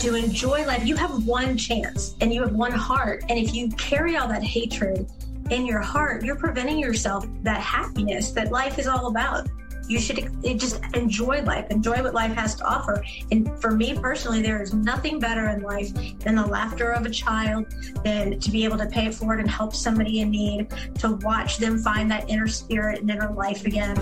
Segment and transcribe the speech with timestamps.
[0.00, 0.86] to enjoy life.
[0.86, 3.24] You have one chance and you have one heart.
[3.28, 5.10] And if you carry all that hatred
[5.50, 9.48] in your heart, you're preventing yourself that happiness that life is all about.
[9.88, 13.04] You should just enjoy life, enjoy what life has to offer.
[13.30, 17.10] And for me personally, there is nothing better in life than the laughter of a
[17.10, 17.66] child,
[18.04, 20.68] than to be able to pay it forward and help somebody in need,
[21.00, 23.96] to watch them find that inner spirit and inner life again.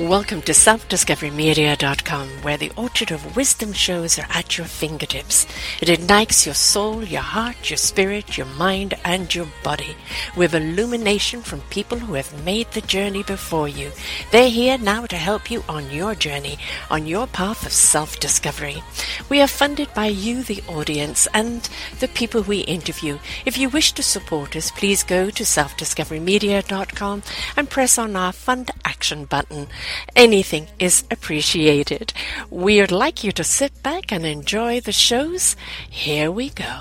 [0.00, 5.46] Welcome to selfdiscoverymedia.com, where the orchard of wisdom shows are at your fingertips.
[5.80, 9.94] It ignites your soul, your heart, your spirit, your mind, and your body
[10.36, 13.92] with illumination from people who have made the journey before you.
[14.32, 16.58] They're here now to help you on your journey,
[16.90, 18.82] on your path of self-discovery.
[19.28, 21.68] We are funded by you, the audience, and
[22.00, 23.20] the people we interview.
[23.46, 27.22] If you wish to support us, please go to selfdiscoverymedia.com
[27.56, 29.68] and press on our fund action button.
[30.16, 32.12] Anything is appreciated.
[32.50, 35.56] We'd like you to sit back and enjoy the shows.
[35.88, 36.80] Here we go.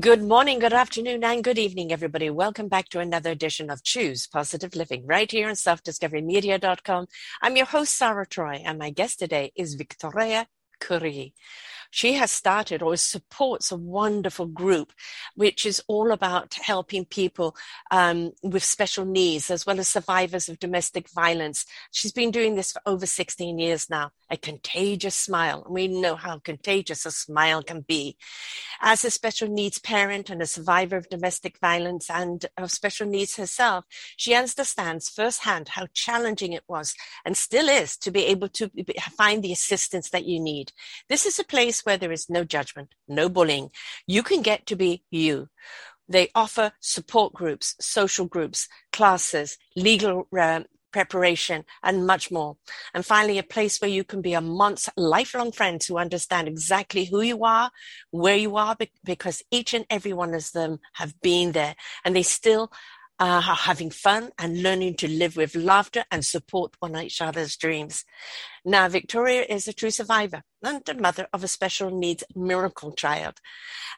[0.00, 2.28] Good morning, good afternoon, and good evening, everybody.
[2.28, 7.06] Welcome back to another edition of Choose Positive Living right here on selfdiscoverymedia.com.
[7.40, 10.46] I'm your host, Sara Troy, and my guest today is Victoria
[10.78, 11.32] Coure
[11.90, 14.92] she has started or supports a wonderful group,
[15.34, 17.56] which is all about helping people
[17.90, 21.64] um, with special needs as well as survivors of domestic violence.
[21.90, 24.10] She's been doing this for over 16 years now.
[24.30, 25.66] A contagious smile.
[25.68, 28.16] We know how contagious a smile can be.
[28.80, 33.36] As a special needs parent and a survivor of domestic violence and of special needs
[33.36, 36.94] herself, she understands firsthand how challenging it was
[37.24, 38.70] and still is to be able to
[39.16, 40.72] find the assistance that you need.
[41.08, 43.70] This is a place place where there is no judgment, no bullying.
[44.06, 45.48] You can get to be you.
[46.08, 52.56] They offer support groups, social groups, classes, legal uh, preparation, and much more.
[52.94, 57.20] And finally, a place where you can be amongst lifelong friends who understand exactly who
[57.20, 57.70] you are,
[58.10, 61.74] where you are, because each and every one of them have been there
[62.04, 62.70] and they still
[63.18, 68.04] uh, having fun and learning to live with laughter and support one each other's dreams.
[68.64, 73.40] Now, Victoria is a true survivor and the mother of a special needs miracle child.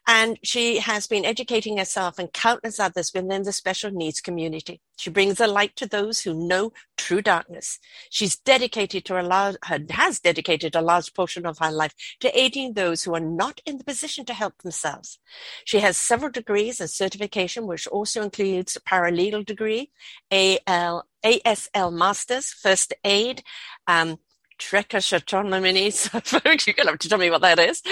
[0.06, 4.80] And she has been educating herself and countless others within the special needs community.
[4.98, 7.78] She brings a light to those who know true darkness.
[8.10, 9.56] She's dedicated to a large,
[9.90, 13.78] has dedicated a large portion of her life to aiding those who are not in
[13.78, 15.18] the position to help themselves.
[15.64, 19.90] She has several degrees and certification, which also includes a paralegal degree,
[20.30, 23.42] AL, ASL Masters, First Aid,
[23.86, 24.18] um,
[24.60, 26.12] Trichotillomanies.
[26.66, 27.82] You're going to have to tell me what that is.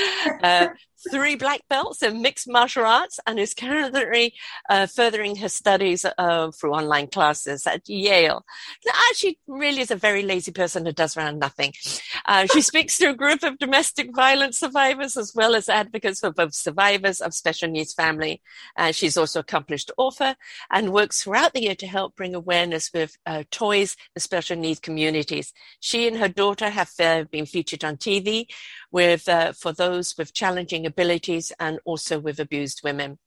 [0.42, 0.68] Uh,
[1.10, 4.34] three black belts in mixed martial arts and is currently
[4.68, 8.44] uh, furthering her studies uh, through online classes at Yale.
[9.14, 11.72] She really is a very lazy person who does around nothing.
[12.24, 16.30] Uh, she speaks to a group of domestic violence survivors as well as advocates for
[16.30, 18.42] both survivors of special needs family.
[18.76, 20.36] Uh, she's also accomplished author
[20.70, 24.80] and works throughout the year to help bring awareness with uh, toys and special needs
[24.80, 25.52] communities.
[25.80, 28.46] She and her daughter have uh, been featured on TV
[28.90, 33.18] with uh, for those with challenging abilities and also with abused women.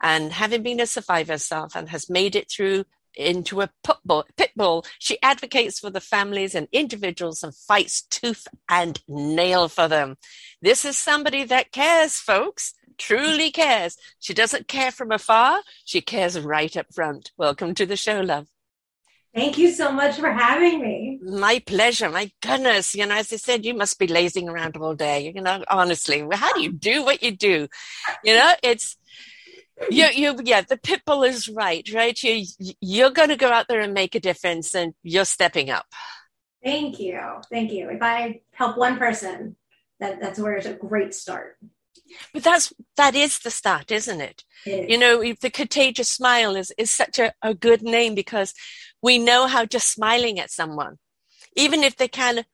[0.00, 2.84] And having been a survivor herself and has made it through
[3.18, 4.84] into a pit bull, pit bull.
[4.98, 10.16] She advocates for the families and individuals and fights tooth and nail for them.
[10.62, 13.96] This is somebody that cares, folks, truly cares.
[14.20, 15.62] She doesn't care from afar.
[15.84, 17.32] She cares right up front.
[17.36, 18.46] Welcome to the show, love.
[19.34, 21.20] Thank you so much for having me.
[21.22, 22.08] My pleasure.
[22.08, 22.94] My goodness.
[22.94, 25.32] You know, as I said, you must be lazing around all day.
[25.34, 27.68] You know, honestly, how do you do what you do?
[28.24, 28.96] You know, it's,
[29.90, 32.20] you, you, yeah, the pit bull is right, right?
[32.22, 32.44] You,
[32.80, 35.86] you're going to go out there and make a difference and you're stepping up.
[36.64, 37.20] Thank you.
[37.50, 37.90] Thank you.
[37.90, 39.56] If I help one person,
[40.00, 41.58] that, that's where it's a great start.
[42.32, 44.44] But that's that is the start, isn't it?
[44.64, 44.90] it is.
[44.90, 48.54] You know, the contagious smile is is such a, a good name because
[49.02, 50.98] we know how just smiling at someone,
[51.56, 52.44] even if they can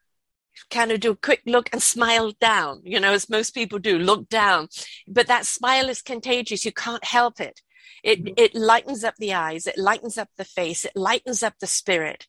[0.71, 3.99] kind of do a quick look and smile down, you know, as most people do,
[3.99, 4.69] look down.
[5.07, 6.65] But that smile is contagious.
[6.65, 7.61] You can't help it.
[8.03, 8.35] It mm-hmm.
[8.37, 12.27] it lightens up the eyes, it lightens up the face, it lightens up the spirit.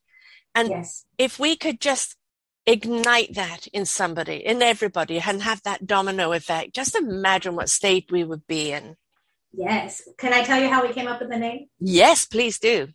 [0.54, 1.04] And yes.
[1.18, 2.16] if we could just
[2.66, 8.10] ignite that in somebody, in everybody, and have that domino effect, just imagine what state
[8.10, 8.96] we would be in.
[9.52, 10.02] Yes.
[10.18, 11.68] Can I tell you how we came up with the name?
[11.78, 12.88] Yes, please do.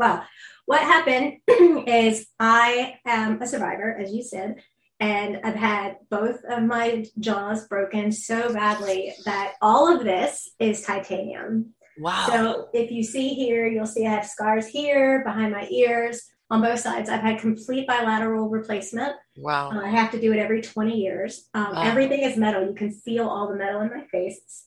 [0.00, 0.24] Well,
[0.64, 1.40] what happened
[1.86, 4.62] is I am a survivor, as you said,
[4.98, 10.80] and I've had both of my jaws broken so badly that all of this is
[10.80, 11.74] titanium.
[11.98, 12.26] Wow.
[12.28, 16.62] So if you see here, you'll see I have scars here behind my ears on
[16.62, 17.10] both sides.
[17.10, 19.16] I've had complete bilateral replacement.
[19.36, 19.70] Wow.
[19.70, 21.46] Uh, I have to do it every 20 years.
[21.52, 21.82] Um, wow.
[21.82, 22.66] Everything is metal.
[22.66, 24.64] You can feel all the metal in my face.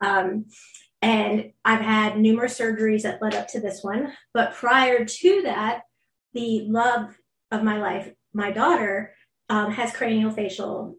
[0.00, 0.46] Um,
[1.02, 4.12] and I've had numerous surgeries that led up to this one.
[4.32, 5.82] But prior to that,
[6.32, 7.16] the love
[7.50, 9.14] of my life, my daughter,
[9.48, 10.94] um, has craniofacial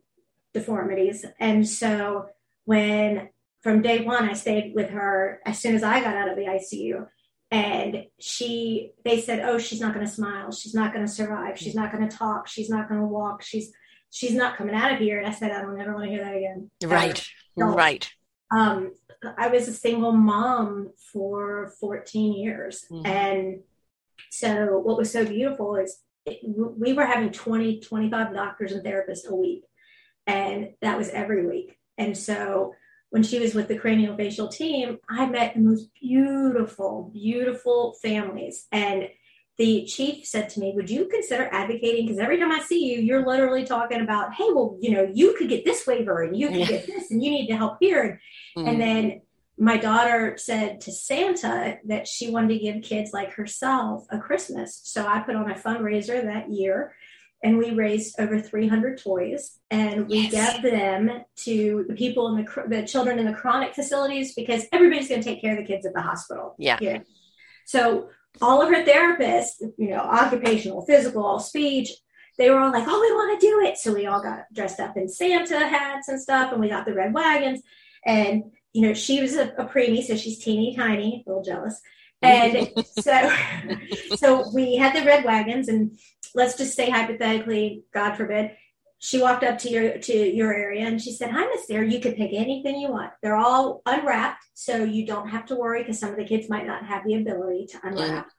[0.53, 1.25] deformities.
[1.39, 2.27] And so
[2.65, 3.29] when
[3.61, 6.45] from day one, I stayed with her as soon as I got out of the
[6.45, 7.07] ICU.
[7.49, 10.51] And she, they said, oh, she's not going to smile.
[10.51, 11.57] She's not going to survive.
[11.57, 12.47] She's not going to talk.
[12.47, 13.41] She's not going to walk.
[13.41, 13.71] She's,
[14.09, 15.17] she's not coming out of here.
[15.17, 16.69] And I said, I don't ever want to hear that again.
[16.83, 17.25] Right.
[17.55, 18.09] You're right.
[18.51, 18.91] Um,
[19.37, 22.85] I was a single mom for 14 years.
[22.91, 23.05] Mm-hmm.
[23.05, 23.59] And
[24.31, 29.27] so what was so beautiful is it, we were having 20, 25 doctors and therapists
[29.27, 29.63] a week.
[30.25, 31.77] And that was every week.
[31.97, 32.73] And so
[33.09, 38.67] when she was with the craniofacial team, I met the most beautiful, beautiful families.
[38.71, 39.09] And
[39.57, 42.05] the chief said to me, Would you consider advocating?
[42.05, 45.35] Because every time I see you, you're literally talking about, Hey, well, you know, you
[45.37, 46.65] could get this waiver and you could yeah.
[46.65, 48.21] get this and you need to help here.
[48.57, 48.67] Mm-hmm.
[48.67, 49.21] And then
[49.57, 54.81] my daughter said to Santa that she wanted to give kids like herself a Christmas.
[54.83, 56.93] So I put on a fundraiser that year
[57.43, 60.53] and we raised over 300 toys and we yes.
[60.53, 65.09] gave them to the people in the, the children in the chronic facilities because everybody's
[65.09, 66.55] going to take care of the kids at the hospital.
[66.57, 66.77] Yeah.
[66.81, 66.99] yeah.
[67.65, 68.09] So
[68.41, 71.91] all of her therapists, you know, occupational, physical, speech,
[72.37, 73.77] they were all like, oh, we want to do it.
[73.77, 76.93] So we all got dressed up in Santa hats and stuff and we got the
[76.93, 77.61] red wagons.
[78.07, 81.79] And, you know, she was a, a preemie, so she's teeny tiny, a little jealous.
[82.23, 83.31] And so,
[84.15, 85.99] so we had the red wagons, and
[86.33, 88.53] let's just say hypothetically, God forbid,
[88.99, 91.87] she walked up to your to your area and she said, "Hi, Miss Sara.
[91.87, 93.11] You can pick anything you want.
[93.21, 96.65] They're all unwrapped, so you don't have to worry because some of the kids might
[96.65, 98.31] not have the ability to unwrap." Mm.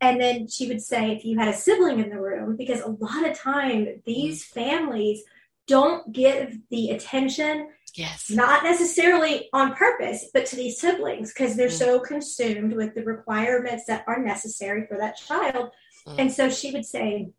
[0.00, 2.90] And then she would say, if you had a sibling in the room, because a
[2.90, 5.22] lot of time these families
[5.66, 8.28] don't give the attention Yes.
[8.28, 11.78] Not necessarily on purpose, but to these siblings because they're mm.
[11.78, 15.70] so consumed with the requirements that are necessary for that child.
[16.06, 16.18] Mm.
[16.18, 17.30] And so she would say,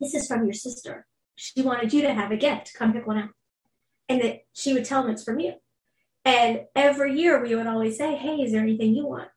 [0.00, 1.06] This is from your sister.
[1.34, 2.74] She wanted you to have a gift.
[2.74, 3.30] Come pick one out.
[4.08, 5.54] And that she would tell them it's from you.
[6.24, 9.28] And every year we would always say, Hey, is there anything you want?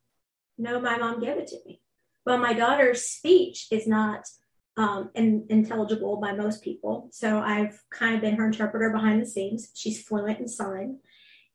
[0.59, 1.81] No, my mom gave it to me.
[2.23, 4.27] Well, my daughter's speech is not
[4.77, 7.09] um, and intelligible by most people.
[7.11, 9.71] So I've kind of been her interpreter behind the scenes.
[9.75, 10.99] She's fluent in sign.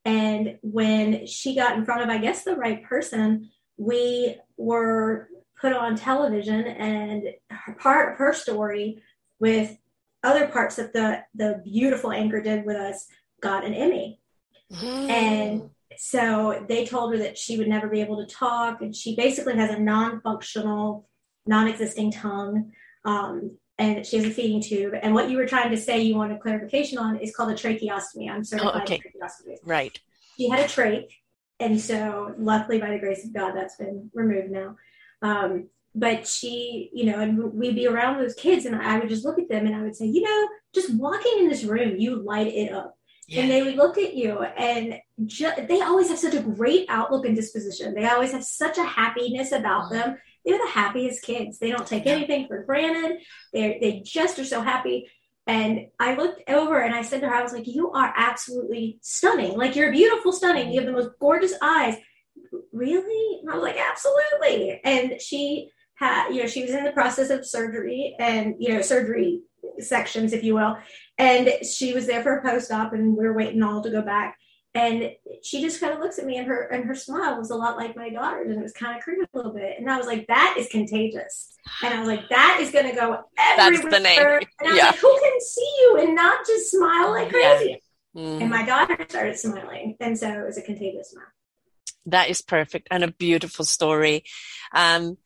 [0.04, 5.28] And when she got in front of, I guess, the right person, we were
[5.60, 9.02] put on television and her, part of her story
[9.38, 9.76] with
[10.22, 13.06] other parts that the, the beautiful anchor did with us
[13.40, 14.20] got an Emmy.
[14.72, 15.08] Mm.
[15.10, 18.82] And so they told her that she would never be able to talk.
[18.82, 21.08] And she basically has a non functional,
[21.46, 22.72] non existing tongue.
[23.04, 24.94] Um, and she has a feeding tube.
[25.00, 28.30] And what you were trying to say you wanted clarification on is called a tracheostomy.
[28.30, 28.98] I'm certified oh, okay.
[28.98, 29.56] tracheostomy.
[29.64, 29.98] Right.
[30.36, 31.08] She had a trach.
[31.60, 34.76] And so luckily by the grace of God, that's been removed now.
[35.22, 39.24] Um, but she, you know, and we'd be around those kids and I would just
[39.24, 42.16] look at them and I would say, you know, just walking in this room, you
[42.16, 42.96] light it up.
[43.28, 43.42] Yeah.
[43.42, 47.24] And they would look at you and ju- they always have such a great outlook
[47.26, 47.94] and disposition.
[47.94, 49.94] They always have such a happiness about mm-hmm.
[49.94, 51.58] them they're the happiest kids.
[51.58, 53.18] They don't take anything for granted.
[53.52, 55.10] They they just are so happy.
[55.46, 58.98] And I looked over and I said to her, I was like, "You are absolutely
[59.02, 59.56] stunning.
[59.56, 60.72] Like you're beautiful, stunning.
[60.72, 61.96] You have the most gorgeous eyes."
[62.72, 63.40] Really?
[63.40, 67.30] And I was like, "Absolutely." And she had, you know, she was in the process
[67.30, 69.42] of surgery and you know, surgery
[69.78, 70.76] sections, if you will.
[71.18, 74.02] And she was there for a post op, and we were waiting all to go
[74.02, 74.36] back
[74.74, 75.12] and
[75.42, 77.76] she just kind of looks at me and her and her smile was a lot
[77.76, 80.06] like my daughter's and it was kind of creepy a little bit and i was
[80.06, 83.96] like that is contagious and i was like that is going to go everywhere That's
[83.96, 84.18] the name.
[84.18, 84.28] and
[84.60, 84.86] i was yeah.
[84.86, 87.82] like who can see you and not just smile like crazy
[88.14, 88.22] yeah.
[88.22, 88.40] mm.
[88.40, 91.24] and my daughter started smiling and so it was a contagious smile
[92.06, 94.24] that is perfect and a beautiful story
[94.74, 95.16] um,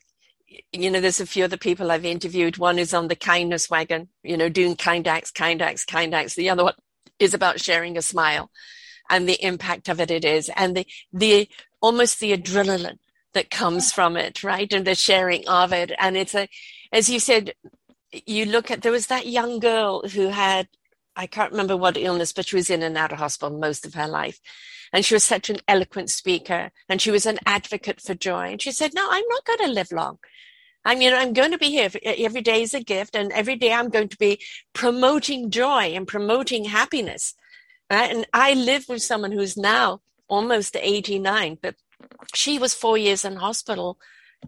[0.73, 2.57] you know, there's a few other people I've interviewed.
[2.57, 6.35] One is on the kindness wagon, you know, doing kind acts, kind acts, kind acts.
[6.35, 6.75] The other one
[7.19, 8.51] is about sharing a smile
[9.11, 11.49] and the impact of it it is and the the
[11.81, 12.99] almost the adrenaline
[13.35, 16.49] that comes from it right and the sharing of it and it's a
[16.93, 17.53] as you said
[18.27, 20.69] you look at there was that young girl who had
[21.19, 23.95] I can't remember what illness, but she was in and out of hospital most of
[23.95, 24.41] her life.
[24.93, 28.53] And she was such an eloquent speaker and she was an advocate for joy.
[28.53, 30.19] And she said, No, I'm not going to live long.
[30.85, 31.91] I mean, I'm going to be here.
[32.05, 34.41] Every day is a gift, and every day I'm going to be
[34.73, 37.35] promoting joy and promoting happiness.
[37.91, 38.15] Right?
[38.15, 41.77] And I live with someone who's now almost 89, but
[42.35, 43.99] she was four years in hospital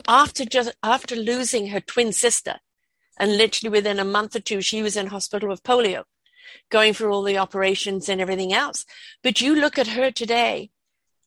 [0.07, 2.57] after just after losing her twin sister.
[3.19, 6.05] And literally within a month or two, she was in hospital with polio,
[6.71, 8.87] going through all the operations and everything else.
[9.23, 10.71] But you look at her today,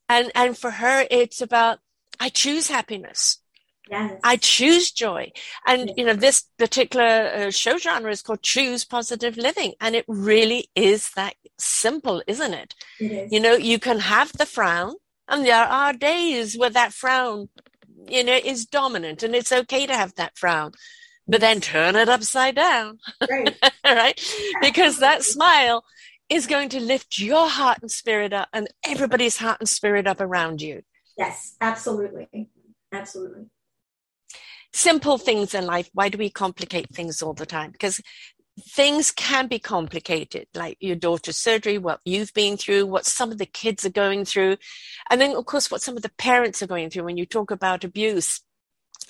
[0.10, 1.80] and, and for her, it's about,
[2.20, 3.40] I choose happiness.
[3.90, 4.20] Yes.
[4.24, 5.32] I choose joy.
[5.68, 5.94] And, yes.
[5.98, 9.74] you know, this particular uh, show genre is called Choose Positive Living.
[9.82, 12.76] And it really is that simple, isn't it?
[13.00, 13.32] It is.
[13.32, 14.96] You know, you can have the frown,
[15.28, 17.50] and there are days where that frown,
[18.08, 20.72] you know, is dominant, and it's okay to have that frown.
[21.28, 23.00] But then turn it upside down.
[23.30, 23.56] Right.
[23.86, 24.22] right?
[24.62, 25.86] Because that smile
[26.30, 30.20] is going to lift your heart and spirit up and everybody's heart and spirit up
[30.20, 30.82] around you.
[31.18, 32.50] Yes, absolutely.
[32.92, 33.46] Absolutely
[34.74, 35.90] simple things in life.
[35.94, 37.72] Why do we complicate things all the time?
[37.72, 38.02] Because
[38.60, 43.38] things can be complicated, like your daughter's surgery, what you've been through, what some of
[43.38, 44.58] the kids are going through,
[45.10, 47.52] and then, of course, what some of the parents are going through when you talk
[47.52, 48.42] about abuse.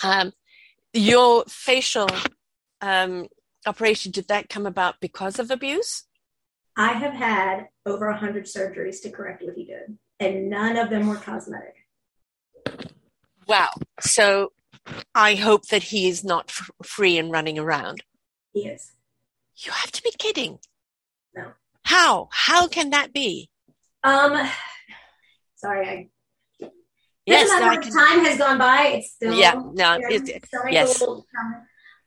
[0.01, 0.33] Um,
[0.93, 2.07] your facial
[2.81, 3.27] um,
[3.65, 6.03] operation, did that come about because of abuse?
[6.77, 11.07] I have had over 100 surgeries to correct what he did, and none of them
[11.07, 11.75] were cosmetic.
[13.47, 13.69] Wow.
[13.99, 14.53] So
[15.15, 18.03] I hope that he is not f- free and running around.
[18.51, 18.91] He is.
[19.57, 20.59] You have to be kidding.
[21.35, 21.51] No.
[21.83, 22.29] How?
[22.31, 23.49] How can that be?
[24.03, 24.49] Um,
[25.55, 26.09] sorry, I.
[27.25, 27.91] Yes, no, I can...
[27.91, 28.95] time has gone by.
[28.95, 29.53] It's still yeah.
[29.73, 30.29] No, it's,
[30.69, 31.01] yes.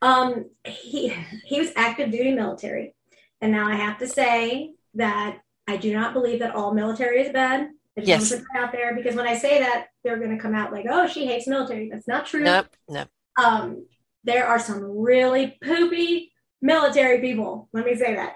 [0.03, 1.09] Um, he
[1.45, 2.95] he was active duty military,
[3.41, 7.33] and now I have to say that I do not believe that all military is
[7.33, 7.71] bad.
[7.97, 8.31] Yes.
[8.31, 10.55] want to put that out there because when I say that, they're going to come
[10.55, 12.45] out like, "Oh, she hates military." That's not true.
[12.45, 12.69] Nope.
[12.89, 13.09] Nope.
[13.43, 13.87] Um,
[14.25, 17.69] there are some really poopy military people.
[17.73, 18.35] Let me say that.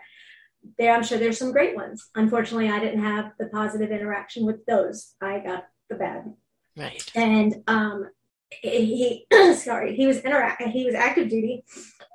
[0.78, 2.08] There, I'm sure there's some great ones.
[2.14, 5.14] Unfortunately, I didn't have the positive interaction with those.
[5.20, 6.32] I got the bad.
[6.76, 7.10] Right.
[7.14, 8.08] And um,
[8.50, 10.62] he, sorry, he was interact.
[10.62, 11.64] He was active duty,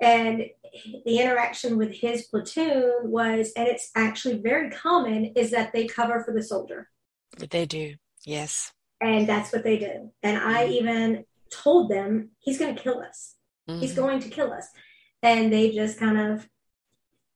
[0.02, 0.46] and
[1.06, 6.24] the interaction with his platoon was, and it's actually very common, is that they cover
[6.24, 6.90] for the soldier.
[7.38, 8.72] They do, yes.
[9.02, 10.10] And that's what they did.
[10.24, 10.74] And I mm-hmm.
[10.74, 13.36] even told them, he's going to kill us.
[13.70, 13.82] Mm-hmm.
[13.82, 14.68] He's going to kill us.
[15.22, 16.48] And they just kind of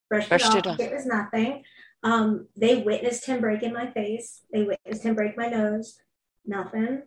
[0.10, 0.80] brushed, brushed it, off.
[0.80, 0.92] it off.
[0.92, 1.64] It was nothing.
[2.04, 4.42] Um, they witnessed him breaking my face.
[4.54, 5.98] They witnessed him break my nose.
[6.46, 7.04] Nothing.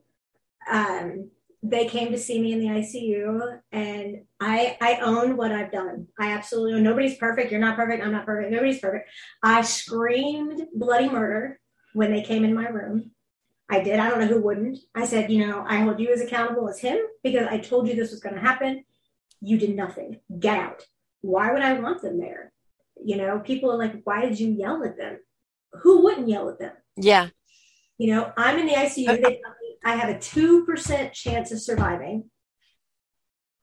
[0.71, 1.31] Um,
[1.63, 6.09] they came to see me in the ICU, and I I own what I've done.
[6.19, 6.83] I absolutely.
[6.83, 7.53] Nobody's perfect.
[7.53, 8.03] You're not perfect.
[8.03, 8.51] I'm not perfect.
[8.51, 9.09] Nobody's perfect.
[9.43, 11.61] I screamed bloody murder
[11.93, 13.11] when they came in my room.
[13.69, 13.99] I did.
[13.99, 14.79] I don't know who wouldn't.
[14.95, 17.95] I said, you know, I hold you as accountable as him because I told you
[17.95, 18.85] this was going to happen.
[19.41, 20.21] You did nothing.
[20.39, 20.85] Get out.
[21.23, 22.53] Why would I want them there?
[23.03, 25.19] You know, people are like, why did you yell at them?
[25.83, 26.73] Who wouldn't yell at them?
[26.97, 27.29] Yeah.
[27.97, 29.23] You know, I'm in the ICU.
[29.23, 29.41] They
[29.85, 32.31] I have a 2% chance of surviving.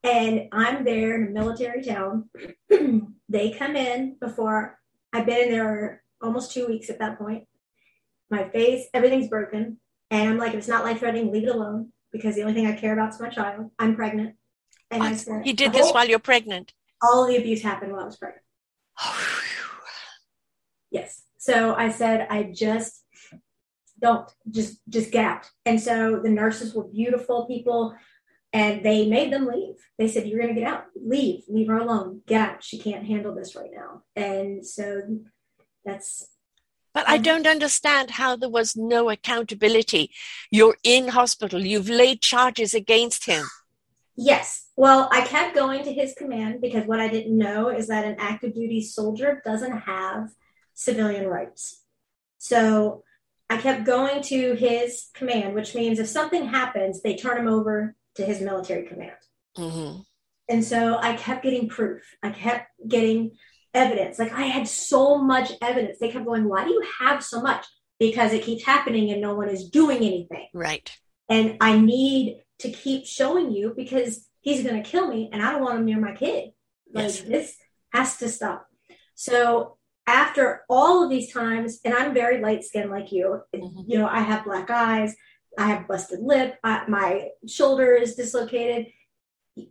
[0.04, 2.30] And I'm there in a military town.
[3.30, 4.80] they come in before
[5.14, 7.46] I've been in there almost two weeks at that point
[8.30, 9.80] my face, everything's broken.
[10.12, 12.68] And I'm like, if it's not life threatening, leave it alone because the only thing
[12.68, 13.72] I care about is my child.
[13.78, 14.36] I'm pregnant.
[14.92, 16.74] And I said, You did this while you're pregnant?
[17.02, 18.44] All the abuse happened while I was pregnant.
[20.92, 21.24] yes.
[21.38, 23.04] So I said, I just
[24.02, 25.50] don't just just get out.
[25.66, 27.96] And so the nurses were beautiful people
[28.52, 29.76] and they made them leave.
[29.98, 32.64] They said, You're gonna get out, leave, leave her alone, get out.
[32.64, 34.04] She can't handle this right now.
[34.16, 35.02] And so
[35.86, 36.28] that's
[36.94, 40.12] but I don't understand how there was no accountability.
[40.52, 43.46] You're in hospital, you've laid charges against him.
[44.16, 44.68] Yes.
[44.76, 48.18] Well, I kept going to his command because what I didn't know is that an
[48.20, 50.30] active duty soldier doesn't have
[50.74, 51.84] civilian rights.
[52.38, 53.04] So
[53.50, 57.96] I kept going to his command, which means if something happens, they turn him over
[58.16, 59.18] to his military command.
[59.58, 60.02] Mm-hmm.
[60.50, 62.02] And so I kept getting proof.
[62.24, 63.38] I kept getting
[63.74, 64.20] evidence.
[64.20, 66.00] Like I had so much evidence.
[66.00, 67.66] They kept going, Why do you have so much?
[68.00, 70.48] Because it keeps happening and no one is doing anything.
[70.54, 70.90] Right.
[71.28, 75.52] And I need to keep showing you because he's going to kill me and I
[75.52, 76.52] don't want him near my kid.
[76.92, 77.22] Like yes.
[77.22, 77.58] this
[77.94, 78.68] has to stop.
[79.16, 83.82] So after all of these times, and I'm very light skinned like you, mm-hmm.
[83.88, 85.16] you know, I have black eyes,
[85.58, 88.88] I have busted lip, I, my shoulder is dislocated.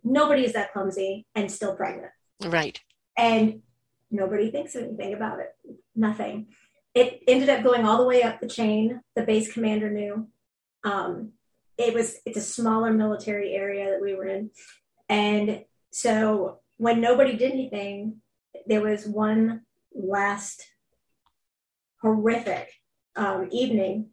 [0.05, 2.13] Nobody is that clumsy and still pregnant.
[2.45, 2.81] Right.
[3.17, 3.63] And
[4.11, 5.55] Nobody thinks anything about it.
[5.95, 6.49] Nothing.
[6.95, 9.01] It ended up going all the way up the chain.
[9.15, 10.29] The base commander knew.
[10.85, 11.33] Um,
[11.77, 14.51] it was it's a smaller military area that we were in,
[15.09, 18.17] And so when nobody did anything,
[18.67, 19.63] there was one
[19.95, 20.65] last
[22.03, 22.69] horrific
[23.17, 24.11] um, evening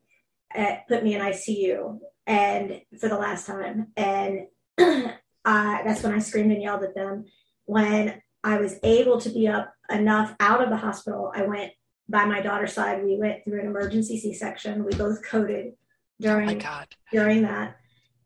[0.54, 3.88] at, put me in ICU and for the last time.
[3.96, 4.48] And
[4.78, 5.14] uh,
[5.46, 7.26] that's when I screamed and yelled at them.
[7.66, 11.72] When I was able to be up enough out of the hospital, I went
[12.08, 13.04] by my daughter's side.
[13.04, 14.86] We went through an emergency C-section.
[14.86, 15.74] We both coded
[16.22, 17.78] during oh during that.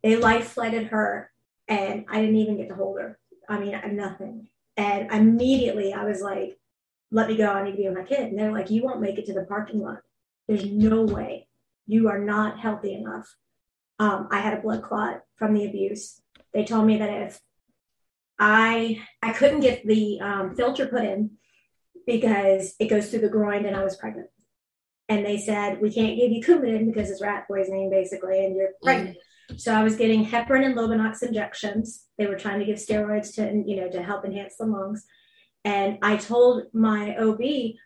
[0.03, 1.31] They life flighted her,
[1.69, 3.17] and I didn't even get to hold her.
[3.47, 4.49] I mean, nothing.
[4.75, 6.59] And immediately I was like,
[7.11, 7.47] "Let me go.
[7.47, 9.33] I need to be with my kid." And they're like, "You won't make it to
[9.33, 10.01] the parking lot.
[10.49, 11.47] There's no way.
[11.87, 13.37] You are not healthy enough."
[13.99, 16.21] Um, I had a blood clot from the abuse.
[16.53, 17.41] They told me that if
[18.39, 21.31] I I couldn't get the um, filter put in
[22.07, 24.29] because it goes through the groin and I was pregnant.
[25.09, 28.69] And they said, we can't give you Coumadin because it's rat poisoning basically, and you're
[28.81, 29.17] pregnant.
[29.51, 29.59] Mm.
[29.59, 32.05] So I was getting heparin and Lovenox injections.
[32.17, 35.05] They were trying to give steroids to, you know, to help enhance the lungs.
[35.65, 37.41] And I told my OB,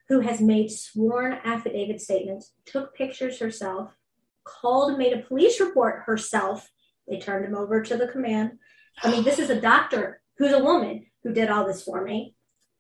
[0.09, 3.95] who has made sworn affidavit statements, took pictures herself,
[4.43, 6.69] called, and made a police report herself.
[7.07, 8.59] They turned him over to the command.
[9.01, 12.35] I mean, this is a doctor who's a woman who did all this for me.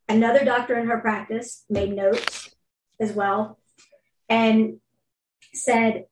[0.09, 2.53] Another doctor in her practice made notes
[2.99, 3.57] as well
[4.27, 4.79] and
[5.53, 6.05] said,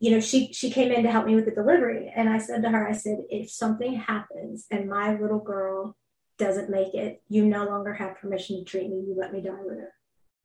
[0.00, 2.12] you know, she she came in to help me with the delivery.
[2.14, 5.96] And I said to her, I said, if something happens and my little girl
[6.38, 8.96] doesn't make it, you no longer have permission to treat me.
[8.96, 9.92] You let me die with her.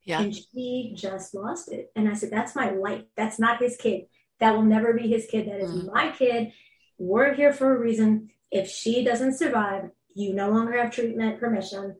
[0.04, 0.20] Yeah.
[0.20, 1.90] And she just lost it.
[1.96, 3.02] And I said, That's my life.
[3.16, 4.06] That's not his kid.
[4.38, 5.48] That will never be his kid.
[5.48, 5.92] That is mm-hmm.
[5.92, 6.52] my kid.
[6.98, 8.30] We're here for a reason.
[8.50, 11.96] If she doesn't survive, you no longer have treatment permission.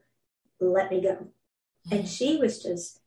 [0.60, 1.10] Let me go.
[1.10, 1.94] Mm-hmm.
[1.94, 3.00] And she was just,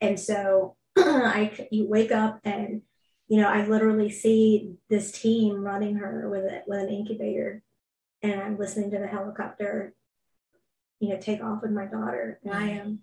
[0.00, 2.82] and so I, you wake up and,
[3.28, 7.62] you know, I literally see this team running her with it with an incubator,
[8.22, 9.94] and I'm listening to the helicopter,
[10.98, 13.00] you know, take off with my daughter, and I am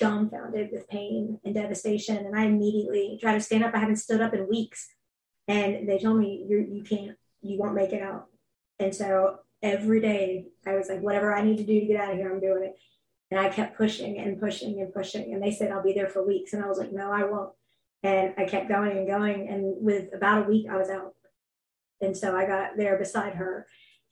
[0.00, 2.16] dumbfounded with pain and devastation.
[2.16, 3.72] And I immediately try to stand up.
[3.72, 4.88] I haven't stood up in weeks,
[5.46, 8.26] and they told me you you can't, you won't make it out.
[8.80, 12.12] And so every day I was like, whatever I need to do to get out
[12.12, 12.76] of here, I'm doing it.
[13.30, 15.32] And I kept pushing and pushing and pushing.
[15.32, 16.52] And they said, I'll be there for weeks.
[16.52, 17.52] And I was like, no, I won't.
[18.02, 19.48] And I kept going and going.
[19.48, 21.14] And with about a week, I was out.
[22.00, 23.66] And so I got there beside her.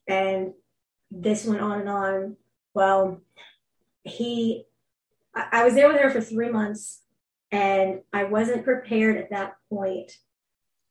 [0.06, 0.52] And
[1.10, 2.36] this went on and on.
[2.74, 3.22] Well,
[4.04, 4.64] he,
[5.34, 7.02] I was there with her for three months.
[7.50, 10.12] And I wasn't prepared at that point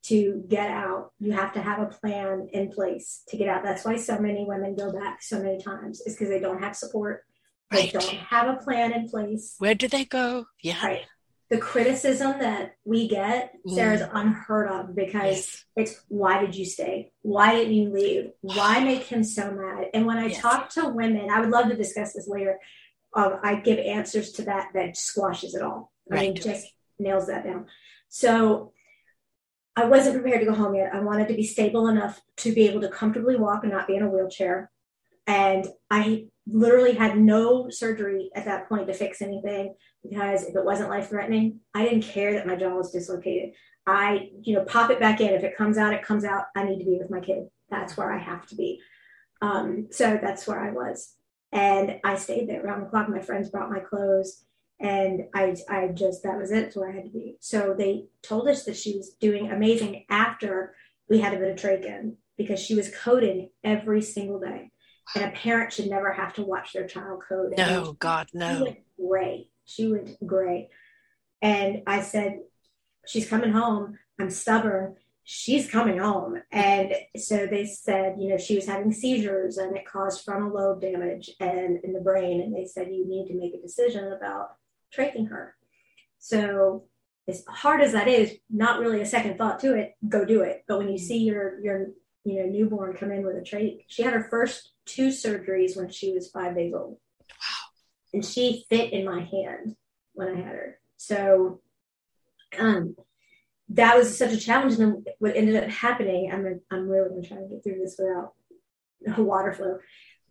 [0.08, 3.64] to get out, you have to have a plan in place to get out.
[3.64, 6.76] That's why so many women go back so many times, is because they don't have
[6.76, 7.24] support.
[7.72, 7.92] Right.
[7.92, 9.56] They don't have a plan in place.
[9.58, 10.46] Where do they go?
[10.62, 10.86] Yeah.
[10.86, 11.02] Right.
[11.50, 13.74] The criticism that we get, mm.
[13.74, 15.66] Sara, unheard of because yes.
[15.76, 17.12] it's why did you stay?
[17.22, 18.32] Why didn't you leave?
[18.42, 19.90] Why make him so mad?
[19.94, 20.42] And when I yes.
[20.42, 22.60] talk to women, I would love to discuss this later.
[23.14, 25.92] Um, I give answers to that that squashes it all.
[26.10, 26.20] Right.
[26.20, 26.68] I mean, just
[27.00, 27.68] nails that down.
[28.10, 28.74] So
[29.78, 30.92] I wasn't prepared to go home yet.
[30.92, 33.96] I wanted to be stable enough to be able to comfortably walk and not be
[33.96, 34.72] in a wheelchair.
[35.28, 40.66] And I literally had no surgery at that point to fix anything because if it
[40.66, 43.54] wasn't life threatening, I didn't care that my jaw was dislocated.
[43.86, 45.30] I, you know, pop it back in.
[45.30, 46.46] If it comes out, it comes out.
[46.56, 47.44] I need to be with my kid.
[47.70, 48.82] That's where I have to be.
[49.44, 51.14] Um, so that's where I was.
[51.52, 53.10] And I stayed there around the clock.
[53.10, 54.44] My friends brought my clothes
[54.80, 56.62] and I, I just that was it.
[56.62, 57.38] That's where I had to be.
[57.40, 60.76] So they told us that she was doing amazing after
[61.10, 64.72] we had a bit of trach in because she was coding every single day,
[65.16, 67.54] and a parent should never have to watch their child code.
[67.58, 68.58] No, God, no.
[68.58, 69.50] She went great.
[69.66, 70.70] She went great,
[71.42, 72.40] and I said,
[73.08, 73.98] "She's coming home.
[74.20, 74.96] I'm stubborn."
[75.30, 76.42] She's coming home.
[76.54, 80.80] And so they said, you know, she was having seizures and it caused frontal lobe
[80.80, 82.40] damage and in the brain.
[82.40, 84.52] And they said, you need to make a decision about
[84.92, 85.56] traching her.
[86.20, 86.86] So
[87.28, 90.64] as hard as that is, not really a second thought to it, go do it.
[90.68, 91.88] But when you see your your
[92.24, 95.90] you know newborn come in with a trach, she had her first two surgeries when
[95.90, 96.98] she was five days old.
[97.30, 97.68] Wow.
[98.14, 99.76] And she fit in my hand
[100.14, 100.80] when I had her.
[100.96, 101.62] So
[102.58, 102.96] um
[103.70, 104.80] that was such a challenge.
[104.80, 108.00] And then what ended up happening, I'm I'm really gonna try to get through this
[108.00, 108.34] without
[109.18, 109.80] a water flow.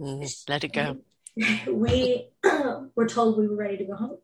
[0.00, 0.98] Mm, let it go.
[1.70, 2.30] We
[2.94, 4.16] were told we were ready to go home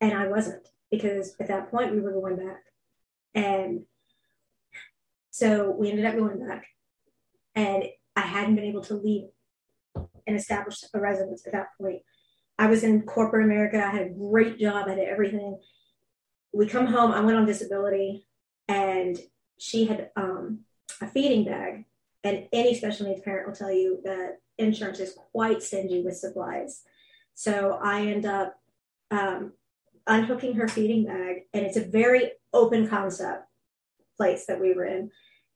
[0.00, 2.62] and I wasn't because at that point we were going back.
[3.34, 3.84] And
[5.30, 6.66] so we ended up going back,
[7.54, 9.28] and I hadn't been able to leave
[10.26, 12.02] and establish a residence at that point.
[12.58, 13.84] I was in corporate America.
[13.84, 14.86] I had a great job.
[14.86, 15.58] I had everything.
[16.52, 17.12] We come home.
[17.12, 18.26] I went on disability,
[18.66, 19.18] and
[19.58, 20.60] she had um,
[21.02, 21.84] a feeding bag,
[22.24, 26.82] and any special needs parent will tell you that insurance is quite stingy with supplies.
[27.34, 28.58] So I end up
[29.10, 29.52] um,
[30.06, 33.44] unhooking her feeding bag, and it's a very open concept
[34.16, 35.10] place that we were in.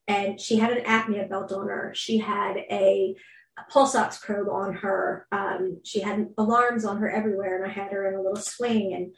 [0.07, 1.93] And she had an apnea belt on her.
[1.95, 3.15] She had a,
[3.57, 5.27] a pulse ox probe on her.
[5.31, 8.93] Um, she had alarms on her everywhere, and I had her in a little swing.
[8.93, 9.13] And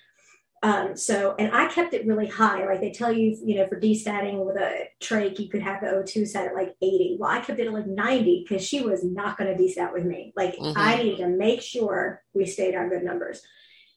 [0.63, 2.65] um, so, and I kept it really high.
[2.65, 5.87] Like they tell you, you know, for destatting with a trach, you could have the
[5.87, 7.17] O2 set at like 80.
[7.19, 10.05] Well, I kept it at like 90 because she was not going to destat with
[10.05, 10.31] me.
[10.37, 10.77] Like mm-hmm.
[10.77, 13.41] I needed to make sure we stayed on good numbers.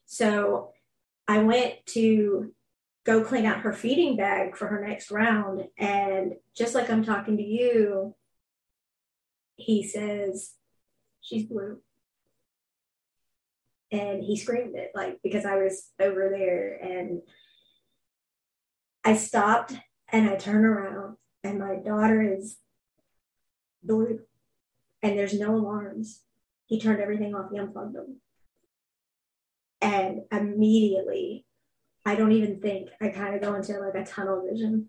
[0.07, 0.71] So
[1.27, 2.53] I went to
[3.05, 5.65] go clean out her feeding bag for her next round.
[5.77, 8.15] And just like I'm talking to you,
[9.55, 10.53] he says,
[11.21, 11.79] She's blue
[13.91, 17.21] and he screamed it like because I was over there and
[19.03, 19.73] I stopped
[20.09, 22.57] and I turn around and my daughter is
[23.83, 24.19] blue
[25.01, 26.21] and there's no alarms.
[26.65, 28.19] He turned everything off, he unplugged them.
[29.81, 31.45] And immediately,
[32.05, 34.87] I don't even think, I kind of go into like a tunnel vision.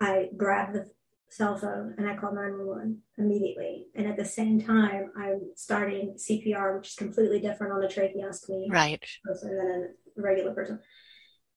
[0.00, 0.90] I grab the
[1.30, 3.86] cell phone and I call 911 immediately.
[3.94, 8.70] And at the same time, I'm starting CPR, which is completely different on a tracheostomy
[8.70, 9.02] right.
[9.24, 10.80] person than a regular person.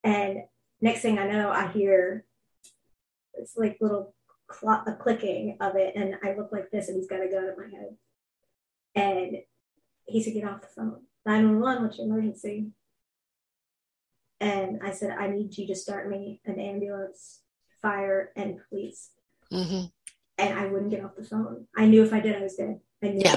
[0.03, 0.39] And
[0.81, 2.25] next thing I know, I hear
[3.33, 4.13] it's like little
[4.51, 5.95] cl- a clicking of it.
[5.95, 7.95] And I look like this and he's got a gun at my head.
[8.93, 9.37] And
[10.05, 11.01] he said, get off the phone.
[11.25, 12.71] 911, what's your emergency?
[14.39, 17.41] And I said, I need you to start me an ambulance,
[17.81, 19.11] fire, and police
[19.51, 19.85] Mm-hmm.
[20.37, 21.67] And I wouldn't get off the phone.
[21.75, 22.79] I knew if I did, I was dead.
[23.03, 23.21] I knew.
[23.23, 23.35] Yeah.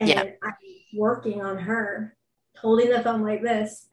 [0.00, 0.22] And yeah.
[0.42, 0.54] I'm
[0.94, 2.16] working on her,
[2.58, 3.88] holding the phone like this.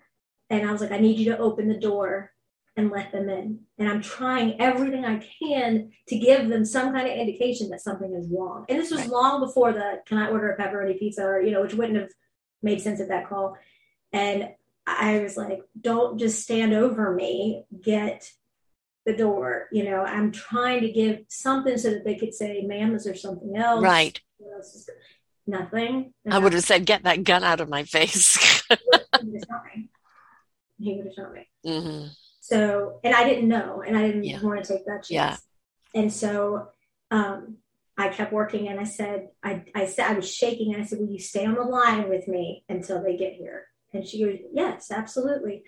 [0.49, 2.31] And I was like, I need you to open the door
[2.75, 3.59] and let them in.
[3.77, 8.13] And I'm trying everything I can to give them some kind of indication that something
[8.13, 8.65] is wrong.
[8.69, 9.09] And this was right.
[9.09, 12.09] long before the can I order a pepperoni pizza or, you know, which wouldn't have
[12.61, 13.57] made sense at that call.
[14.11, 14.49] And
[14.85, 18.31] I was like, don't just stand over me, get
[19.05, 19.67] the door.
[19.71, 23.15] You know, I'm trying to give something so that they could say, ma'am, is there
[23.15, 23.83] something else?
[23.83, 24.19] Right.
[25.45, 26.13] Nothing.
[26.29, 28.63] I would have said, get that gun out of my face.
[30.79, 31.47] he would have shot me.
[31.65, 32.07] Mm-hmm.
[32.41, 34.41] So, and I didn't know, and I didn't yeah.
[34.41, 35.11] want to take that chance.
[35.11, 35.37] Yeah.
[35.93, 36.69] And so,
[37.11, 37.57] um,
[37.99, 40.99] I kept working and I said, I, I said, I was shaking and I said,
[40.99, 43.65] will you stay on the line with me until they get here?
[43.93, 45.63] And she goes, yes, absolutely.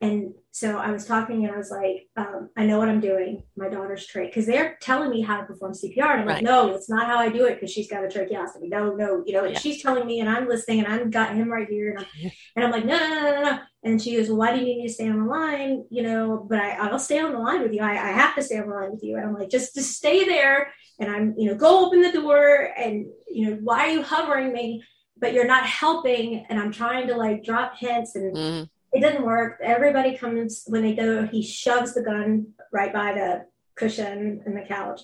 [0.00, 3.42] And so I was talking and I was like, um, I know what I'm doing.
[3.56, 6.12] My daughter's trach, because they're telling me how to perform CPR.
[6.12, 6.34] And I'm right.
[6.34, 8.68] like, no, it's not how I do it because she's got a tracheostomy.
[8.68, 9.58] No, no, you know, and yeah.
[9.58, 11.90] she's telling me and I'm listening and I've got him right here.
[11.90, 13.58] And I'm, and I'm like, no, no, no, no, no.
[13.82, 15.84] And she goes, well, why do you need me to stay on the line?
[15.90, 17.82] You know, but I, I'll stay on the line with you.
[17.82, 19.16] I, I have to stay on the line with you.
[19.16, 20.72] And I'm like, just, just stay there.
[21.00, 22.72] And I'm, you know, go open the door.
[22.76, 24.84] And, you know, why are you hovering me?
[25.16, 26.46] But you're not helping.
[26.48, 29.58] And I'm trying to like drop hints and, mm-hmm it doesn't work.
[29.62, 34.66] Everybody comes when they go, he shoves the gun right by the cushion and the
[34.66, 35.02] couch.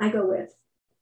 [0.00, 0.54] I go with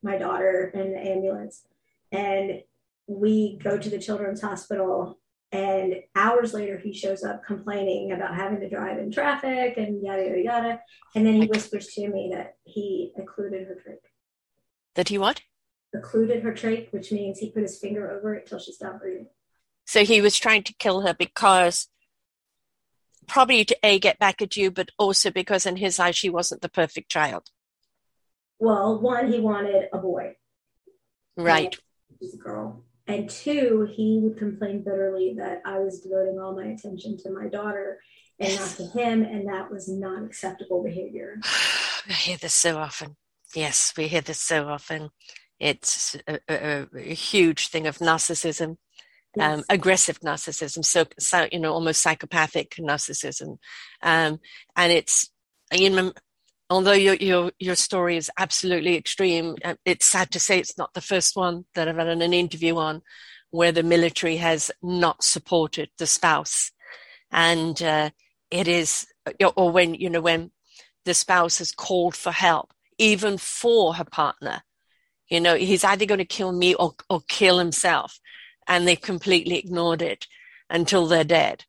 [0.02, 1.66] my daughter in the ambulance
[2.12, 2.62] and
[3.06, 5.18] we go to the children's hospital
[5.50, 10.24] and hours later he shows up complaining about having to drive in traffic and yada
[10.24, 10.80] yada yada
[11.14, 13.98] and then he whispers to me that he occluded her trach
[14.94, 15.42] that he what
[15.94, 19.26] occluded her trach which means he put his finger over it till she stopped breathing
[19.86, 21.88] so he was trying to kill her because
[23.26, 26.62] probably to a get back at you, but also because in his eyes she wasn't
[26.62, 27.44] the perfect child.
[28.58, 30.36] Well, one, he wanted a boy.
[31.36, 31.76] Right.
[32.20, 32.84] He's a girl.
[33.06, 37.48] And two, he would complain bitterly that I was devoting all my attention to my
[37.48, 37.98] daughter
[38.38, 41.38] and not to him, and that was not acceptable behavior.
[42.08, 43.16] I hear this so often.
[43.54, 45.10] Yes, we hear this so often.
[45.60, 48.76] It's a, a, a huge thing of narcissism
[49.40, 49.64] um, yes.
[49.68, 53.58] aggressive narcissism, so, so, you know, almost psychopathic narcissism,
[54.02, 54.38] um,
[54.76, 55.30] and it's
[55.72, 56.12] you know,
[56.70, 60.94] although your your your story is absolutely extreme, uh, it's sad to say it's not
[60.94, 63.02] the first one that I've had an interview on
[63.50, 66.70] where the military has not supported the spouse,
[67.30, 68.10] and uh,
[68.50, 69.06] it is,
[69.56, 70.50] or when you know when
[71.04, 74.62] the spouse has called for help, even for her partner.
[75.28, 78.20] You know, he's either going to kill me or, or kill himself
[78.66, 80.26] and they've completely ignored it
[80.70, 81.64] until they're dead.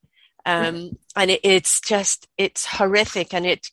[0.45, 3.33] Um, and it, it's just, it's horrific.
[3.33, 3.69] And it,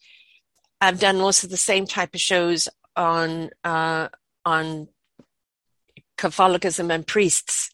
[0.80, 4.08] I've done of the same type of shows on, uh,
[4.44, 4.88] on
[6.16, 7.70] Catholicism and priests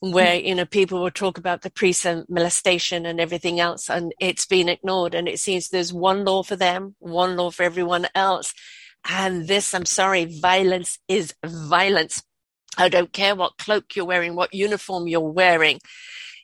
[0.00, 4.14] where you know people will talk about the priests and molestation and everything else and
[4.20, 8.06] it's been ignored and it seems there's one law for them one law for everyone
[8.14, 8.54] else
[9.04, 12.22] And this, I'm sorry, violence is violence.
[12.78, 15.80] I don't care what cloak you're wearing, what uniform you're wearing.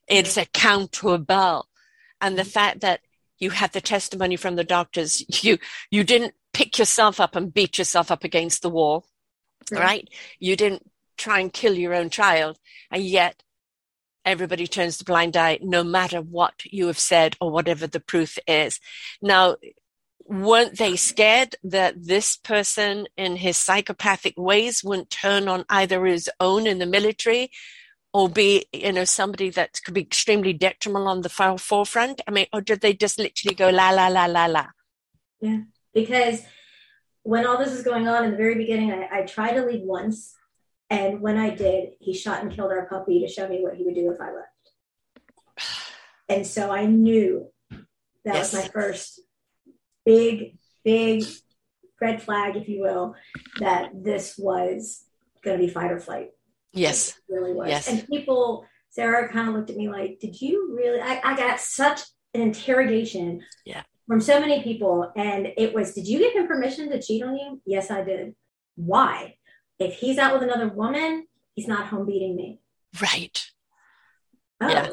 [0.09, 1.69] It's a accountable.
[2.21, 2.51] And the mm-hmm.
[2.51, 3.01] fact that
[3.39, 5.59] you had the testimony from the doctors, you,
[5.91, 9.07] you didn't pick yourself up and beat yourself up against the wall,
[9.71, 9.81] right?
[9.81, 10.09] right?
[10.39, 12.59] You didn't try and kill your own child.
[12.91, 13.43] And yet
[14.25, 18.39] everybody turns the blind eye no matter what you have said or whatever the proof
[18.47, 18.81] is.
[19.23, 19.57] Now,
[20.27, 26.31] weren't they scared that this person in his psychopathic ways wouldn't turn on either his
[26.41, 27.51] own in the military
[28.13, 32.21] or be you know somebody that could be extremely detrimental on the forefront?
[32.27, 34.67] I mean or did they just literally go la la la la la?
[35.41, 35.61] Yeah
[35.95, 36.43] because
[37.23, 39.83] when all this is going on in the very beginning i, I tried to leave
[39.83, 40.35] once
[40.91, 43.85] and when i did he shot and killed our puppy to show me what he
[43.85, 44.49] would do if i left.
[46.29, 48.53] And so i knew that yes.
[48.53, 49.21] was my first
[50.05, 51.25] big, big
[52.01, 53.15] red flag, if you will,
[53.61, 55.05] that this was
[55.43, 56.31] going to be fight or flight.
[56.73, 57.11] Yes.
[57.11, 57.69] It really was.
[57.69, 57.89] Yes.
[57.89, 61.01] And people, Sara kind of looked at me like, did you really?
[61.01, 62.03] I, I got such
[62.35, 63.83] an interrogation yeah.
[64.07, 65.13] from so many people.
[65.17, 67.63] And it was, did you give him permission to cheat on you?
[67.65, 68.35] Yes, I did.
[68.77, 69.37] Why?
[69.79, 72.61] If he's out with another woman, he's not home beating me.
[73.01, 73.45] Right.
[74.61, 74.69] Oh.
[74.69, 74.91] Yeah.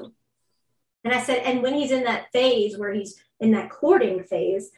[1.03, 4.69] And I said, and when he's in that phase where he's in that courting phase,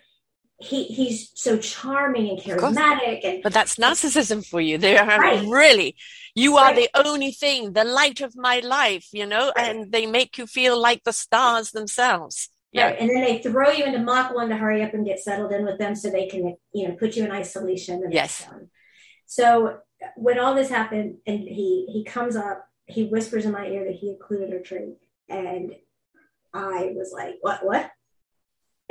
[0.64, 4.78] he he's so charming and charismatic and but that's narcissism for you.
[4.84, 5.46] They are right.
[5.48, 5.96] really
[6.36, 6.90] you are right.
[6.94, 9.76] the only thing the light of my life you know right.
[9.76, 12.50] and they make you feel like the stars themselves.
[12.72, 12.88] Yeah.
[12.88, 15.64] And then they throw you into Mach 1 to hurry up and get settled in
[15.64, 18.48] with them so they can you know put you in isolation yes.
[19.26, 19.78] so
[20.16, 23.96] when all this happened and he he comes up he whispers in my ear that
[23.96, 24.96] he included her tree
[25.30, 25.74] and
[26.54, 27.90] i was like what what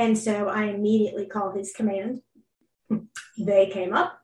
[0.03, 2.23] and so I immediately called his command.
[3.39, 4.19] They came up.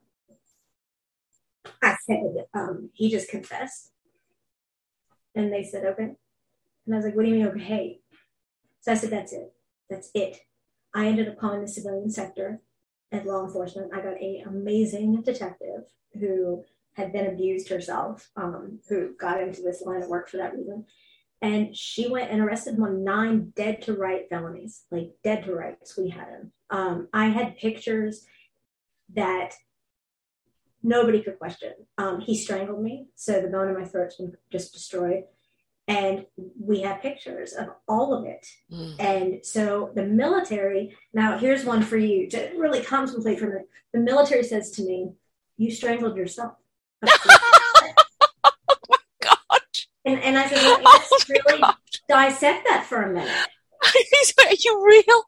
[1.81, 3.91] I said, um, he just confessed.
[5.35, 6.15] And they said, okay.
[6.85, 8.01] And I was like, what do you mean, okay?
[8.81, 9.53] So I said, that's it.
[9.89, 10.39] That's it.
[10.93, 12.59] I ended up calling the civilian sector
[13.13, 13.93] at law enforcement.
[13.93, 15.83] I got a amazing detective
[16.19, 20.53] who had been abused herself, um, who got into this line of work for that
[20.53, 20.85] reason.
[21.41, 25.53] And she went and arrested him on nine dead to right felonies, like dead to
[25.53, 25.97] rights.
[25.97, 26.51] We had him.
[26.69, 28.25] Um, I had pictures
[29.15, 29.53] that
[30.83, 31.73] nobody could question.
[31.97, 35.23] Um, he strangled me, so the bone in my throat's been just destroyed.
[35.87, 36.25] And
[36.59, 38.45] we have pictures of all of it.
[38.71, 38.95] Mm.
[38.99, 43.67] And so the military, now here's one for you to really contemplate from it.
[43.91, 45.13] The military says to me,
[45.57, 46.53] You strangled yourself.
[50.09, 51.75] And, and I said, well, let's oh really God.
[52.07, 53.47] dissect that for a minute.
[54.39, 55.23] Are you real?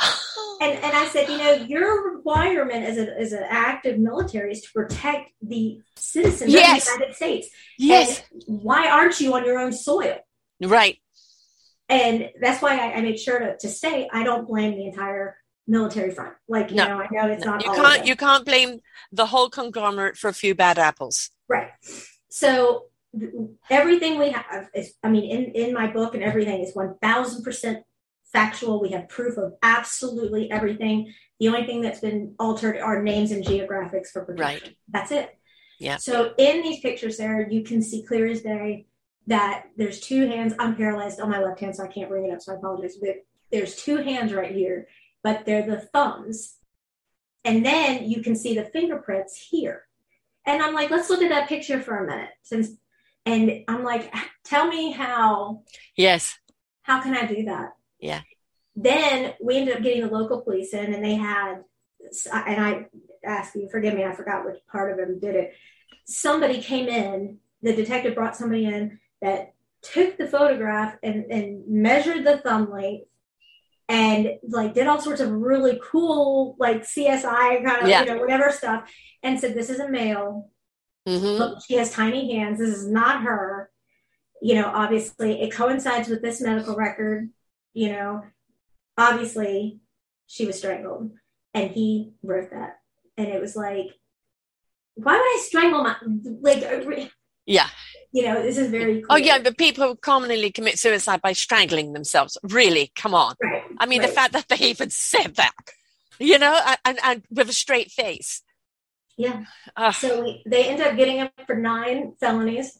[0.60, 4.60] and and I said, you know, your requirement as a as an active military is
[4.62, 6.86] to protect the citizens yes.
[6.86, 7.48] of the United States.
[7.78, 8.22] Yes.
[8.30, 10.18] And why aren't you on your own soil?
[10.60, 10.98] Right.
[11.88, 15.36] And that's why I, I made sure to, to say I don't blame the entire
[15.66, 16.34] military front.
[16.48, 16.86] Like you no.
[16.86, 17.52] know, I know it's no.
[17.52, 17.64] not.
[17.64, 18.06] You can't.
[18.06, 21.30] You can't blame the whole conglomerate for a few bad apples.
[21.48, 21.70] Right.
[22.30, 22.84] So
[23.70, 27.82] everything we have is, I mean, in, in my book and everything is 1000%
[28.32, 28.80] factual.
[28.80, 31.12] We have proof of absolutely everything.
[31.38, 34.68] The only thing that's been altered are names and geographics for protection.
[34.68, 34.76] Right.
[34.88, 35.38] That's it.
[35.78, 35.96] Yeah.
[35.96, 38.86] So in these pictures there, you can see clear as day
[39.26, 40.54] that there's two hands.
[40.58, 42.40] I'm paralyzed on my left hand, so I can't bring it up.
[42.40, 42.96] So I apologize.
[43.00, 43.16] But
[43.50, 44.88] there's two hands right here,
[45.22, 46.56] but they're the thumbs.
[47.44, 49.86] And then you can see the fingerprints here.
[50.46, 52.70] And I'm like, let's look at that picture for a minute, since
[53.26, 54.12] and I'm like,
[54.44, 55.62] tell me how.
[55.96, 56.38] Yes.
[56.82, 57.70] How can I do that?
[58.00, 58.22] Yeah.
[58.74, 61.62] Then we ended up getting the local police in, and they had,
[62.32, 62.86] and I
[63.24, 65.54] ask you, forgive me, I forgot which part of them did it.
[66.06, 72.24] Somebody came in, the detective brought somebody in that took the photograph and, and measured
[72.24, 73.06] the thumb length
[73.88, 78.00] and like did all sorts of really cool like CSI kind of yeah.
[78.00, 78.90] you know whatever stuff
[79.22, 80.50] and said this is a male
[81.08, 81.38] Mm-hmm.
[81.38, 82.58] Look, she has tiny hands.
[82.58, 83.70] This is not her.
[84.40, 87.30] You know, obviously, it coincides with this medical record.
[87.74, 88.22] You know,
[88.96, 89.80] obviously,
[90.26, 91.12] she was strangled,
[91.54, 92.78] and he wrote that,
[93.16, 93.88] and it was like,
[94.94, 95.96] why would I strangle my
[96.40, 96.62] like?
[96.62, 97.06] Uh,
[97.46, 97.68] yeah.
[98.12, 99.02] You know, this is very.
[99.02, 99.06] Clear.
[99.10, 102.36] Oh yeah, but people commonly commit suicide by strangling themselves.
[102.42, 103.34] Really, come on.
[103.42, 103.62] Right.
[103.78, 104.08] I mean, right.
[104.08, 105.52] the fact that they even said that,
[106.18, 108.42] you know, and, and with a straight face.
[109.16, 109.44] Yeah.
[109.76, 112.78] Uh, so we, they end up getting him for nine felonies.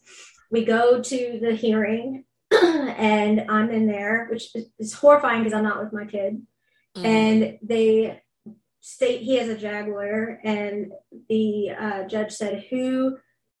[0.51, 5.63] We go to the hearing, and I'm in there, which is, is horrifying because I'm
[5.63, 6.41] not with my kid.
[6.95, 7.05] Mm.
[7.05, 8.21] And they
[8.81, 10.91] state he has a jag lawyer, and
[11.29, 13.17] the uh, judge said, "Who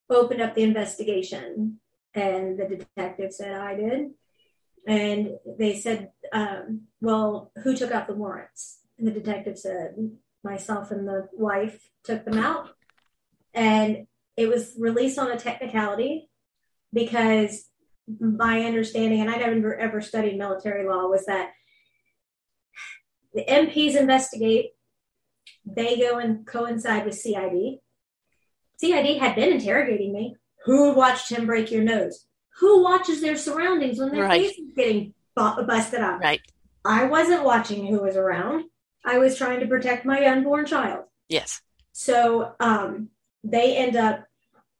[0.09, 1.79] opened up the investigation?"
[2.13, 4.11] And the detective said, "I did."
[4.85, 9.95] And they said, um, "Well, who took out the warrants?" And the detective said,
[10.43, 12.69] "Myself and the wife took them out."
[13.53, 16.29] And it was released on a technicality
[16.91, 17.69] because
[18.19, 21.51] my understanding, and I never ever studied military law, was that
[23.33, 24.71] the MPs investigate,
[25.65, 27.79] they go and coincide with CID.
[28.77, 30.35] CID had been interrogating me.
[30.65, 32.25] Who watched him break your nose?
[32.59, 34.41] Who watches their surroundings when their right.
[34.41, 36.21] face is getting busted up?
[36.21, 36.41] Right.
[36.85, 38.65] I wasn't watching who was around.
[39.05, 41.05] I was trying to protect my unborn child.
[41.27, 41.61] Yes.
[41.91, 43.09] So um,
[43.43, 44.25] they end up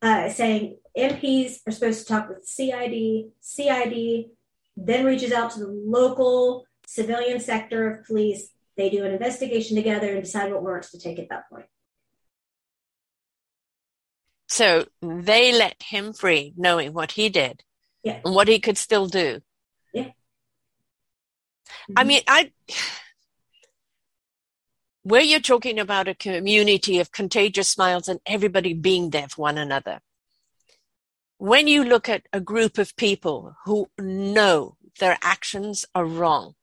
[0.01, 3.31] uh, saying MPs are supposed to talk with CID.
[3.41, 4.25] CID
[4.75, 8.49] then reaches out to the local civilian sector of police.
[8.77, 11.65] They do an investigation together and decide what warrants to take at that point.
[14.47, 17.63] So they let him free, knowing what he did
[18.03, 18.19] yeah.
[18.23, 19.41] and what he could still do.
[19.93, 20.03] Yeah.
[20.03, 21.93] Mm-hmm.
[21.97, 22.51] I mean, I
[25.03, 29.57] where you're talking about a community of contagious smiles and everybody being there for one
[29.57, 29.99] another.
[31.37, 36.55] When you look at a group of people who know their actions are wrong,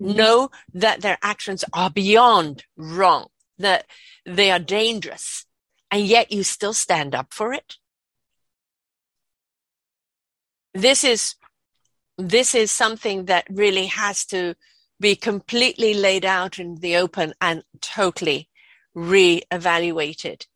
[0.00, 0.16] mm-hmm.
[0.16, 3.26] know that their actions are beyond wrong,
[3.58, 3.84] that
[4.24, 5.44] they are dangerous,
[5.90, 7.76] and yet you still stand up for it.
[10.72, 11.34] This is,
[12.16, 14.54] this is something that really has to
[15.02, 18.48] be completely laid out in the open and totally
[18.94, 20.46] re-evaluated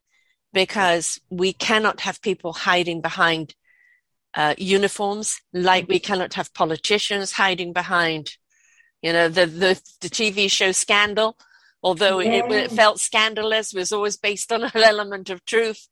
[0.52, 3.54] because we cannot have people hiding behind
[4.34, 8.36] uh, uniforms like we cannot have politicians hiding behind
[9.02, 11.36] you know the the, the tv show scandal.
[11.82, 12.44] Although yeah.
[12.44, 15.88] it, it, felt scandalous was always based on an element of truth.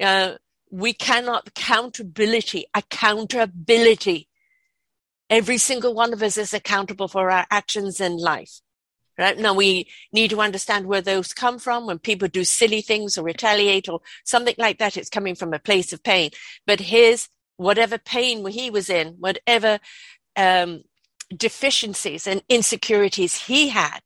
[0.00, 0.34] Uh,
[0.70, 4.28] we cannot accountability accountability
[5.30, 8.60] Every single one of us is accountable for our actions in life.
[9.16, 11.86] Right now, we need to understand where those come from.
[11.86, 15.58] When people do silly things or retaliate or something like that, it's coming from a
[15.58, 16.30] place of pain.
[16.66, 19.78] But his, whatever pain he was in, whatever
[20.36, 20.82] um,
[21.34, 24.00] deficiencies and insecurities he had,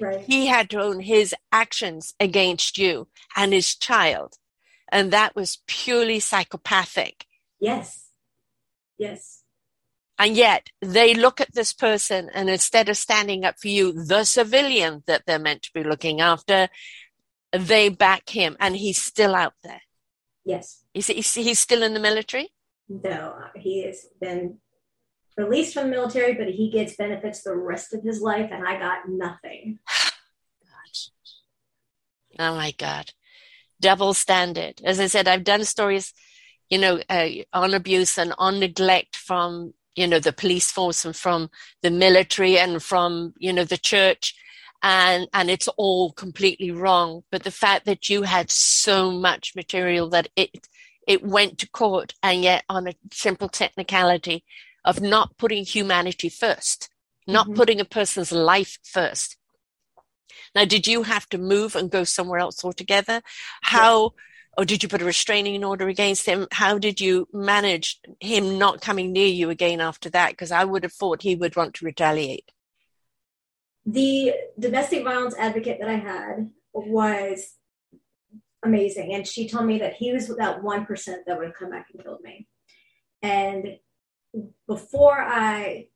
[0.00, 0.20] right.
[0.20, 4.36] he had to own his actions against you and his child.
[4.90, 7.26] And that was purely psychopathic.
[7.60, 8.06] Yes.
[8.96, 9.42] Yes.
[10.18, 14.24] And yet they look at this person and instead of standing up for you, the
[14.24, 16.68] civilian that they're meant to be looking after,
[17.52, 19.82] they back him and he's still out there.
[20.44, 20.82] Yes.
[20.92, 22.50] Is he, he's still in the military?
[22.88, 24.58] No, he has been
[25.36, 28.78] released from the military, but he gets benefits the rest of his life, and I
[28.78, 29.78] got nothing.
[32.38, 33.12] oh my God.
[33.80, 34.80] Double standard.
[34.82, 36.12] As I said, I've done stories,
[36.68, 41.16] you know, uh, on abuse and on neglect from you know, the police force and
[41.16, 41.50] from
[41.82, 44.34] the military and from, you know, the church.
[44.80, 47.24] And, and it's all completely wrong.
[47.32, 50.68] But the fact that you had so much material that it,
[51.06, 54.44] it went to court and yet on a simple technicality
[54.84, 56.90] of not putting humanity first,
[57.26, 57.56] not mm-hmm.
[57.56, 59.36] putting a person's life first.
[60.54, 63.22] Now, did you have to move and go somewhere else altogether?
[63.62, 64.14] How,
[64.58, 66.48] or did you put a restraining order against him?
[66.50, 70.30] How did you manage him not coming near you again after that?
[70.30, 72.50] Because I would have thought he would want to retaliate.
[73.86, 77.54] The domestic violence advocate that I had was
[78.64, 79.14] amazing.
[79.14, 82.02] And she told me that he was that 1% that would have come back and
[82.02, 82.48] killed me.
[83.22, 83.78] And
[84.66, 85.86] before I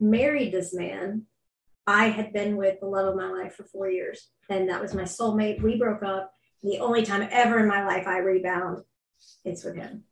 [0.00, 1.26] married this man,
[1.86, 4.28] I had been with the love of my life for four years.
[4.50, 5.62] And that was my soulmate.
[5.62, 8.82] We broke up the only time ever in my life I rebound,
[9.44, 10.04] it's with him.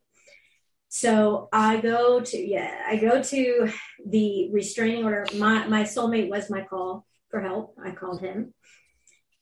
[0.88, 3.72] So I go to yeah, I go to
[4.06, 5.26] the restraining order.
[5.34, 7.76] My my soulmate was my call for help.
[7.84, 8.54] I called him.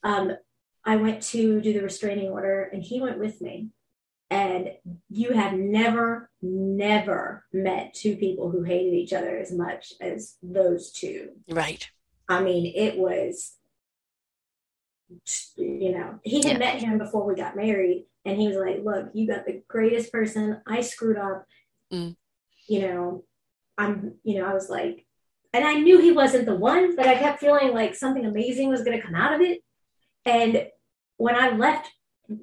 [0.02, 0.32] Um,
[0.84, 3.68] I went to do the restraining order, and he went with me.
[4.30, 4.70] And
[5.10, 10.90] you have never, never met two people who hated each other as much as those
[10.90, 11.32] two.
[11.50, 11.86] Right.
[12.30, 13.52] I mean, it was
[15.56, 16.58] you know, he had yeah.
[16.58, 20.12] met him before we got married, and he was like, "Look, you got the greatest
[20.12, 20.60] person.
[20.66, 21.46] I screwed up.
[21.92, 22.16] Mm.
[22.68, 23.24] You know,
[23.76, 24.14] I'm.
[24.24, 25.06] You know, I was like,
[25.52, 28.82] and I knew he wasn't the one, but I kept feeling like something amazing was
[28.82, 29.60] going to come out of it.
[30.24, 30.68] And
[31.18, 31.90] when I left,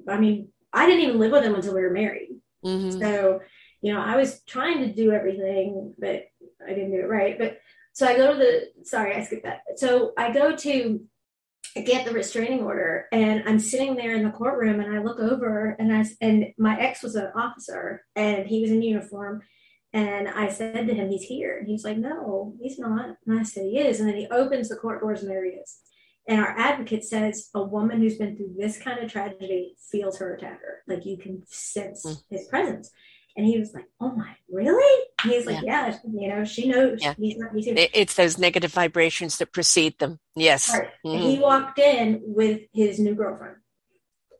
[0.08, 2.36] I mean, I didn't even live with him until we were married.
[2.64, 3.00] Mm-hmm.
[3.00, 3.40] So,
[3.82, 6.26] you know, I was trying to do everything, but
[6.64, 7.36] I didn't do it right.
[7.38, 7.58] But
[7.92, 8.84] so I go to the.
[8.84, 9.62] Sorry, I skipped that.
[9.76, 11.04] So I go to
[11.74, 15.76] get the restraining order and I'm sitting there in the courtroom and I look over
[15.78, 19.42] and I and my ex was an officer and he was in uniform
[19.92, 21.58] and I said to him, he's here.
[21.58, 23.16] And he's like, no, he's not.
[23.26, 23.98] And I said, he is.
[23.98, 25.78] And then he opens the court doors and there he is.
[26.28, 30.34] And our advocate says a woman who's been through this kind of tragedy feels her
[30.34, 30.82] attacker.
[30.86, 32.16] Like you can sense mm.
[32.28, 32.90] his presence.
[33.36, 35.88] And he was like, "Oh my, really?" And he's like, yeah.
[35.88, 35.96] yeah.
[36.12, 36.98] you know, she knows.
[37.00, 37.14] Yeah.
[37.16, 40.18] He's not, he's it's those negative vibrations that precede them.
[40.34, 40.70] Yes.
[40.72, 40.88] Right.
[41.04, 41.22] Mm-hmm.
[41.22, 43.56] He walked in with his new girlfriend.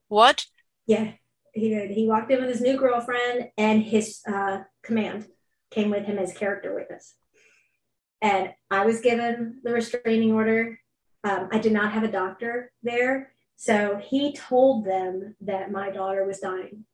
[0.09, 0.47] What?
[0.87, 1.13] Yeah,
[1.53, 1.91] he did.
[1.91, 5.27] He walked in with his new girlfriend, and his uh, command
[5.71, 7.15] came with him as character witness.
[8.21, 10.79] And I was given the restraining order.
[11.23, 16.25] Um, I did not have a doctor there, so he told them that my daughter
[16.25, 16.85] was dying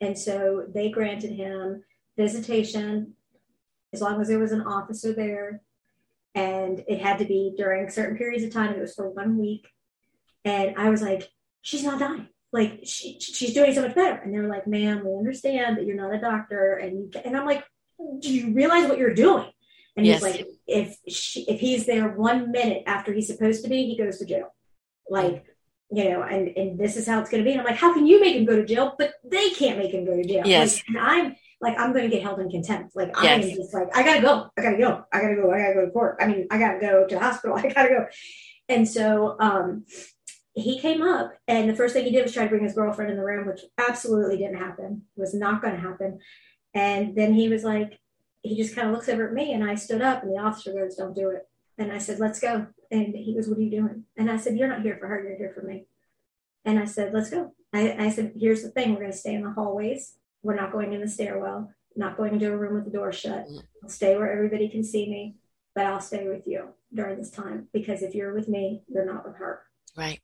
[0.00, 1.84] and so they granted him
[2.16, 3.14] visitation
[3.92, 5.62] as long as there was an officer there.
[6.34, 8.72] And it had to be during certain periods of time.
[8.72, 9.68] It was for one week.
[10.44, 11.28] And I was like,
[11.62, 12.28] she's not dying.
[12.52, 14.16] Like she, she's doing so much better.
[14.16, 16.74] And they were like, ma'am, we understand that you're not a doctor.
[16.74, 17.64] And, and I'm like,
[18.18, 19.48] do you realize what you're doing?
[19.96, 20.16] And yes.
[20.16, 23.96] he's like, if she, if he's there one minute after he's supposed to be, he
[23.96, 24.52] goes to jail.
[25.08, 25.44] Like
[25.94, 27.52] you know, and, and this is how it's going to be.
[27.52, 28.94] And I'm like, how can you make him go to jail?
[28.98, 30.46] But they can't make him go to jail.
[30.46, 30.76] Yes.
[30.76, 32.96] Like, and I'm like, I'm going to get held in contempt.
[32.96, 33.44] Like, yes.
[33.44, 34.50] I'm just like, I got to go.
[34.56, 35.04] I got to go.
[35.12, 35.52] I got to go.
[35.52, 36.16] I got to go to court.
[36.20, 37.56] I mean, I got to go to the hospital.
[37.58, 38.06] I got to go.
[38.68, 39.84] And so, um,
[40.54, 43.10] he came up and the first thing he did was try to bring his girlfriend
[43.10, 46.20] in the room, which absolutely didn't happen, it was not going to happen.
[46.74, 47.98] And then he was like,
[48.42, 50.72] he just kind of looks over at me and I stood up and the officer
[50.72, 51.48] goes, don't do it.
[51.76, 52.68] And I said, let's go.
[52.94, 54.04] And he goes, what are you doing?
[54.16, 55.20] And I said, you're not here for her.
[55.20, 55.86] You're here for me.
[56.64, 57.52] And I said, let's go.
[57.72, 58.92] I, I said, here's the thing.
[58.92, 60.14] We're going to stay in the hallways.
[60.44, 63.46] We're not going in the stairwell, not going into a room with the door shut.
[63.82, 65.34] I'll stay where everybody can see me,
[65.74, 69.26] but I'll stay with you during this time because if you're with me, you're not
[69.26, 69.62] with her.
[69.96, 70.20] Right.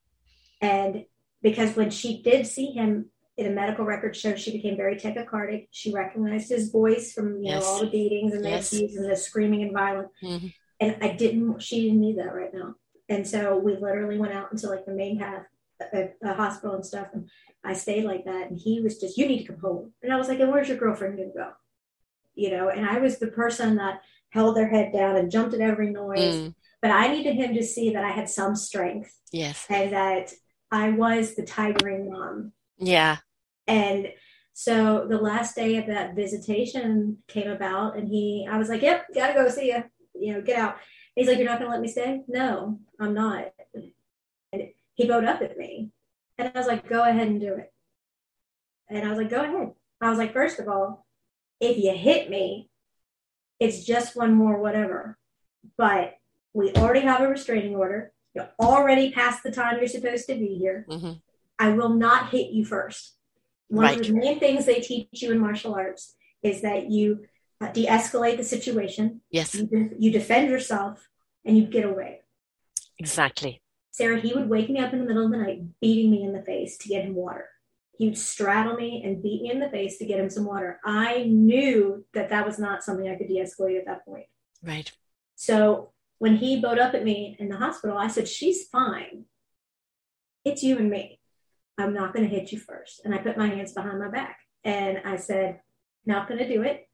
[0.61, 1.07] And
[1.43, 3.07] because when she did see him,
[3.37, 5.68] in a medical record show, she became very tachycardic.
[5.71, 7.62] She recognized his voice from you yes.
[7.62, 8.71] know all the beatings and the yes.
[8.71, 10.11] abuse and the screaming and violence.
[10.23, 10.49] Mm-hmm
[10.81, 11.61] and I didn't.
[11.62, 12.74] She didn't need that right now.
[13.09, 15.45] And so we literally went out into like the main path,
[15.93, 17.28] a, a hospital and stuff, and
[17.64, 18.51] I stayed like that.
[18.51, 20.68] And he was just, "You need to come home." And I was like, "And where's
[20.68, 21.51] your girlfriend going to go?"
[22.35, 22.68] You know.
[22.70, 24.01] And I was the person that
[24.31, 26.37] held their head down and jumped at every noise.
[26.37, 26.55] Mm.
[26.81, 29.14] But I needed him to see that I had some strength.
[29.33, 29.66] Yes.
[29.68, 30.33] And that
[30.70, 32.53] I was the tigering mom.
[32.78, 33.18] Yeah.
[33.66, 34.09] And
[34.55, 39.07] so the last day of that visitation came about, and he, I was like, "Yep,
[39.14, 39.85] gotta go see you."
[40.21, 40.77] You know, get out.
[41.14, 42.23] he's like, you're not going to let me stay?
[42.29, 43.53] No, I'm not.
[44.53, 45.91] And he bowed up at me.
[46.39, 47.73] And I was like, go ahead and do it.
[48.89, 49.73] And I was like, go ahead.
[50.01, 51.07] I was like, first of all,
[51.61, 52.71] if you hit me,
[53.59, 55.18] it's just one more whatever.
[55.77, 56.14] But
[56.55, 58.12] we already have a restraining order.
[58.35, 60.87] You're already past the time you're supposed to be here.
[60.89, 61.12] Mm-hmm.
[61.59, 63.14] I will not hit you first.
[63.68, 64.01] One right.
[64.01, 67.27] of the main things they teach you in martial arts is that you
[67.63, 69.21] Uh, de-escalate the situation.
[69.31, 69.55] Yes.
[69.55, 71.07] You, you defend yourself
[71.45, 72.21] and you get away.
[72.99, 73.61] Exactly.
[73.91, 76.33] Sara, he would wake me up in the middle of the night, beating me in
[76.33, 77.49] the face to get him water.
[77.99, 80.81] He would straddle me and beat me in the face to get him some water.
[80.87, 84.25] I knew that that was not something I could de-escalate at that point.
[84.63, 84.91] Right.
[85.37, 89.27] So when he bowed up at me in the hospital, I said, "She's fine.
[90.47, 91.21] It's you and me.
[91.77, 93.03] I'm not going to hit you first.
[93.05, 95.61] And I put my hands behind my back and I said,
[96.07, 96.87] "Not going to do it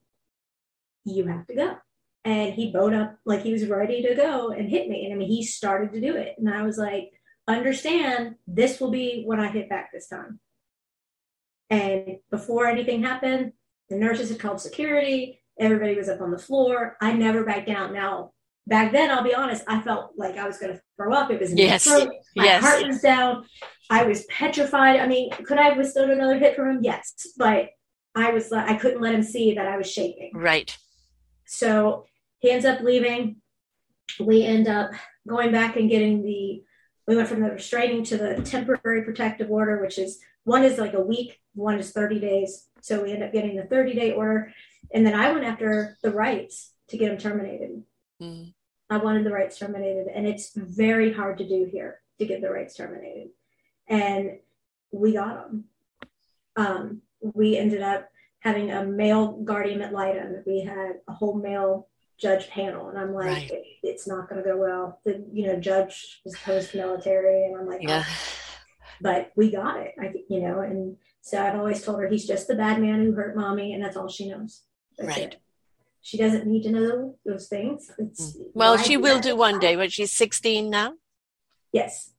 [1.07, 1.77] you have to go.
[2.25, 5.05] And he bowed up like he was ready to go and hit me.
[5.05, 6.35] And I mean, he started to do it.
[6.39, 7.13] And I was like,
[7.47, 10.41] understand this will be when I hit back this time.
[11.71, 13.53] And before anything happened,
[13.89, 15.41] the nurses had called security.
[15.59, 16.97] Everybody was up on the floor.
[17.01, 17.93] I never backed down.
[17.93, 18.33] Now,
[18.67, 21.31] back then, I'll be honest, I felt like I was going to throw up.
[21.31, 21.87] It was yes.
[21.87, 22.65] My yes.
[22.65, 23.45] heart was down.
[23.89, 24.99] I was petrified.
[24.99, 26.81] I mean, could I have withstood another hit from him?
[26.83, 27.15] Yes.
[27.37, 27.69] But
[28.17, 30.33] I was, like, I couldn't let him see that I was shaking.
[30.35, 30.77] Right.
[31.47, 32.07] So
[32.39, 33.37] he ends up leaving.
[34.21, 34.91] We end up
[35.27, 36.63] going back and getting the,
[37.07, 40.95] we went from the restraining to the temporary protective order, which is one is like
[40.95, 42.69] a week, one is 30 days.
[42.81, 44.53] So we end up getting the 30 day order.
[44.93, 47.83] And then I went after the rights to get them terminated.
[48.23, 48.53] Mm.
[48.89, 50.07] I wanted the rights terminated.
[50.07, 53.31] And it's very hard to do here to get the rights terminated.
[53.89, 54.39] And
[54.93, 55.65] we got them.
[56.57, 58.09] Um, we ended up
[58.47, 60.43] having a male guardian ad litem.
[60.47, 63.51] We had a whole male judge panel, and I'm like, right.
[63.51, 65.01] it, it's not going to go well.
[65.05, 68.05] The you know judge was post military, and I'm like, yeah.
[68.07, 68.17] Oh.
[68.99, 72.49] But we got it, I you know, and so I've always told her he's just
[72.49, 74.63] the bad man who hurt mommy, and that's all she knows.
[74.97, 75.33] That's right.
[75.35, 75.41] It.
[76.01, 77.91] She doesn't need to know those things.
[77.99, 78.45] It's mm.
[78.55, 80.95] well, she will do one day, but she's 16 now.
[81.73, 82.13] Yes.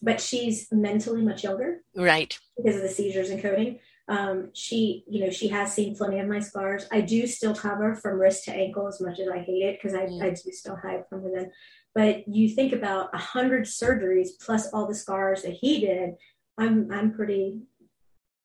[0.00, 1.82] but she's mentally much younger.
[1.94, 2.36] Right.
[2.56, 3.78] Because of the seizures and coding.
[4.08, 6.86] Um, she, you know, she has seen plenty of my scars.
[6.90, 9.94] I do still cover from wrist to ankle as much as I hate it because
[9.94, 10.22] I, mm.
[10.22, 11.50] I do still hide from within.
[11.94, 16.14] But you think about a hundred surgeries plus all the scars that he did.
[16.58, 17.60] I'm I'm pretty,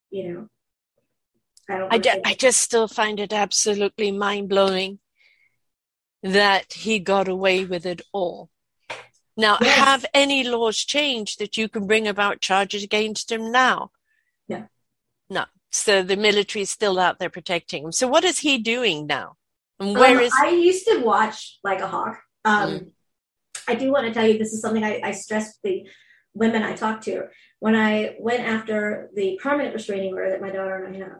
[0.09, 0.49] you know.
[1.69, 1.93] I don't.
[1.93, 4.99] I, d- I just still find it absolutely mind blowing
[6.23, 8.49] that he got away with it all.
[9.35, 9.77] Now, yes.
[9.77, 13.91] have any laws changed that you can bring about charges against him now?
[15.29, 15.45] No.
[15.71, 17.91] So the military is still out there protecting him.
[17.91, 19.35] So what is he doing now?
[19.79, 20.33] And where um, is?
[20.41, 22.19] I used to watch like a hawk.
[22.45, 22.91] Um, mm.
[23.67, 25.87] I do want to tell you this is something I, I stress the
[26.33, 27.27] women I talk to.
[27.59, 31.19] When I went after the permanent restraining order that my daughter and I have,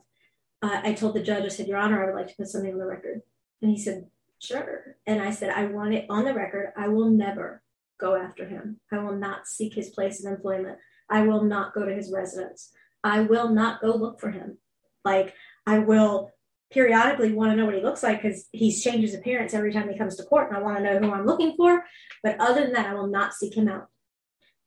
[0.61, 2.71] uh, I told the judge, I said, Your Honor, I would like to put something
[2.71, 3.21] on the record.
[3.61, 4.07] And he said,
[4.39, 4.97] Sure.
[5.05, 6.71] And I said, I want it on the record.
[6.77, 7.63] I will never
[7.99, 8.79] go after him.
[8.91, 10.77] I will not seek his place of employment.
[11.09, 12.71] I will not go to his residence.
[13.03, 14.57] I will not go look for him.
[15.05, 15.33] Like,
[15.65, 16.31] I will
[16.71, 19.89] periodically want to know what he looks like because he's changed his appearance every time
[19.89, 21.83] he comes to court and I want to know who I'm looking for.
[22.23, 23.87] But other than that, I will not seek him out.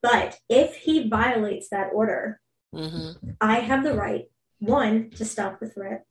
[0.02, 2.40] But if he violates that order,
[2.74, 3.30] mm-hmm.
[3.40, 4.24] I have the right,
[4.58, 6.04] one, to stop the threat,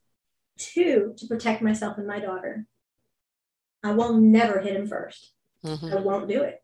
[0.58, 2.66] two, to protect myself and my daughter.
[3.84, 5.26] I will never hit him 1st
[5.66, 5.98] mm-hmm.
[5.98, 6.62] I won't do it.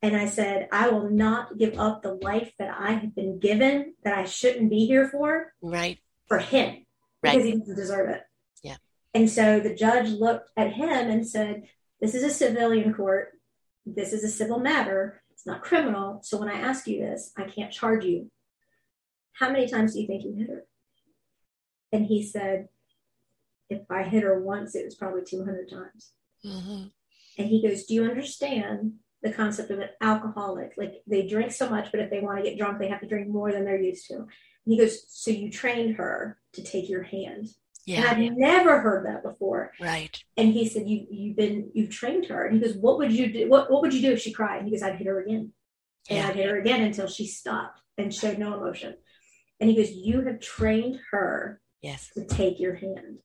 [0.00, 3.94] And I said, I will not give up the life that I have been given
[4.04, 5.52] that I shouldn't be here for.
[5.60, 5.98] Right.
[6.28, 6.86] For him.
[7.22, 7.32] Right.
[7.32, 8.22] Because he doesn't deserve it.
[8.62, 8.76] Yeah.
[9.12, 11.64] And so the judge looked at him and said,
[12.00, 13.32] This is a civilian court.
[13.84, 15.20] This is a civil matter.
[15.32, 16.20] It's not criminal.
[16.22, 18.30] So when I ask you this, I can't charge you.
[19.32, 20.64] How many times do you think you hit her?
[21.90, 22.68] And he said,
[23.68, 26.12] If I hit her once, it was probably 200 times.
[26.44, 26.84] Mm-hmm.
[27.38, 30.74] And he goes, Do you understand the concept of an alcoholic?
[30.76, 33.08] Like they drink so much, but if they want to get drunk, they have to
[33.08, 34.16] drink more than they're used to.
[34.16, 34.28] And
[34.64, 37.48] he goes, So you trained her to take your hand.
[37.86, 38.10] Yeah.
[38.12, 39.72] And I've never heard that before.
[39.80, 40.22] Right.
[40.36, 42.46] And he said, You you've been you've trained her.
[42.46, 43.48] And he goes, What would you do?
[43.48, 44.58] What what would you do if she cried?
[44.58, 45.52] And he goes, I'd hit her again.
[46.10, 46.28] And yeah.
[46.28, 48.94] I'd hit her again until she stopped and showed no emotion.
[49.60, 52.10] And he goes, You have trained her yes.
[52.14, 53.18] to take your hand.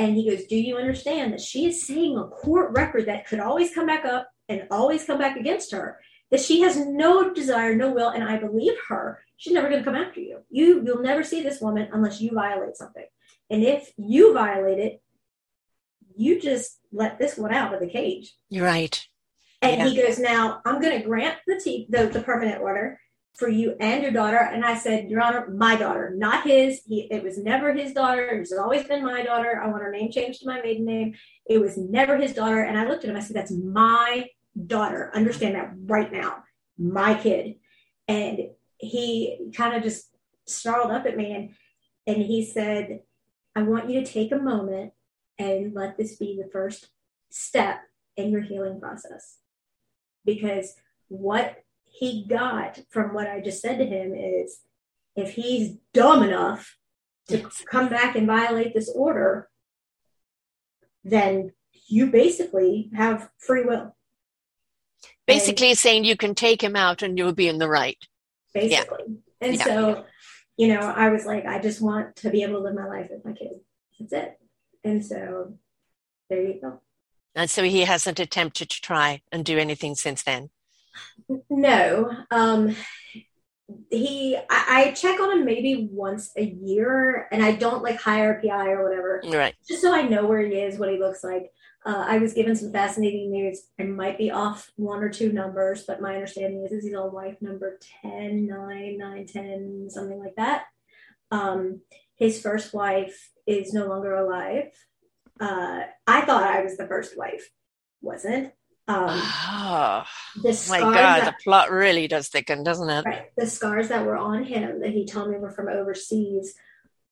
[0.00, 3.38] And he goes, Do you understand that she is saying a court record that could
[3.38, 6.00] always come back up and always come back against her?
[6.30, 9.22] That she has no desire, no will, and I believe her.
[9.36, 10.38] She's never going to come after you.
[10.48, 13.04] You you'll never see this woman unless you violate something.
[13.50, 15.02] And if you violate it,
[16.16, 18.32] you just let this one out of the cage.
[18.48, 19.06] You're right.
[19.60, 19.88] And yeah.
[19.88, 22.98] he goes, Now I'm going to grant the, t- the, the permanent order
[23.34, 24.36] for you and your daughter.
[24.36, 26.82] And I said, Your Honor, my daughter, not his.
[26.86, 28.22] He, it was never his daughter.
[28.22, 29.60] It has always been my daughter.
[29.62, 31.14] I want her name changed to my maiden name.
[31.46, 32.62] It was never his daughter.
[32.62, 33.16] And I looked at him.
[33.16, 34.26] I said, That's my
[34.66, 35.10] daughter.
[35.14, 36.44] Understand that right now.
[36.78, 37.56] My kid.
[38.08, 40.08] And he kind of just
[40.46, 41.50] snarled up at me and,
[42.06, 43.00] and he said,
[43.54, 44.92] I want you to take a moment
[45.38, 46.88] and let this be the first
[47.30, 47.80] step
[48.16, 49.38] in your healing process.
[50.24, 50.74] Because
[51.08, 54.60] what he got from what I just said to him is
[55.16, 56.76] if he's dumb enough
[57.28, 59.48] to come back and violate this order,
[61.04, 61.52] then
[61.88, 63.96] you basically have free will.
[65.26, 67.98] Basically, and saying you can take him out and you'll be in the right.
[68.54, 69.04] Basically.
[69.06, 69.14] Yeah.
[69.40, 69.64] And yeah.
[69.64, 70.04] so,
[70.56, 73.08] you know, I was like, I just want to be able to live my life
[73.10, 73.60] with my kids.
[73.98, 74.38] That's it.
[74.82, 75.54] And so
[76.28, 76.80] there you go.
[77.34, 80.50] And so he hasn't attempted to try and do anything since then.
[81.48, 82.10] No.
[82.30, 82.74] Um,
[83.90, 88.40] he, I, I, check on him maybe once a year, and I don't like hire
[88.42, 89.54] PI or whatever, right?
[89.68, 91.52] Just so I know where he is, what he looks like.
[91.84, 93.62] Uh, I was given some fascinating news.
[93.78, 97.12] I might be off one or two numbers, but my understanding is, is he's on
[97.12, 100.64] wife number 10, 9, 9, 10, something like that.
[101.30, 101.80] Um,
[102.16, 104.72] his first wife is no longer alive.
[105.40, 107.48] Uh, I thought I was the first wife,
[108.02, 108.52] wasn't.
[108.90, 110.04] Um, oh,
[110.68, 113.04] my God, that, the plot really does thicken, doesn't it?
[113.04, 113.30] Right.
[113.36, 116.54] The scars that were on him that he told me were from overseas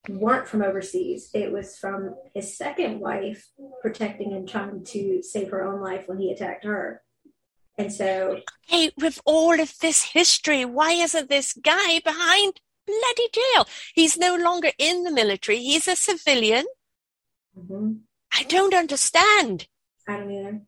[0.09, 1.31] weren't from overseas.
[1.35, 3.49] It was from his second wife
[3.83, 7.03] protecting and trying to save her own life when he attacked her.
[7.77, 8.41] And so.
[8.67, 13.67] Hey, with all of this history, why isn't this guy behind bloody jail?
[13.95, 16.65] He's no longer in the military, he's a civilian.
[17.57, 17.93] Mm-hmm.
[18.33, 19.67] I don't understand.
[20.09, 20.61] I don't either.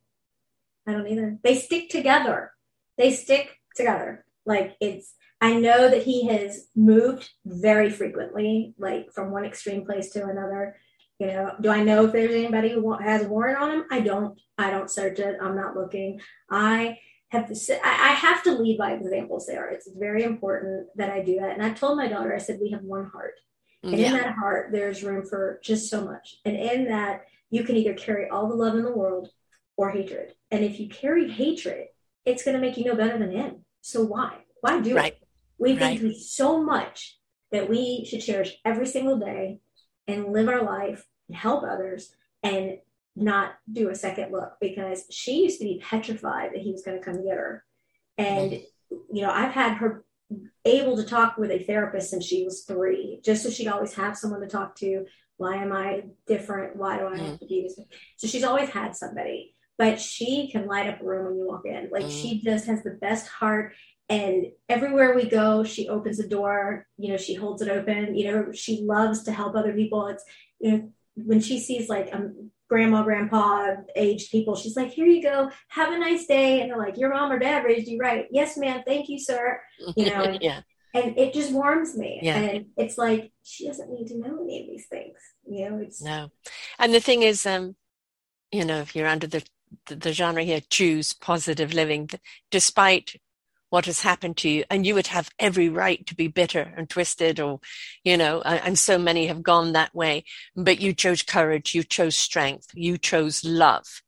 [0.90, 1.38] I don't either.
[1.42, 2.52] They stick together.
[2.98, 4.24] They stick together.
[4.44, 10.10] Like it's, I know that he has moved very frequently, like from one extreme place
[10.10, 10.76] to another.
[11.18, 13.84] You know, do I know if there's anybody who has a warrant on him?
[13.90, 14.38] I don't.
[14.58, 15.36] I don't search it.
[15.40, 16.20] I'm not looking.
[16.50, 19.72] I have to I have to lead by example, Sara.
[19.72, 21.52] It's very important that I do that.
[21.52, 23.34] And I told my daughter, I said, we have one heart.
[23.82, 24.08] And yeah.
[24.08, 26.36] in that heart, there's room for just so much.
[26.44, 29.30] And in that, you can either carry all the love in the world
[29.80, 30.34] or hatred.
[30.50, 31.86] And if you carry hatred,
[32.26, 33.64] it's going to make you no better than him.
[33.80, 34.44] So why?
[34.60, 35.14] Why do right.
[35.14, 35.28] it?
[35.56, 37.18] We've been through so much
[37.50, 39.60] that we should cherish every single day
[40.06, 42.76] and live our life and help others and
[43.16, 46.98] not do a second look because she used to be petrified that he was going
[46.98, 47.64] to come get her.
[48.18, 48.52] And,
[48.90, 50.04] you know, I've had her
[50.66, 54.18] able to talk with a therapist since she was three, just so she'd always have
[54.18, 55.06] someone to talk to.
[55.38, 56.76] Why am I different?
[56.76, 57.38] Why do I have mm.
[57.38, 57.80] to do this?
[58.18, 61.64] So she's always had somebody, but she can light up a room when you walk
[61.64, 61.88] in.
[61.90, 62.10] Like mm.
[62.10, 63.72] she just has the best heart.
[64.10, 68.30] And everywhere we go, she opens the door, you know, she holds it open, you
[68.30, 70.06] know, she loves to help other people.
[70.08, 70.22] It's,
[70.58, 74.54] you know, when she sees like um, grandma, grandpa, aged people.
[74.54, 75.50] She's like, here you go.
[75.68, 76.60] Have a nice day.
[76.60, 78.26] And they're like, your mom or dad raised you right.
[78.30, 78.82] Yes, ma'am.
[78.86, 79.62] Thank you, sir.
[79.96, 80.60] You know, and, yeah.
[80.94, 82.20] and it just warms me.
[82.22, 82.36] Yeah.
[82.36, 85.16] And it's like, she doesn't need to know any of these things.
[85.48, 86.30] You know, it's no.
[86.78, 87.76] And the thing is, um,
[88.52, 89.42] you know, if you're under the,
[89.86, 92.10] the, the genre here, choose positive living,
[92.50, 93.16] despite
[93.70, 96.90] what has happened to you and you would have every right to be bitter and
[96.90, 97.60] twisted or
[98.02, 100.24] you know and so many have gone that way.
[100.56, 104.02] But you chose courage you chose strength you chose love.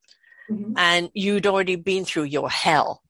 [0.51, 0.73] Mm-hmm.
[0.75, 3.01] and you'd already been through your hell.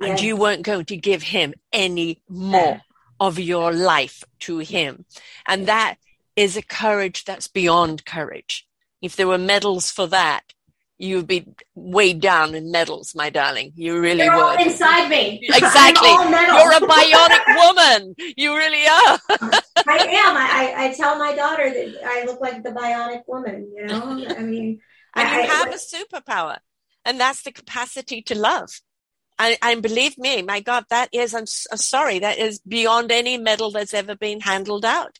[0.00, 0.10] Yes.
[0.10, 2.82] and you weren't going to give him any more
[3.18, 5.04] of your life to him.
[5.46, 5.96] And that
[6.36, 8.66] is a courage that's beyond courage.
[9.00, 10.52] If there were medals for that
[10.98, 13.72] you'd be weighed down in medals, my darling.
[13.76, 14.42] You really They're would.
[14.42, 15.48] all inside me.
[15.56, 16.08] Exactly.
[16.08, 18.14] You're a bionic woman.
[18.36, 19.18] You really are.
[19.88, 20.36] I am.
[20.36, 24.24] I, I, tell my daughter that I look like the bionic woman, you know?
[24.28, 24.80] I mean,
[25.14, 26.58] and I, you have I, a superpower,
[27.04, 28.70] and that's the capacity to love.
[29.38, 33.36] And, and believe me, my God, that is, I'm, I'm sorry, that is beyond any
[33.38, 35.18] medal that's ever been handled out.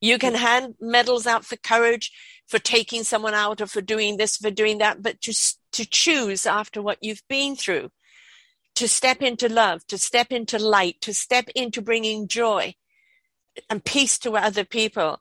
[0.00, 0.38] You can mm.
[0.38, 2.12] hand medals out for courage,
[2.48, 6.46] for taking someone out, or for doing this, for doing that, but just to choose
[6.46, 7.90] after what you've been through,
[8.74, 12.74] to step into love, to step into light, to step into bringing joy
[13.68, 15.20] and peace to other people.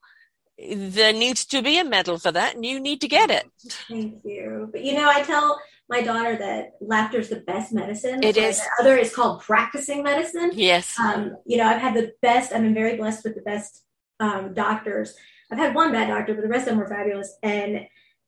[0.57, 3.45] There needs to be a medal for that, and you need to get it.
[3.87, 4.69] Thank you.
[4.71, 5.59] But you know, I tell
[5.89, 8.23] my daughter that laughter is the best medicine.
[8.23, 8.57] It is.
[8.57, 10.51] The other is called practicing medicine.
[10.53, 10.97] Yes.
[10.99, 12.53] Um, you know, I've had the best.
[12.53, 13.83] I've been very blessed with the best
[14.19, 15.15] um, doctors.
[15.51, 17.33] I've had one bad doctor, but the rest of them were fabulous.
[17.41, 17.87] And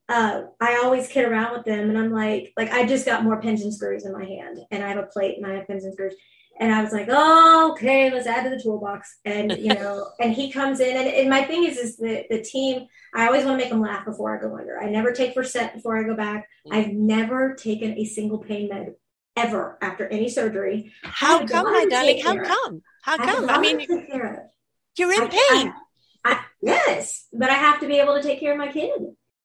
[0.09, 3.39] uh, I always kid around with them, and I'm like, like I just got more
[3.41, 5.83] pins and screws in my hand, and I have a plate and I have pins
[5.83, 6.15] and screws.
[6.59, 9.19] And I was like, oh, okay, let's add to the toolbox.
[9.23, 12.41] And you know, and he comes in, and, and my thing is, is the the
[12.41, 12.87] team.
[13.13, 14.81] I always want to make them laugh before I go under.
[14.81, 16.47] I never take for set before I go back.
[16.67, 16.75] Mm.
[16.75, 18.95] I've never taken a single pain med
[19.35, 20.91] ever after any surgery.
[21.03, 22.21] How come, my darling?
[22.21, 22.81] How come?
[23.03, 23.47] How come?
[23.47, 23.79] I, I mean,
[24.97, 25.69] you're in I, pain.
[25.69, 25.73] I,
[26.61, 28.99] yes, but I have to be able to take care of my kid.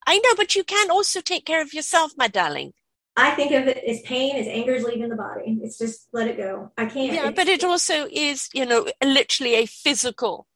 [0.07, 2.72] I know, but you can also take care of yourself, my darling.
[3.16, 5.59] I think of it as pain, as anger is leaving the body.
[5.62, 6.72] It's just let it go.
[6.77, 7.12] I can't.
[7.12, 10.47] Yeah, but it also is, you know, literally a physical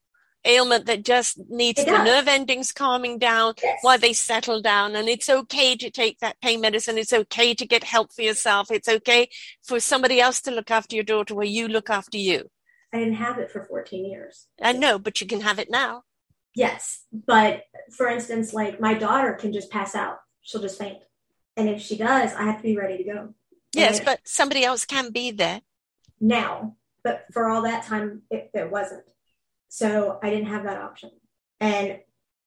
[0.44, 3.78] ailment that just needs the nerve endings calming down yes.
[3.82, 4.96] while they settle down.
[4.96, 6.98] And it's okay to take that pain medicine.
[6.98, 8.70] It's okay to get help for yourself.
[8.70, 9.28] It's okay
[9.62, 12.48] for somebody else to look after your daughter where you look after you.
[12.92, 14.46] I didn't have it for 14 years.
[14.62, 16.02] I know, but you can have it now.
[16.58, 17.04] Yes.
[17.12, 20.18] But for instance, like my daughter can just pass out.
[20.42, 20.98] She'll just faint.
[21.56, 23.34] And if she does, I have to be ready to go.
[23.74, 25.60] Yes, but somebody else can be there.
[26.20, 26.76] Now.
[27.04, 29.04] But for all that time, it, it wasn't.
[29.68, 31.10] So I didn't have that option.
[31.60, 32.00] And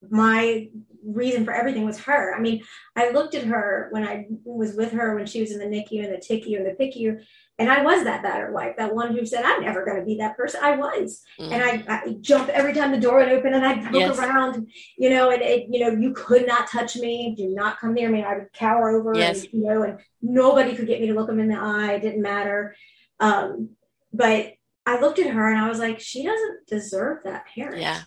[0.09, 0.69] my
[1.03, 2.35] reason for everything was her.
[2.35, 2.63] I mean,
[2.95, 6.03] I looked at her when I was with her when she was in the NICU
[6.03, 7.21] and the TICU and the PICU,
[7.59, 10.15] and I was that battered wife, that one who said, I'm never going to be
[10.17, 10.61] that person.
[10.63, 11.21] I was.
[11.39, 11.51] Mm.
[11.51, 14.17] And I, I jump every time the door would open and I'd look yes.
[14.17, 17.35] around, you know, and it, you know, you could not touch me.
[17.37, 18.23] Do not come near me.
[18.23, 19.43] I would cower over, yes.
[19.43, 21.93] and, you know, and nobody could get me to look them in the eye.
[21.93, 22.75] It didn't matter.
[23.19, 23.69] Um,
[24.11, 24.53] but
[24.85, 27.81] I looked at her and I was like, she doesn't deserve that parent.
[27.81, 28.01] Yeah.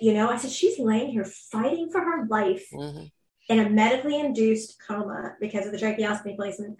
[0.00, 3.04] You know, I said, she's laying here fighting for her life mm-hmm.
[3.48, 6.78] in a medically induced coma because of the tracheostomy placement.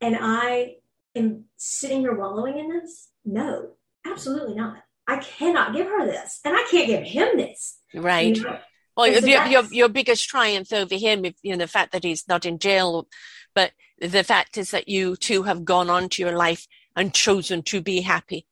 [0.00, 0.76] And I
[1.14, 3.08] am sitting here wallowing in this?
[3.24, 3.76] No,
[4.06, 4.78] absolutely not.
[5.06, 7.78] I cannot give her this, and I can't give him this.
[7.94, 8.36] Right.
[8.36, 8.58] You know?
[8.96, 12.46] Well, your, your, your biggest triumph over him, you know, the fact that he's not
[12.46, 13.08] in jail,
[13.54, 17.62] but the fact is that you two have gone on to your life and chosen
[17.64, 18.46] to be happy.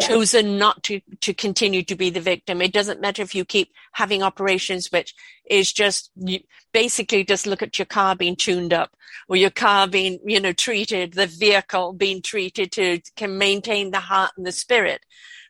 [0.00, 2.62] Chosen not to, to continue to be the victim.
[2.62, 5.14] It doesn't matter if you keep having operations, which
[5.48, 6.40] is just you
[6.72, 8.90] basically just look at your car being tuned up
[9.28, 14.00] or your car being, you know, treated, the vehicle being treated to can maintain the
[14.00, 15.04] heart and the spirit,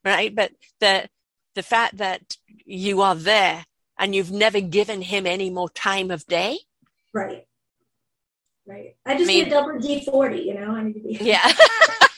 [0.05, 0.35] right?
[0.35, 1.09] But the,
[1.55, 3.65] the fact that you are there
[3.99, 6.59] and you've never given him any more time of day.
[7.13, 7.47] Right.
[8.67, 8.97] Right.
[9.05, 10.71] I just I mean, need a double D forty, you know.
[10.71, 11.53] I need to be Yeah.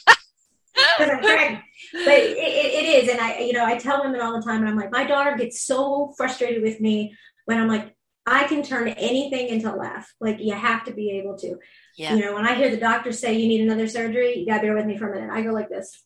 [0.98, 1.64] because I'm pregnant.
[1.92, 4.60] But it, it, it is, and I, you know, I tell women all the time,
[4.60, 7.94] and I'm like, my daughter gets so frustrated with me when I'm like,
[8.26, 10.12] I can turn anything into a laugh.
[10.20, 11.56] Like you have to be able to.
[11.96, 12.14] Yeah.
[12.14, 14.74] You know, when I hear the doctor say you need another surgery, you gotta bear
[14.74, 15.32] with me for a minute.
[15.32, 16.02] I go like this,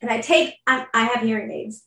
[0.00, 0.54] and I take.
[0.66, 1.84] I, I have hearing aids,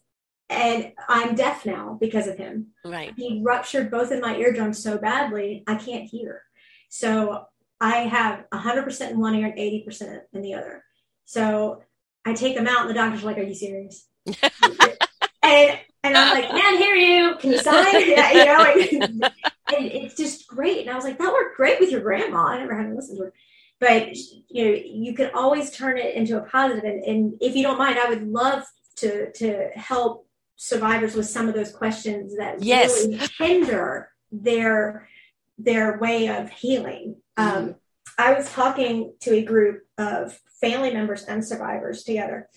[0.50, 2.68] and I'm deaf now because of him.
[2.86, 3.14] Right.
[3.18, 6.44] He ruptured both of my eardrums so badly I can't hear.
[6.90, 7.46] So
[7.82, 10.84] I have 100% in one ear and 80% in the other.
[11.26, 11.84] So
[12.26, 16.50] I take them out, and the doctor's like, "Are you serious?" and and I'm like,
[16.50, 17.36] "Can't hear you.
[17.38, 20.82] Can you sign?" yeah, you know, and, and, it's just great.
[20.82, 23.18] And I was like, "That worked great with your grandma." I never had to listen
[23.18, 23.34] to her,
[23.80, 24.16] but
[24.50, 26.84] you know, you can always turn it into a positive.
[26.84, 28.64] And, and if you don't mind, I would love
[28.98, 33.06] to to help survivors with some of those questions that yes.
[33.06, 35.08] really hinder their
[35.58, 37.18] their way of healing.
[37.38, 37.76] Um,
[38.18, 42.50] I was talking to a group of family members and survivors together.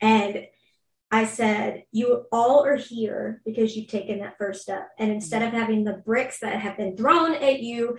[0.00, 0.46] And
[1.10, 4.88] I said, You all are here because you've taken that first step.
[4.98, 7.98] And instead of having the bricks that have been thrown at you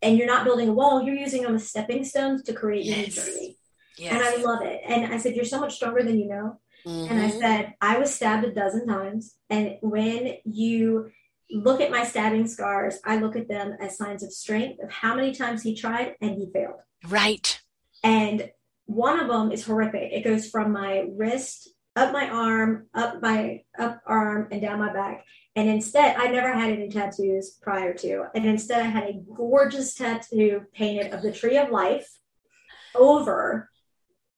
[0.00, 2.96] and you're not building a wall, you're using them as stepping stones to create your
[2.96, 3.14] yes.
[3.14, 3.58] journey.
[3.98, 4.14] Yes.
[4.14, 4.80] And I love it.
[4.86, 6.60] And I said, You're so much stronger than you know.
[6.86, 7.12] Mm-hmm.
[7.12, 7.40] And I mm-hmm.
[7.40, 9.34] said, I was stabbed a dozen times.
[9.50, 11.10] And when you
[11.52, 15.14] look at my stabbing scars, I look at them as signs of strength of how
[15.14, 16.80] many times he tried and he failed.
[17.08, 17.60] Right.
[18.02, 18.50] And
[18.86, 20.12] one of them is horrific.
[20.12, 24.92] It goes from my wrist up my arm, up my up arm, and down my
[24.92, 25.24] back.
[25.56, 28.26] And instead, I never had any tattoos prior to.
[28.34, 32.08] And instead, I had a gorgeous tattoo painted of the tree of life
[32.94, 33.68] over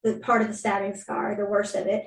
[0.03, 2.07] the part of the stabbing scar, the worst of it,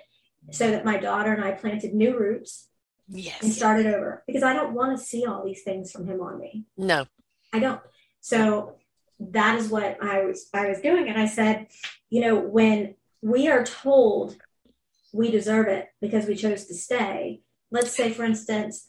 [0.52, 2.68] so that my daughter and I planted new roots
[3.08, 3.42] yes.
[3.42, 6.22] and start it over because I don't want to see all these things from him
[6.22, 6.66] on me.
[6.78, 7.06] No,
[7.54, 7.82] I don't.
[8.22, 8.76] So
[9.20, 11.68] that is what I was I was doing, and I said,
[12.10, 14.38] you know, when we are told
[15.16, 17.42] we deserve it because we chose to stay.
[17.72, 18.86] Let's say, for instance,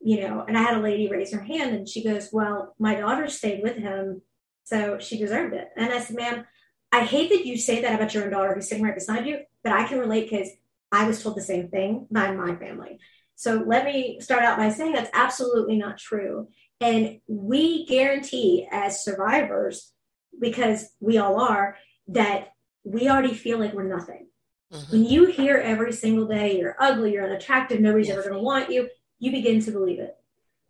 [0.00, 2.94] you know, and I had a lady raise her hand and she goes, Well, my
[2.94, 4.22] daughter stayed with him,
[4.62, 5.68] so she deserved it.
[5.76, 6.44] And I said, Ma'am,
[6.92, 9.40] I hate that you say that about your own daughter who's sitting right beside you,
[9.62, 10.50] but I can relate because
[10.92, 13.00] I was told the same thing by my family.
[13.36, 16.48] So let me start out by saying that's absolutely not true.
[16.80, 19.92] And we guarantee as survivors,
[20.40, 21.76] because we all are,
[22.08, 22.52] that
[22.84, 24.26] we already feel like we're nothing.
[24.72, 24.92] Mm-hmm.
[24.92, 28.18] When you hear every single day you're ugly, you're unattractive, nobody's yes.
[28.18, 30.16] ever going to want you, you begin to believe it.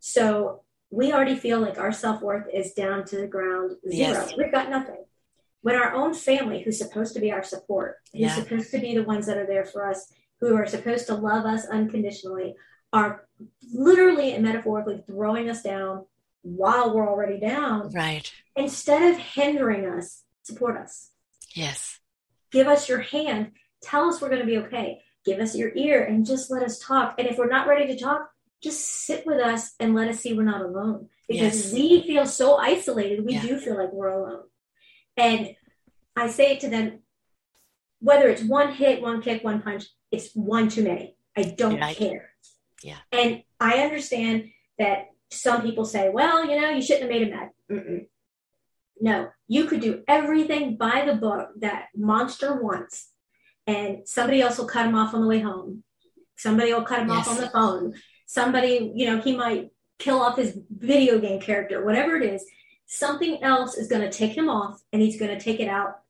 [0.01, 4.13] So we already feel like our self worth is down to the ground zero.
[4.13, 4.35] Yes.
[4.37, 5.05] We've got nothing.
[5.63, 8.35] When our own family, who's supposed to be our support, who's yeah.
[8.35, 10.13] supposed to be the ones that are there for us,
[10.49, 12.55] who are supposed to love us unconditionally
[12.93, 13.27] are
[13.73, 16.05] literally and metaphorically throwing us down
[16.43, 17.91] while we're already down.
[17.91, 18.31] Right.
[18.55, 21.11] Instead of hindering us, support us.
[21.55, 21.99] Yes.
[22.53, 23.53] Give us your hand.
[23.83, 25.01] Tell us we're going to be okay.
[25.25, 27.15] Give us your ear and just let us talk.
[27.19, 28.29] And if we're not ready to talk,
[28.63, 31.09] just sit with us and let us see we're not alone.
[31.27, 31.73] Because yes.
[31.73, 33.43] we feel so isolated, we yeah.
[33.43, 34.43] do feel like we're alone.
[35.17, 35.57] And
[36.15, 37.01] I say it to them
[38.05, 41.17] whether it's one hit, one kick, one punch, it's one too many.
[41.35, 42.31] I don't care.
[42.83, 42.99] Yeah.
[43.11, 47.31] And I understand that some people say, well, you know, you shouldn't have made him
[47.31, 47.51] mad.
[47.73, 48.07] Mm-mm.
[49.01, 53.09] No, you could do everything by the book that monster wants,
[53.67, 55.83] and somebody else will cut him off on the way home.
[56.37, 57.27] Somebody will cut him yes.
[57.27, 57.95] off on the phone.
[58.27, 62.45] Somebody, you know, he might kill off his video game character, whatever it is.
[62.87, 66.01] Something else is going to take him off, and he's going to take it out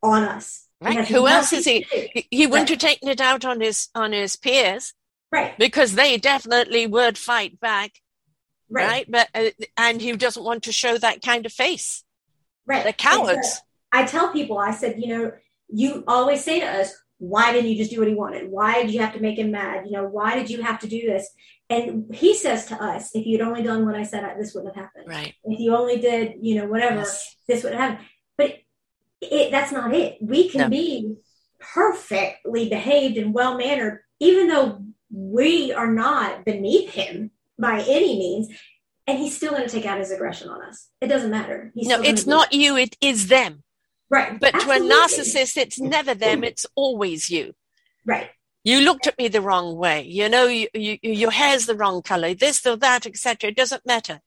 [0.00, 0.68] on us.
[0.80, 1.06] Right.
[1.06, 1.84] Who else is he?
[2.30, 2.80] He wouldn't right.
[2.82, 4.94] have taken it out on his on his peers.
[5.30, 5.56] Right.
[5.58, 8.00] Because they definitely would fight back.
[8.70, 8.88] Right.
[8.88, 9.10] right?
[9.10, 12.04] But uh, and he doesn't want to show that kind of face.
[12.66, 12.84] Right.
[12.84, 13.60] The cowards.
[13.92, 15.32] I tell people, I said, you know,
[15.68, 18.50] you always say to us, why didn't you just do what he wanted?
[18.50, 19.84] Why did you have to make him mad?
[19.84, 21.28] You know, why did you have to do this?
[21.68, 24.84] And he says to us, if you'd only done what I said, this wouldn't have
[24.84, 25.06] happened.
[25.08, 25.34] Right.
[25.44, 27.36] If you only did, you know, whatever, yes.
[27.46, 28.08] this would have happened.
[29.20, 30.18] It, that's not it.
[30.20, 30.68] We can no.
[30.68, 31.16] be
[31.58, 38.48] perfectly behaved and well mannered, even though we are not beneath him by any means.
[39.06, 40.88] And he's still going to take out his aggression on us.
[41.00, 41.72] It doesn't matter.
[41.74, 43.64] He's no, it's not you, it is them.
[44.08, 44.38] Right.
[44.38, 44.88] But Absolutely.
[44.88, 47.54] to a narcissist, it's never them, it's always you.
[48.06, 48.30] Right.
[48.64, 50.02] you looked at me the wrong way.
[50.02, 53.50] You know, you, you, your hair's the wrong color, this or that, etc.
[53.50, 54.20] It doesn't matter.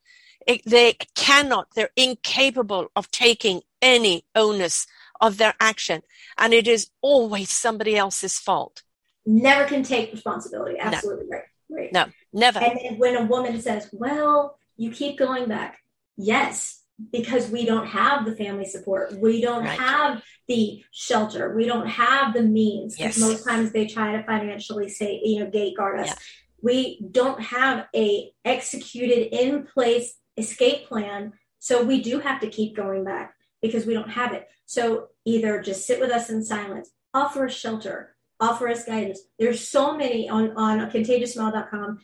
[0.48, 4.88] It, they cannot, they're incapable of taking any onus
[5.22, 6.02] of their action.
[6.38, 8.84] And it is always somebody else's fault.
[9.26, 10.78] Never can take responsibility.
[10.80, 11.38] Absolutely no.
[11.38, 11.44] right.
[11.70, 11.94] Right.
[11.94, 12.60] No, never.
[12.60, 15.80] And when a woman says, well, you keep going back.
[16.18, 19.14] Yes, because we don't have the family support.
[19.14, 19.80] We don't right.
[19.80, 21.56] have the shelter.
[21.56, 23.00] We don't have the means.
[23.00, 23.18] Yes.
[23.18, 26.08] Most times they try to financially say, you know, gate guard us.
[26.08, 26.16] Yeah.
[26.62, 31.34] We don't have a executed in place escape plan.
[31.60, 34.48] So we do have to keep going back because we don't have it.
[34.66, 39.22] So either just sit with us in silence, offer us shelter, offer us guidance.
[39.40, 42.00] There's so many on, on contagiousmile.com.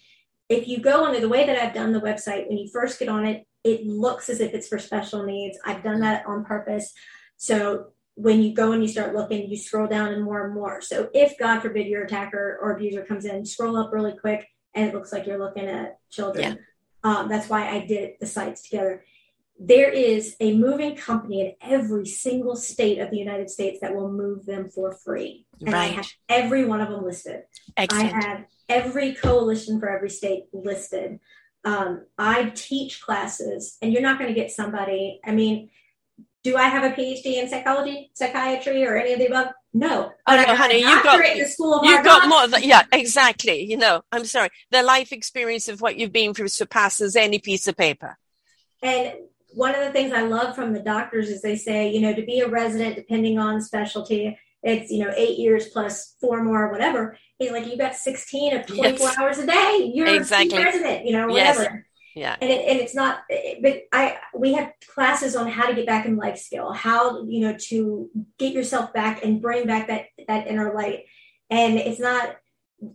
[0.47, 3.09] If you go under the way that I've done the website, when you first get
[3.09, 5.59] on it, it looks as if it's for special needs.
[5.65, 6.93] I've done that on purpose.
[7.37, 10.81] So when you go and you start looking, you scroll down and more and more.
[10.81, 14.87] So if God forbid your attacker or abuser comes in, scroll up really quick and
[14.87, 16.53] it looks like you're looking at children.
[16.53, 16.61] Yeah.
[17.03, 19.03] Um, that's why I did the sites together.
[19.59, 24.11] There is a moving company in every single state of the United States that will
[24.11, 25.45] move them for free.
[25.59, 25.91] And right.
[25.91, 27.43] I have every one of them listed.
[27.75, 28.13] Excellent.
[28.13, 31.19] I have every coalition for every state listed.
[31.65, 35.19] Um, I teach classes, and you're not going to get somebody.
[35.25, 35.69] I mean,
[36.43, 39.53] do I have a PhD in psychology, psychiatry, or any of the above?
[39.73, 40.11] No.
[40.25, 41.37] Oh no, honey, you got
[41.83, 42.47] you got more.
[42.47, 43.63] Than, yeah, exactly.
[43.63, 44.49] You know, I'm sorry.
[44.71, 48.17] The life experience of what you've been through surpasses any piece of paper.
[48.81, 49.13] And
[49.53, 52.23] one of the things I love from the doctors is they say, you know, to
[52.23, 56.71] be a resident, depending on specialty, it's you know eight years plus four more, or
[56.71, 57.17] whatever.
[57.37, 59.17] He's like, you got 16 of 24 yes.
[59.17, 59.91] hours a day.
[59.93, 60.57] You're exactly.
[60.57, 61.63] a resident, you know, whatever.
[61.63, 61.83] Yes.
[62.15, 62.35] Yeah.
[62.41, 63.19] And, it, and it's not,
[63.61, 67.41] but I, we have classes on how to get back in life skill, how, you
[67.41, 71.05] know, to get yourself back and bring back that, that inner light.
[71.49, 72.35] And it's not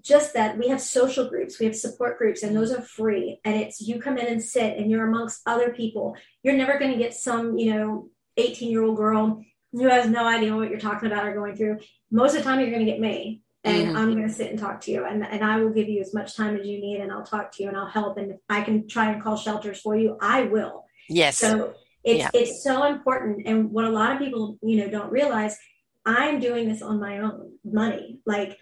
[0.01, 3.41] just that we have social groups, we have support groups, and those are free.
[3.45, 6.17] And it's you come in and sit and you're amongst other people.
[6.43, 9.43] You're never going to get some, you know, 18 year old girl
[9.73, 11.79] who has no idea what you're talking about or going through.
[12.11, 13.97] Most of the time, you're going to get me and mm-hmm.
[13.97, 16.13] I'm going to sit and talk to you and, and I will give you as
[16.13, 18.19] much time as you need and I'll talk to you and I'll help.
[18.19, 20.85] And if I can try and call shelters for you, I will.
[21.09, 21.39] Yes.
[21.39, 22.31] So it's, yeah.
[22.35, 23.47] it's so important.
[23.47, 25.57] And what a lot of people, you know, don't realize
[26.05, 28.21] I'm doing this on my own money.
[28.27, 28.59] Like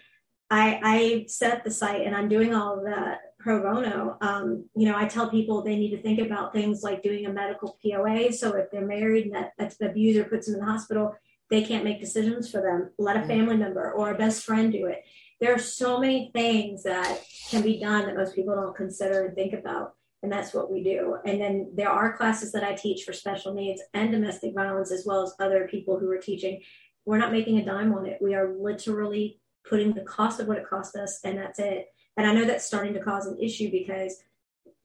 [0.49, 4.17] I, I set the site and I'm doing all of that pro bono.
[4.21, 7.33] Um, you know, I tell people they need to think about things like doing a
[7.33, 8.31] medical POA.
[8.31, 11.13] So if they're married and that, that the abuser puts them in the hospital,
[11.53, 12.89] they can't make decisions for them.
[12.97, 15.03] Let a family member or a best friend do it.
[15.39, 19.35] There are so many things that can be done that most people don't consider and
[19.35, 19.93] think about.
[20.23, 21.17] And that's what we do.
[21.25, 25.05] And then there are classes that I teach for special needs and domestic violence, as
[25.05, 26.61] well as other people who are teaching.
[27.05, 28.17] We're not making a dime on it.
[28.19, 31.87] We are literally putting the cost of what it cost us, and that's it.
[32.17, 34.23] And I know that's starting to cause an issue because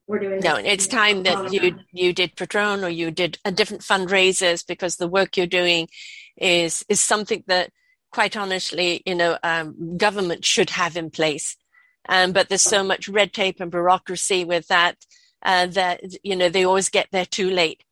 [0.08, 3.82] we're doing no it's time that you you did Patreon or you did a different
[3.82, 5.86] fundraisers because the work you're doing
[6.41, 7.70] is is something that
[8.11, 11.57] quite honestly you know um, government should have in place.
[12.09, 14.97] Um, but there's so much red tape and bureaucracy with that
[15.43, 17.84] uh, that you know they always get there too late.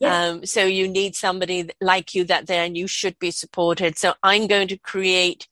[0.00, 0.34] Yes.
[0.34, 3.96] um, so you need somebody like you that there and you should be supported.
[3.96, 5.48] So i'm going to create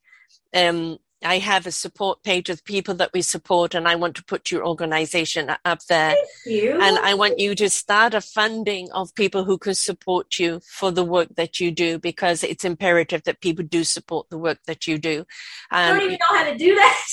[0.55, 4.25] um, I have a support page with people that we support, and I want to
[4.25, 6.17] put your organization up there.
[6.47, 10.91] And I want you to start a funding of people who can support you for
[10.91, 14.87] the work that you do, because it's imperative that people do support the work that
[14.87, 15.21] you do.
[15.21, 15.27] Um,
[15.71, 17.07] I don't even know how to do that.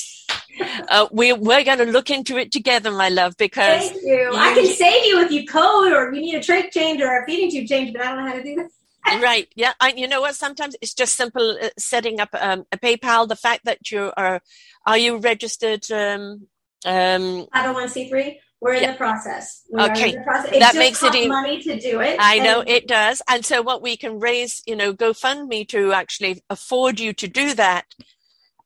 [0.89, 3.89] uh, we, we're going to look into it together, my love, because.
[3.89, 4.13] Thank you.
[4.13, 4.31] you.
[4.33, 7.25] I can save you if you code or you need a trach change or a
[7.25, 8.69] feeding tube change, but I don't know how to do that
[9.05, 9.47] right.
[9.55, 9.73] Yeah.
[9.79, 10.35] I, you know what?
[10.35, 13.27] Sometimes it's just simple uh, setting up um, a PayPal.
[13.27, 14.41] The fact that you are,
[14.85, 15.89] are you registered?
[15.91, 16.47] Um,
[16.85, 18.37] um, 501c3.
[18.61, 18.91] We're in yeah.
[18.91, 19.63] the process.
[19.71, 20.11] We okay.
[20.13, 20.59] The process.
[20.59, 22.17] That makes it money to do it.
[22.19, 23.21] I know it does.
[23.29, 27.53] And so what we can raise, you know, GoFundMe to actually afford you to do
[27.53, 27.85] that.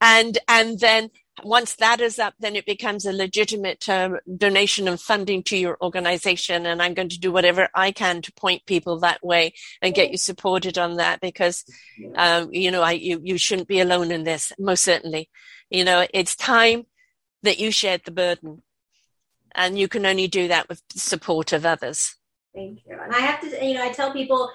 [0.02, 1.12] And, and then
[1.42, 5.78] once that is up, then it becomes a legitimate uh, donation and funding to your
[5.82, 6.66] organization.
[6.66, 10.12] And I'm going to do whatever I can to point people that way and get
[10.12, 11.66] you supported on that because,
[12.16, 15.30] um, you know, I, you, you shouldn't be alone in this, most certainly.
[15.70, 16.86] You know, it's time
[17.42, 18.62] that you shared the burden
[19.56, 22.16] and you can only do that with support of others.
[22.54, 22.98] Thank you.
[23.02, 24.52] And I have to, you know, I tell people,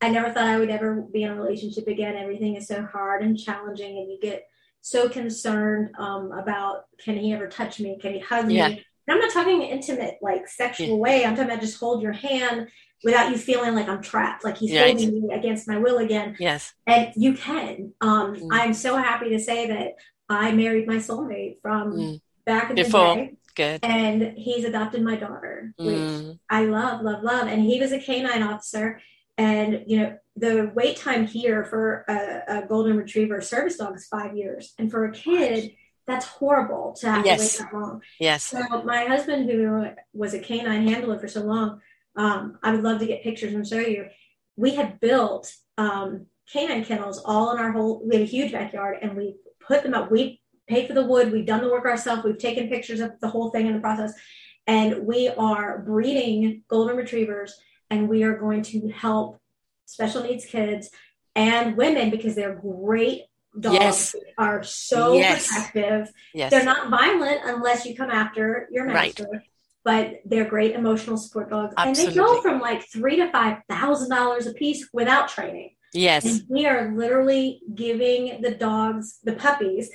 [0.00, 2.16] I never thought I would ever be in a relationship again.
[2.16, 4.46] Everything is so hard and challenging and you get
[4.82, 7.98] so concerned um, about can he ever touch me?
[8.00, 8.68] Can he hug yeah.
[8.68, 8.84] me?
[9.06, 10.94] And I'm not talking intimate, like sexual yeah.
[10.94, 11.24] way.
[11.24, 12.68] I'm talking about just hold your hand
[13.04, 14.96] without you feeling like I'm trapped, like he's right.
[14.96, 16.36] holding me against my will again.
[16.38, 16.72] Yes.
[16.86, 17.94] And you can.
[18.00, 18.48] Um, mm.
[18.52, 19.94] I'm so happy to say that
[20.28, 22.20] I married my soulmate from mm.
[22.44, 23.14] back in Before.
[23.14, 23.32] the day.
[23.54, 23.80] Good.
[23.82, 26.38] And he's adopted my daughter, which mm.
[26.48, 27.48] I love, love, love.
[27.48, 29.00] And he was a canine officer.
[29.36, 34.06] And, you know, the wait time here for a, a golden retriever service dog is
[34.06, 34.74] five years.
[34.78, 35.72] And for a kid,
[36.06, 37.56] that's horrible to have yes.
[37.56, 38.02] to wait that long.
[38.18, 38.44] Yes.
[38.44, 41.80] So my husband, who was a canine handler for so long,
[42.16, 44.06] um, I would love to get pictures and show you.
[44.56, 48.02] We had built um, canine kennels all in our whole.
[48.06, 50.10] We had a huge backyard, and we put them up.
[50.10, 51.32] We paid for the wood.
[51.32, 52.24] We've done the work ourselves.
[52.24, 54.12] We've taken pictures of the whole thing in the process,
[54.66, 57.56] and we are breeding golden retrievers,
[57.90, 59.40] and we are going to help
[59.86, 60.90] special needs kids
[61.34, 63.22] and women because they're great
[63.58, 64.16] dogs yes.
[64.38, 65.48] are so yes.
[65.48, 66.12] protective.
[66.34, 66.50] Yes.
[66.50, 69.26] They're not violent unless you come after your master.
[69.30, 69.42] Right.
[69.84, 72.04] But they're great emotional support dogs, Absolutely.
[72.04, 75.74] and they go from like three to five thousand dollars a piece without training.
[75.92, 79.90] Yes, and we are literally giving the dogs, the puppies,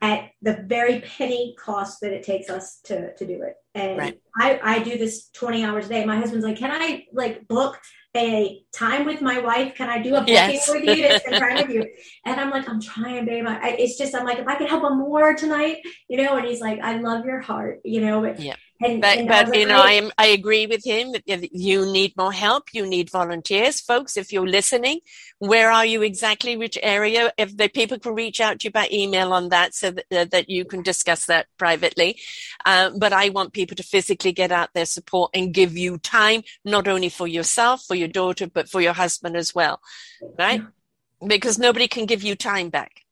[0.00, 3.56] at the very penny cost that it takes us to to do it.
[3.74, 4.20] And right.
[4.38, 6.04] I I do this twenty hours a day.
[6.04, 7.80] My husband's like, can I like book
[8.16, 9.74] a time with my wife.
[9.74, 10.68] Can I do a booking yes.
[10.68, 11.86] with you to spend time with you?
[12.26, 13.44] And I'm like, I'm trying, babe.
[13.46, 16.36] I, it's just, I'm like, if I could help him more tonight, you know.
[16.36, 18.20] And he's like, I love your heart, you know.
[18.20, 18.56] But yeah.
[18.82, 21.14] And, but, and but you know, I am I agree with him.
[21.26, 22.68] You need more help.
[22.72, 24.16] You need volunteers, folks.
[24.16, 25.00] If you're listening,
[25.38, 26.56] where are you exactly?
[26.56, 27.32] Which area?
[27.38, 30.24] If the people can reach out to you by email on that, so that, uh,
[30.32, 32.18] that you can discuss that privately.
[32.66, 36.42] Uh, but I want people to physically get out their support and give you time,
[36.64, 39.80] not only for yourself, for your daughter, but for your husband as well,
[40.38, 40.62] right?
[41.24, 43.02] Because nobody can give you time back.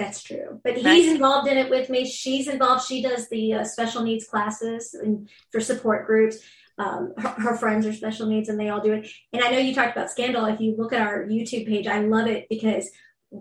[0.00, 0.58] That's true.
[0.64, 2.06] But he's involved in it with me.
[2.06, 2.86] She's involved.
[2.86, 6.38] She does the uh, special needs classes and for support groups.
[6.78, 9.06] Um, her, her, friends are special needs and they all do it.
[9.34, 10.46] And I know you talked about Scandal.
[10.46, 12.88] If you look at our YouTube page, I love it because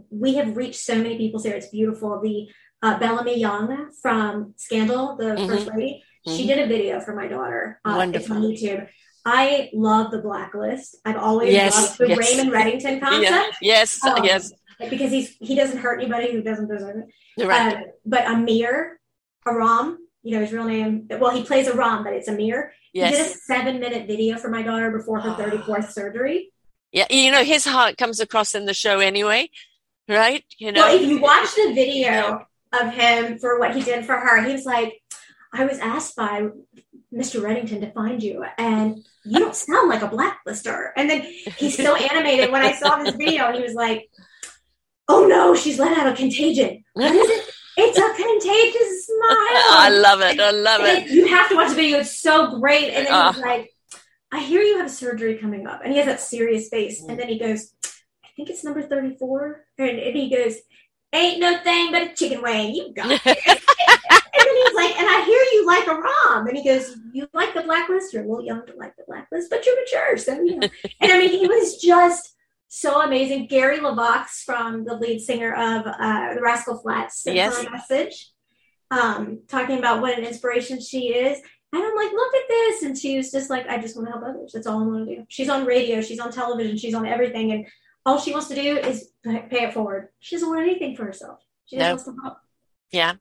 [0.09, 1.55] we have reached so many people here.
[1.55, 2.19] It's beautiful.
[2.21, 2.49] The
[2.83, 5.47] uh, Bellamy Young from Scandal, the mm-hmm.
[5.47, 6.35] first lady, mm-hmm.
[6.35, 7.79] she did a video for my daughter.
[7.85, 8.35] Uh, Wonderful.
[8.35, 8.85] on YouTube.
[9.25, 10.97] I love the blacklist.
[11.05, 12.17] I've always yes, loved the yes.
[12.17, 13.57] Raymond Reddington concept.
[13.61, 17.03] Yes, um, yes because he's he doesn't hurt anybody who doesn't deserve
[17.37, 17.45] it.
[17.45, 17.75] Right.
[17.75, 18.99] Uh, but Amir
[19.47, 21.07] Aram, you know his real name.
[21.09, 22.73] Well, he plays Aram, but it's Amir.
[22.93, 23.11] Yes.
[23.11, 26.51] He did a seven minute video for my daughter before her thirty fourth surgery.
[26.91, 29.49] Yeah, you know his heart comes across in the show anyway,
[30.07, 30.43] right?
[30.57, 34.15] You know, well, if you watch the video of him for what he did for
[34.15, 35.01] her, he was like,
[35.53, 36.47] "I was asked by
[37.13, 37.41] Mr.
[37.41, 41.21] Reddington to find you, and you don't sound like a blacklister." And then
[41.57, 44.08] he's so animated when I saw this video, and he was like,
[45.09, 46.83] oh no, she's let out a contagion.
[46.93, 47.53] What is it?
[47.77, 49.17] It's a contagious smile.
[49.71, 50.39] I love it.
[50.39, 51.09] I love it.
[51.09, 51.99] You have to watch the video.
[51.99, 52.93] It's so great.
[52.93, 53.41] And then he's ah.
[53.41, 53.71] like,
[54.31, 55.81] I hear you have surgery coming up.
[55.83, 57.01] And he has that serious face.
[57.01, 59.65] And then he goes, I think it's number 34.
[59.77, 60.57] And, and he goes,
[61.11, 62.75] Ain't no thing but a chicken wing.
[62.75, 63.21] You got it.
[63.25, 66.47] and then he's like, and I hear you like Aram.
[66.47, 68.13] And he goes, You like the blacklist?
[68.13, 70.17] You're a little young to like the blacklist, but you're mature.
[70.17, 70.67] So, you know.
[71.01, 72.35] And I mean, he was just
[72.69, 73.47] so amazing.
[73.47, 77.61] Gary LeVox from the lead singer of uh, the Rascal Flatts sent yes.
[77.61, 78.31] her a message
[78.91, 81.39] um, talking about what an inspiration she is.
[81.71, 82.83] And I'm like, look at this.
[82.83, 84.51] And she was just like, I just want to help others.
[84.53, 85.25] That's all I want to do.
[85.29, 87.51] She's on radio, she's on television, she's on everything.
[87.51, 87.67] And
[88.05, 90.09] all she wants to do is pay it forward.
[90.19, 91.39] She doesn't want anything for herself.
[91.65, 92.37] She just wants to help.
[92.91, 93.13] Yeah.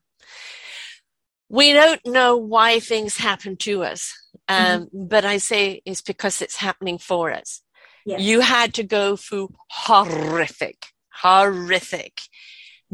[1.49, 4.15] We don't know why things happen to us.
[4.47, 5.07] Um, mm-hmm.
[5.07, 7.61] But I say it's because it's happening for us.
[8.09, 8.21] Yes.
[8.21, 12.21] You had to go through horrific, horrific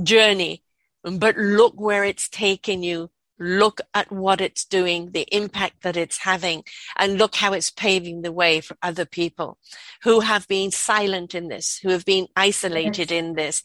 [0.03, 0.61] journey.
[1.03, 3.11] But look where it's taken you.
[3.39, 6.63] Look at what it's doing, the impact that it's having,
[6.97, 9.57] and look how it's paving the way for other people
[10.03, 13.19] who have been silent in this, who have been isolated yes.
[13.19, 13.63] in this.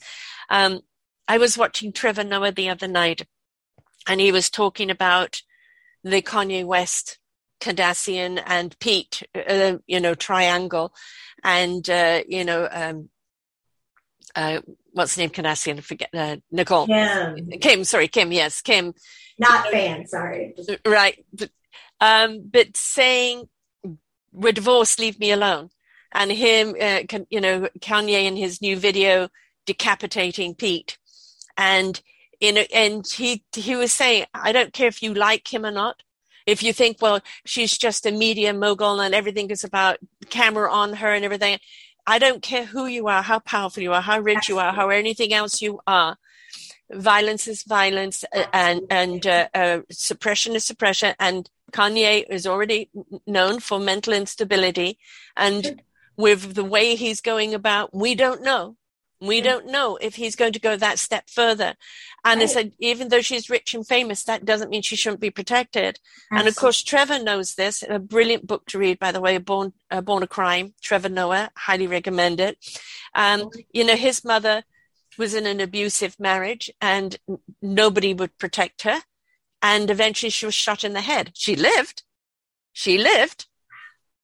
[0.50, 0.80] Um,
[1.26, 3.26] I was watching Trevor Noah the other night,
[4.06, 5.42] and he was talking about
[6.04, 7.18] the Kanye West,
[7.60, 10.94] Kardashian, and Pete, uh, you know, triangle,
[11.42, 13.08] and uh, you know, um,
[14.34, 14.60] uh,
[14.92, 15.30] what's the name?
[15.30, 15.78] Kardashian?
[15.78, 16.10] I forget.
[16.14, 16.86] Uh, Nicole.
[16.86, 17.50] Kim.
[17.60, 17.84] Kim.
[17.84, 18.32] Sorry, Kim.
[18.32, 18.94] Yes, Kim.
[19.38, 20.06] Not fan.
[20.06, 20.54] Sorry.
[20.86, 21.50] Right, but,
[22.00, 23.48] um, but saying
[24.32, 25.70] we're divorced, leave me alone,
[26.12, 29.28] and him, uh, can, you know, Kanye in his new video
[29.66, 30.98] decapitating Pete,
[31.56, 32.00] and
[32.40, 35.70] you know, and he he was saying, I don't care if you like him or
[35.70, 36.02] not.
[36.46, 40.94] If you think, well, she's just a media mogul and everything is about camera on
[40.94, 41.58] her and everything,
[42.06, 44.88] I don't care who you are, how powerful you are, how rich you are, how
[44.88, 46.16] anything else you are.
[46.90, 51.14] Violence is violence, and and uh, uh, suppression is suppression.
[51.20, 52.90] And Kanye is already
[53.28, 54.98] known for mental instability,
[55.36, 55.82] and
[56.16, 58.76] with the way he's going about, we don't know
[59.20, 59.44] We yeah.
[59.44, 61.74] don't know if he's going to go that step further.
[62.24, 62.48] And right.
[62.48, 65.98] I said, even though she's rich and famous, that doesn't mean she shouldn't be protected.
[65.98, 66.38] Absolutely.
[66.38, 67.84] And of course, Trevor knows this.
[67.88, 71.50] A brilliant book to read, by the way, Born, uh, Born a Crime, Trevor Noah,
[71.56, 72.58] highly recommend it.
[73.14, 74.64] Um, you know, his mother
[75.18, 77.18] was in an abusive marriage and
[77.60, 79.02] nobody would protect her.
[79.60, 81.32] And eventually she was shot in the head.
[81.34, 82.04] She lived.
[82.72, 83.46] She lived.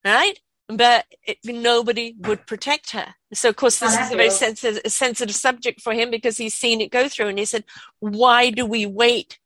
[0.04, 0.38] Right?
[0.68, 3.14] But it, nobody would protect her.
[3.32, 6.80] So, of course, this is a very sensitive, sensitive subject for him because he's seen
[6.80, 7.28] it go through.
[7.28, 7.64] And he said,
[8.00, 9.38] Why do we wait?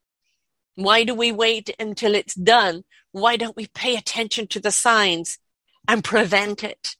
[0.76, 2.84] Why do we wait until it's done?
[3.12, 5.38] Why don't we pay attention to the signs
[5.86, 6.96] and prevent it?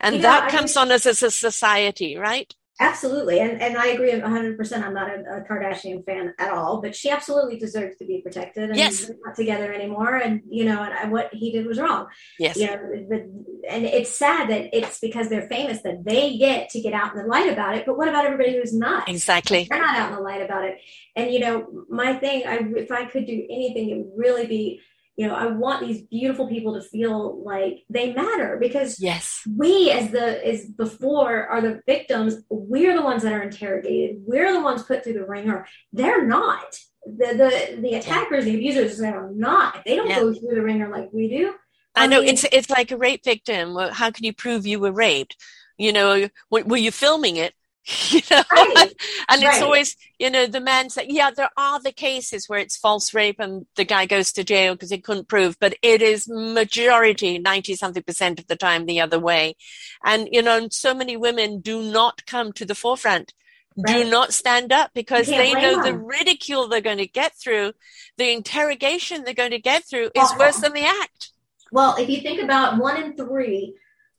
[0.00, 2.52] And that comes on us as a society, right?
[2.80, 3.40] Absolutely.
[3.40, 4.82] And, and I agree 100%.
[4.82, 8.70] I'm not a, a, Kardashian fan at all, but she absolutely deserves to be protected.
[8.70, 9.06] And yes.
[9.06, 10.16] they're not together anymore.
[10.16, 12.06] And, you know, and I, what he did was wrong.
[12.38, 12.56] Yes.
[12.56, 13.20] You know, but,
[13.68, 17.18] and it's sad that it's because they're famous that they get to get out in
[17.18, 17.84] the light about it.
[17.84, 19.10] But what about everybody who's not?
[19.10, 19.66] Exactly.
[19.68, 20.78] They're not out in the light about it.
[21.14, 24.80] And, you know, my thing, I, if I could do anything, it would really be
[25.20, 29.42] you know i want these beautiful people to feel like they matter because yes.
[29.54, 32.36] we as the as before are the victims.
[32.48, 34.22] We're the ones that are interrogated.
[34.26, 36.78] We're the ones put through the ringer they're not.
[37.04, 39.82] The the the attackers the abusers they are not.
[39.84, 40.20] They don't yeah.
[40.20, 41.54] go through the ringer like we do.
[41.94, 42.20] I, I know.
[42.20, 43.76] mean, it's it's like a rape victim.
[43.76, 45.36] How can you prove you were raped?
[45.76, 47.54] You know, were you filming it?
[48.10, 48.92] you know right.
[49.28, 49.62] and it's right.
[49.62, 53.40] always you know the man said yeah there are the cases where it's false rape
[53.40, 57.74] and the guy goes to jail because he couldn't prove but it is majority 90
[57.76, 59.56] something percent of the time the other way
[60.04, 63.32] and you know so many women do not come to the forefront
[63.78, 64.04] right.
[64.04, 65.84] do not stand up because they know them.
[65.84, 67.72] the ridicule they're going to get through
[68.18, 71.30] the interrogation they're going to get through is worse than the act
[71.72, 73.74] well if you think about one in three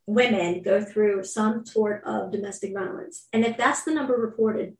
[0.06, 3.28] women go through some sort of domestic violence.
[3.34, 4.78] And if that's the number reported,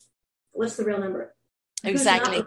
[0.52, 1.34] what's the real number?
[1.84, 2.44] Exactly.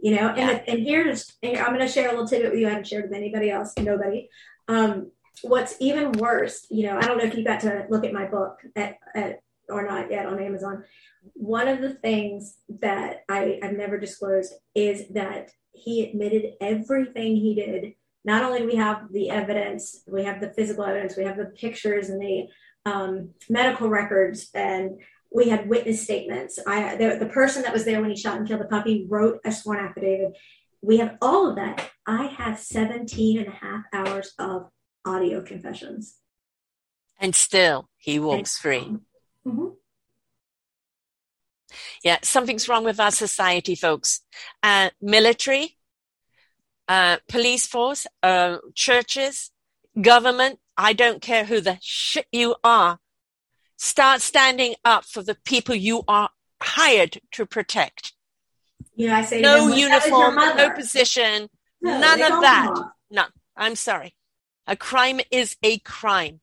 [0.00, 0.62] You know, and, yeah.
[0.66, 3.04] and here's, and I'm going to share a little tidbit with you I haven't shared
[3.04, 4.28] with anybody else, nobody.
[4.68, 5.10] Um,
[5.42, 8.26] what's even worse, you know, I don't know if you got to look at my
[8.26, 10.84] book at, at or not yet on Amazon.
[11.32, 17.54] One of the things that I, I've never disclosed is that he admitted everything he
[17.54, 17.94] did
[18.24, 21.46] not only do we have the evidence, we have the physical evidence, we have the
[21.46, 22.46] pictures and the
[22.86, 25.00] um, medical records, and
[25.32, 26.58] we had witness statements.
[26.66, 29.40] I the, the person that was there when he shot and killed the puppy wrote
[29.44, 30.36] a sworn affidavit.
[30.80, 31.90] We have all of that.
[32.06, 34.68] I have 17 and a half hours of
[35.04, 36.16] audio confessions.
[37.18, 38.96] And still, he walks free.
[39.46, 39.68] Mm-hmm.
[42.02, 44.20] Yeah, something's wrong with our society, folks.
[44.62, 45.76] Uh, military,
[46.88, 49.50] uh, police force, uh, churches,
[50.00, 52.98] government, I don't care who the shit you are.
[53.76, 56.30] Start standing up for the people you are
[56.62, 58.12] hired to protect.
[58.96, 61.48] Yeah, I say no uniform, no position,
[61.82, 62.74] no, none of that.
[63.10, 63.24] No,
[63.56, 64.14] I'm sorry.
[64.66, 66.40] A crime is a crime.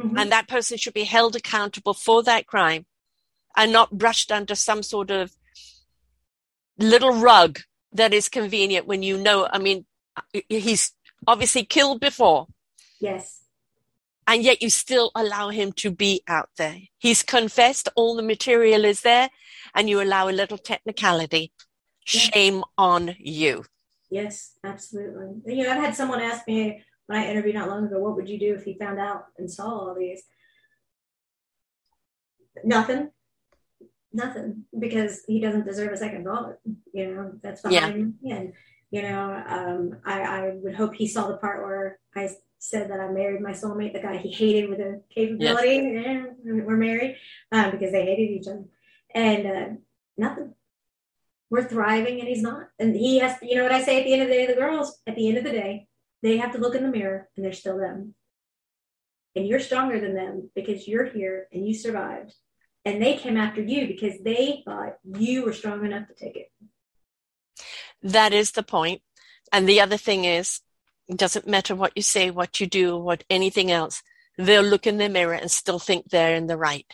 [0.00, 0.18] Mm-hmm.
[0.18, 2.86] And that person should be held accountable for that crime
[3.56, 5.32] and not brushed under some sort of
[6.78, 7.60] little rug
[7.92, 9.84] that is convenient when you know, I mean,
[10.48, 10.92] he's
[11.26, 12.46] obviously killed before.
[13.00, 13.42] Yes.
[14.26, 16.76] And yet you still allow him to be out there.
[16.98, 19.30] He's confessed, all the material is there,
[19.74, 21.52] and you allow a little technicality.
[22.04, 23.64] Shame on you.
[24.10, 25.54] Yes, absolutely.
[25.54, 28.28] You know, I've had someone ask me when I interviewed not long ago, what would
[28.28, 30.22] you do if he found out and saw all these?
[32.64, 33.10] Nothing
[34.12, 36.56] nothing because he doesn't deserve a second thought.
[36.92, 38.36] You know, that's behind yeah.
[38.36, 38.52] And
[38.90, 42.28] you know, um, I, I would hope he saw the part where I
[42.58, 45.92] said that I married my soulmate, the guy he hated with a capability.
[45.94, 46.26] Yes.
[46.44, 47.16] Yeah, we're married
[47.52, 48.64] um, because they hated each other.
[49.14, 49.66] And uh,
[50.18, 50.54] nothing.
[51.50, 52.68] We're thriving and he's not.
[52.78, 54.54] And he has, you know what I say at the end of the day, the
[54.54, 55.88] girls, at the end of the day,
[56.22, 58.14] they have to look in the mirror and they're still them.
[59.34, 62.34] And you're stronger than them because you're here and you survived.
[62.84, 66.50] And they came after you because they thought you were strong enough to take it.
[68.02, 69.02] That is the point.
[69.52, 70.60] And the other thing is,
[71.08, 74.02] it doesn't matter what you say, what you do, what anything else.
[74.38, 76.86] They'll look in the mirror and still think they're in the right.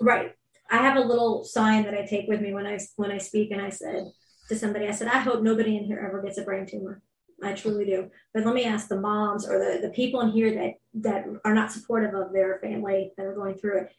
[0.00, 0.34] Right.
[0.70, 3.50] I have a little sign that I take with me when I when I speak,
[3.50, 4.10] and I said
[4.48, 7.02] to somebody, I said, I hope nobody in here ever gets a brain tumor.
[7.42, 8.10] I truly do.
[8.32, 11.54] But let me ask the moms or the, the people in here that that are
[11.54, 13.92] not supportive of their family that are going through it.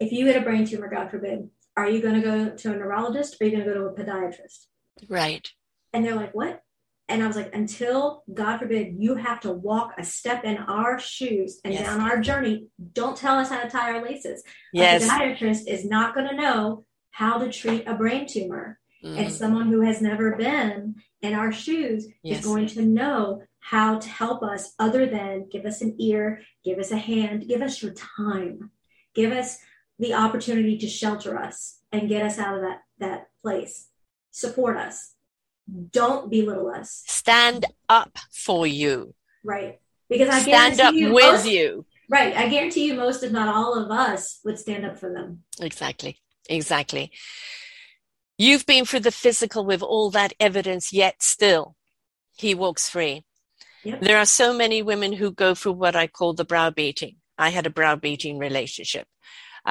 [0.00, 2.76] If you get a brain tumor, God forbid, are you going to go to a
[2.76, 4.66] neurologist or are you going to go to a podiatrist?
[5.08, 5.50] Right.
[5.92, 6.62] And they're like, what?
[7.10, 10.98] and I was like, until God forbid you have to walk a step in our
[10.98, 11.86] shoes and Yes.
[11.86, 14.42] down our journey, don't tell us how to tie our laces.
[14.74, 15.04] Yes.
[15.04, 18.78] A podiatrist is not going to know how to treat a brain tumor.
[19.02, 19.30] And Mhm.
[19.30, 22.40] someone who has never been in our shoes Yes.
[22.40, 26.78] is going to know how to help us other than give us an ear, give
[26.78, 28.70] us a hand, give us your time,
[29.14, 29.58] give us
[29.98, 33.88] the opportunity to shelter us and get us out of that, that place.
[34.30, 35.14] Support us.
[35.90, 37.02] Don't belittle us.
[37.06, 39.14] Stand up for you.
[39.44, 39.80] Right.
[40.08, 41.84] Because I Stand up you with most, you.
[42.08, 42.34] Right.
[42.34, 45.42] I guarantee you most, if not all of us, would stand up for them.
[45.60, 46.18] Exactly.
[46.48, 47.12] Exactly.
[48.38, 51.74] You've been through the physical with all that evidence, yet still
[52.36, 53.24] he walks free.
[53.84, 54.00] Yep.
[54.00, 57.16] There are so many women who go through what I call the browbeating.
[57.36, 59.06] I had a browbeating relationship.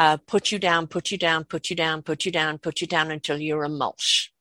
[0.01, 2.87] Uh, put you down, put you down, put you down, put you down, put you
[2.95, 4.31] down until you're a mulch.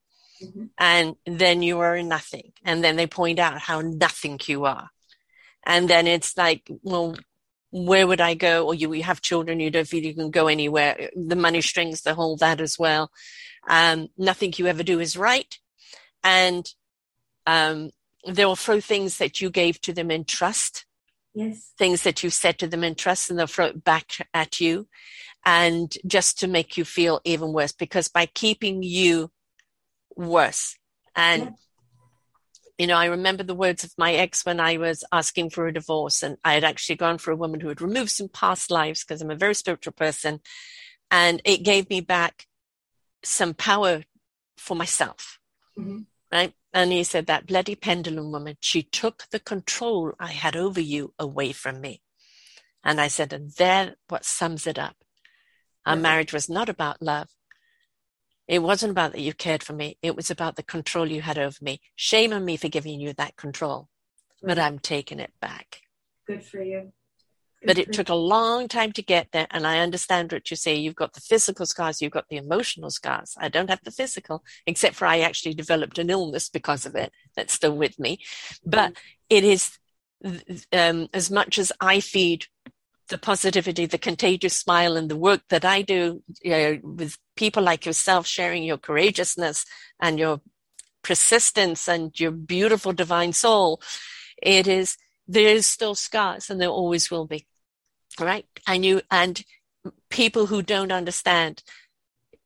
[0.42, 0.68] Mhm.
[0.76, 2.52] And then you are nothing.
[2.62, 4.90] And then they point out how nothing you are.
[5.64, 7.16] And then it's like, well,
[7.70, 8.66] where would I go?
[8.66, 11.10] Or you, you have children, you don't feel you can go anywhere.
[11.16, 13.10] The money strings, the whole that as well.
[13.66, 15.58] Um, nothing you ever do is right.
[16.22, 16.70] And
[17.46, 17.90] um,
[18.28, 20.84] they will throw things that you gave to them in trust,
[21.34, 21.72] Yes.
[21.76, 24.86] things that you said to them in trust, and they'll throw it back at you.
[25.48, 29.30] And just to make you feel even worse, because by keeping you
[30.16, 30.76] worse.
[31.14, 31.50] And, Yeah.
[32.78, 35.72] you know, I remember the words of my ex when I was asking for a
[35.72, 39.04] divorce, and I had actually gone for a woman who had removed some past lives
[39.04, 40.40] because I'm a very spiritual person.
[41.12, 42.48] And it gave me back
[43.22, 44.02] some power
[44.58, 45.38] for myself.
[45.78, 46.06] Mhm.
[46.32, 46.54] Right.
[46.72, 51.14] And he said, that bloody pendulum woman, she took the control I had over you
[51.20, 52.02] away from me.
[52.82, 54.96] And I said, and there what sums it up.
[55.86, 57.28] Our marriage was not about love.
[58.48, 59.98] It wasn't about that you cared for me.
[60.02, 61.80] It was about the control you had over me.
[61.94, 63.88] Shame on me for giving you that control,
[64.42, 65.82] but I'm taking it back.
[66.26, 66.92] Good for you.
[67.60, 69.46] Good But it took a long time to get there.
[69.50, 70.74] And I understand what you say.
[70.74, 73.34] You've got the physical scars, you've got the emotional scars.
[73.38, 77.12] I don't have the physical, except for I actually developed an illness because of it
[77.34, 78.18] that's still with me.
[78.64, 78.94] But
[79.30, 79.78] it is
[80.72, 82.46] um, as much as I feed
[83.08, 87.62] the positivity, the contagious smile, and the work that I do you know, with people
[87.62, 89.64] like yourself, sharing your courageousness
[90.00, 90.40] and your
[91.02, 93.80] persistence and your beautiful divine soul.
[94.42, 94.96] It is
[95.28, 97.46] there is still scars, and there always will be,
[98.20, 98.46] right?
[98.66, 99.42] And you and
[100.10, 101.62] people who don't understand,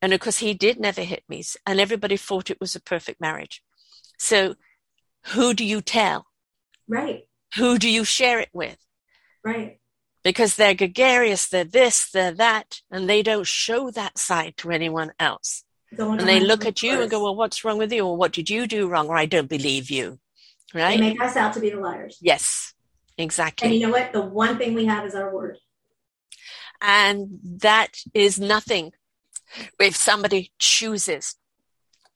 [0.01, 3.20] and of course he did never hit me, and everybody thought it was a perfect
[3.20, 3.62] marriage.
[4.19, 4.55] So,
[5.28, 6.27] who do you tell?
[6.89, 7.24] Right.
[7.57, 8.78] Who do you share it with?
[9.45, 9.80] Right.
[10.23, 15.13] Because they're gregarious, they're this, they're that, and they don't show that side to anyone
[15.19, 15.65] else.
[15.97, 18.07] Going And they look at you and go, Well, what's wrong with you?
[18.07, 19.09] Or what did you do wrong?
[19.09, 20.19] Or I don't believe you.
[20.73, 20.99] Right?
[21.01, 22.19] They make us out to be the liars.
[22.21, 22.75] Yes,
[23.19, 23.67] exactly.
[23.67, 24.13] And you know what?
[24.13, 25.59] The one thing we have is our word.
[26.81, 28.93] And that is nothing
[29.79, 31.35] if somebody chooses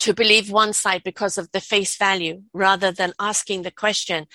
[0.01, 4.27] to believe one side because of the face value rather than asking the question,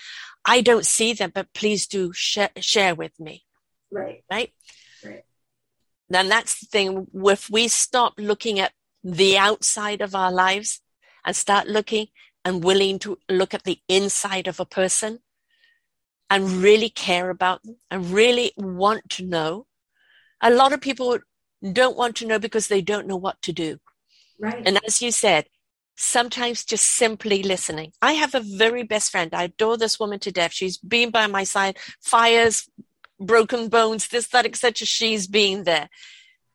[0.46, 3.44] I don't see them, but please do share, share with me.
[3.91, 4.24] Right.
[4.30, 4.53] right?
[5.03, 5.24] Right.
[6.10, 7.07] Then that's the thing.
[7.14, 10.82] If we stop looking at the outside of our lives
[11.26, 12.07] and start looking
[12.44, 15.20] and willing to look at the inside of a person
[16.30, 19.68] and really care about them and really want to know,
[20.41, 21.20] a lot of people
[21.74, 23.80] don't want to know because they don't know what to do.
[24.40, 24.64] Right.
[24.66, 25.48] And as you said,
[25.98, 27.91] sometimes just simply listening.
[28.02, 29.34] I have a very best friend.
[29.34, 30.53] I adore this woman to death.
[30.53, 32.70] She's been by my side, fires,
[33.20, 34.86] broken bones, this, that, etc.
[34.86, 35.90] She's been there.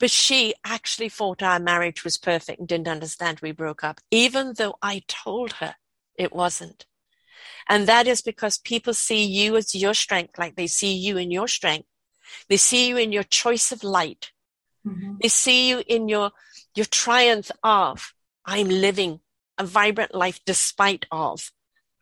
[0.00, 4.54] But she actually thought our marriage was perfect and didn't understand we broke up, even
[4.56, 5.76] though I told her
[6.16, 6.86] it wasn't.
[7.68, 11.30] And that is because people see you as your strength, like they see you in
[11.30, 11.88] your strength.
[12.48, 14.32] They see you in your choice of light.
[14.86, 15.20] Mhm.
[15.20, 16.32] They see you in your
[16.74, 18.14] your triumph of
[18.44, 19.20] I'm living
[19.56, 21.52] a vibrant life despite of,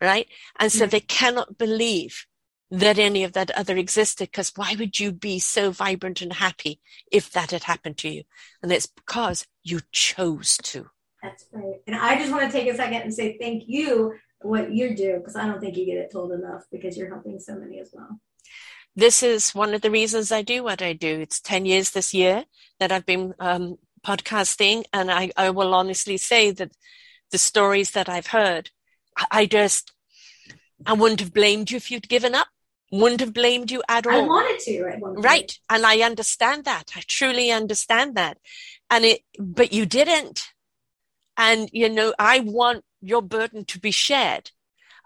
[0.00, 0.26] right?
[0.58, 0.86] And so Yeah.
[0.90, 2.26] they cannot believe
[2.72, 6.80] that any of that other existed because why would you be so vibrant and happy
[7.10, 8.22] if that had happened to you?
[8.62, 10.86] And it's because you chose to.
[11.22, 11.80] That's right.
[11.86, 14.96] And I just want to take a second and say thank you for what you
[14.96, 17.78] do because I don't think you get it told enough because you're helping so many
[17.78, 18.18] as well.
[18.96, 21.20] This is one of the reasons I do what I do.
[21.20, 22.46] It's 10 years this year
[22.80, 24.84] that I've been um, podcasting.
[24.94, 26.72] And I, I will honestly say that
[27.30, 28.70] the stories that I've heard,
[29.16, 29.92] I, I just,
[30.86, 32.48] I wouldn't have blamed you if you'd given up.
[32.92, 34.12] Wouldn't have blamed you at all.
[34.12, 35.24] I wanted to at one point.
[35.24, 35.58] Right.
[35.70, 36.92] And I understand that.
[36.94, 38.38] I truly understand that.
[38.90, 40.52] And it, but you didn't.
[41.36, 44.50] And, you know, I want your burden to be shared.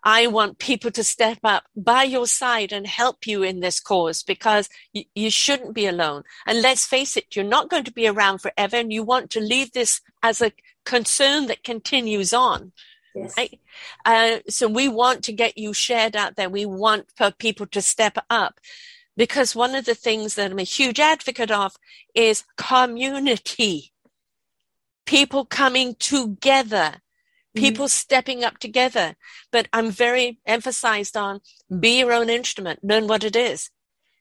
[0.02, 4.22] I want people to step up by your side and help you in this cause
[4.22, 6.22] because you, you shouldn't be alone.
[6.46, 9.40] And let's face it, you're not going to be around forever and you want to
[9.40, 10.52] leave this as a
[10.84, 12.72] concern that continues on.
[13.16, 13.34] Yes.
[13.36, 13.60] Right?
[14.04, 16.50] Uh, so we want to get you shared out there.
[16.50, 18.60] We want for people to step up
[19.16, 21.76] because one of the things that I'm a huge advocate of
[22.14, 23.92] is community.
[25.06, 27.00] People coming together
[27.56, 27.64] Mm-hmm.
[27.64, 29.16] people stepping up together.
[29.50, 31.40] But I'm very emphasized on
[31.80, 33.70] be your own instrument, learn what it is.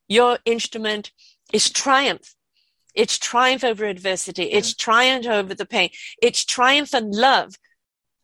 [0.08, 1.12] Your instrument
[1.52, 2.36] is triumph.
[2.94, 4.44] It's triumph over adversity.
[4.44, 5.90] It's triumph over the pain.
[6.22, 7.56] It's triumph and love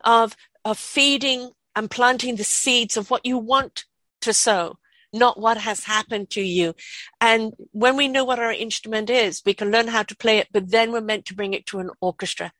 [0.01, 3.85] of, of feeding and planting the seeds of what you want
[4.21, 4.77] to sow,
[5.13, 6.75] not what has happened to you.
[7.19, 10.47] And when we know what our instrument is, we can learn how to play it,
[10.51, 12.51] but then we're meant to bring it to an orchestra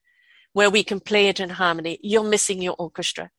[0.54, 1.98] where we can play it in harmony.
[2.02, 3.30] You're missing your orchestra.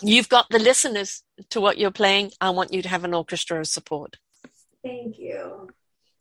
[0.00, 2.30] You've got the listeners to what you're playing.
[2.40, 4.16] I want you to have an orchestra of support.
[4.84, 5.70] Thank you.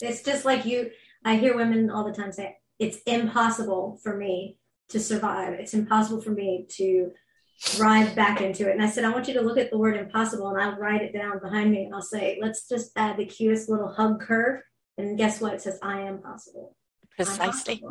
[0.02, 0.92] It's just like you,
[1.24, 4.58] I hear women all the time say, it's impossible for me
[4.90, 5.54] to survive.
[5.54, 7.12] It's impossible for me to
[7.60, 8.74] thrive back into it.
[8.74, 11.02] And I said, I want you to look at the word impossible and I'll write
[11.02, 14.62] it down behind me and I'll say, let's just add the cutest little hug curve.
[14.98, 15.54] And guess what?
[15.54, 16.76] It says, I am possible.
[17.16, 17.84] Precisely.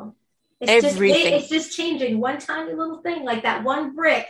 [0.60, 1.32] It's Everything.
[1.32, 4.26] Just, it's just changing one tiny little thing, like that one brick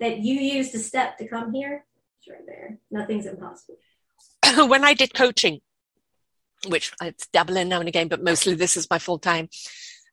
[0.00, 1.84] that you used to step to come here.
[2.18, 2.78] It's right there.
[2.90, 3.78] Nothing's impossible.
[4.68, 5.60] when I did coaching,
[6.68, 9.48] which I dabble in now and again, but mostly this is my full time,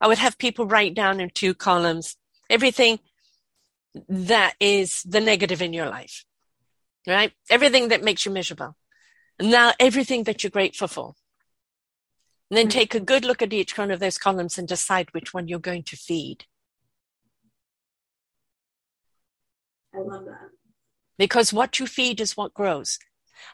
[0.01, 2.17] I would have people write down in two columns
[2.49, 2.99] everything
[4.09, 6.25] that is the negative in your life,
[7.07, 7.31] right?
[7.49, 8.75] Everything that makes you miserable.
[9.39, 11.13] Now, everything that you're grateful for.
[12.49, 12.79] And then mm-hmm.
[12.79, 15.59] take a good look at each one of those columns and decide which one you're
[15.59, 16.45] going to feed.
[19.95, 20.49] I love that.
[21.17, 22.97] Because what you feed is what grows.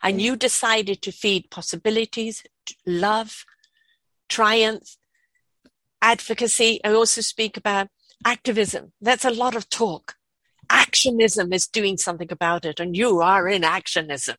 [0.01, 0.25] And mm-hmm.
[0.25, 2.43] you decided to feed possibilities,
[2.85, 3.45] love,
[4.29, 4.97] triumph,
[6.01, 6.79] advocacy.
[6.83, 7.87] I also speak about
[8.25, 8.93] activism.
[9.01, 10.15] That's a lot of talk.
[10.69, 14.35] Actionism is doing something about it, and you are in actionism,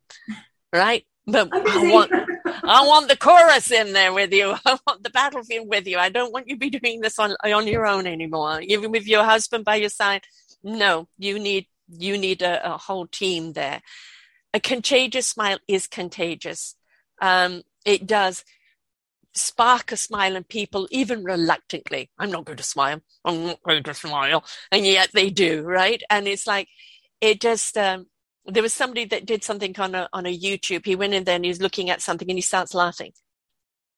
[0.73, 1.05] right?
[1.27, 2.13] But I want,
[2.65, 4.55] I want the chorus in there with you.
[4.67, 5.99] I want the battlefield with you.
[5.99, 8.61] I don't want you to be doing this on on your own anymore.
[8.63, 10.23] Even with your husband by your side.
[10.63, 13.81] No, you need you need a, a whole team there.
[14.53, 16.75] A contagious smile is contagious.
[17.21, 18.45] Um, it does
[19.35, 22.11] spark a smile in people, even reluctantly.
[22.19, 23.01] I'm not going to smile.
[23.25, 26.03] I'm not going to smile, and yet they do, right?
[26.11, 26.69] And it's like
[27.21, 28.07] it just um,
[28.47, 30.87] there was somebody that did something on a on a YouTube.
[30.87, 33.13] He went in there and he's looking at something and he starts laughing.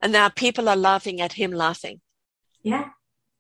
[0.03, 2.01] And now people are laughing at him laughing.
[2.63, 2.89] Yeah.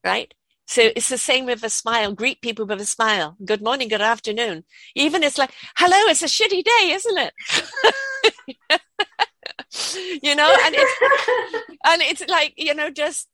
[0.04, 0.32] Right?
[0.66, 2.12] So it's the same with a smile.
[2.12, 3.36] Greet people with a smile.
[3.44, 4.64] Good morning, good afternoon.
[4.94, 8.80] Even it's like, hello, it's a shitty day, isn't it?
[10.23, 13.28] you know, and it's and it's like you know, just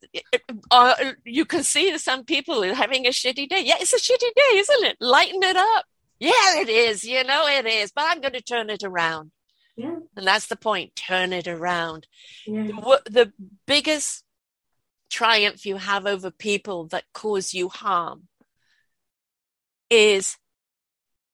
[0.71, 3.61] uh, you can see some people having a shitty day.
[3.63, 4.97] Yeah, it's a shitty day, isn't it?
[4.99, 5.85] Lighten it up.
[6.19, 7.03] Yeah, it is.
[7.03, 7.91] You know, it is.
[7.91, 9.31] But I'm going to turn it around.
[9.75, 9.97] Yeah.
[10.15, 10.95] And that's the point.
[10.95, 12.07] Turn it around.
[12.47, 12.63] Yeah.
[12.63, 13.33] The, the
[13.67, 14.23] biggest
[15.09, 18.27] triumph you have over people that cause you harm
[19.89, 20.37] is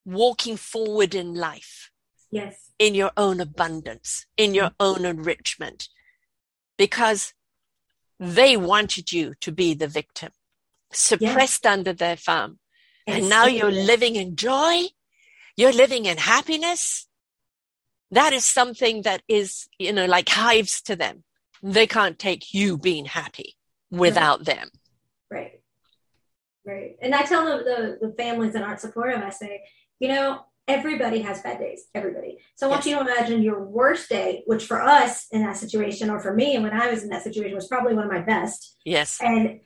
[0.05, 1.89] walking forward in life.
[2.29, 2.62] Yes.
[2.79, 5.03] In your own abundance, in your mm-hmm.
[5.03, 5.87] own enrichment,
[6.77, 7.33] because
[8.19, 10.31] they wanted you to be the victim,
[10.91, 11.73] suppressed yes.
[11.73, 12.59] under their thumb
[13.07, 14.83] and now you're living in joy.
[15.55, 17.07] You're living in happiness.
[18.11, 21.23] That is something that is, you know, like hives to them.
[21.61, 23.55] They can't take you being happy
[23.91, 24.45] without right.
[24.45, 24.69] them.
[25.31, 25.61] Right.
[26.65, 26.95] Right.
[27.01, 29.63] And I tell the, the, the families that aren't supportive, I say,
[29.99, 31.85] you know, everybody has bad days.
[31.93, 32.37] Everybody.
[32.55, 32.91] So I want yes.
[32.91, 36.55] you to imagine your worst day, which for us in that situation, or for me,
[36.55, 38.77] and when I was in that situation, was probably one of my best.
[38.85, 39.19] Yes.
[39.21, 39.59] And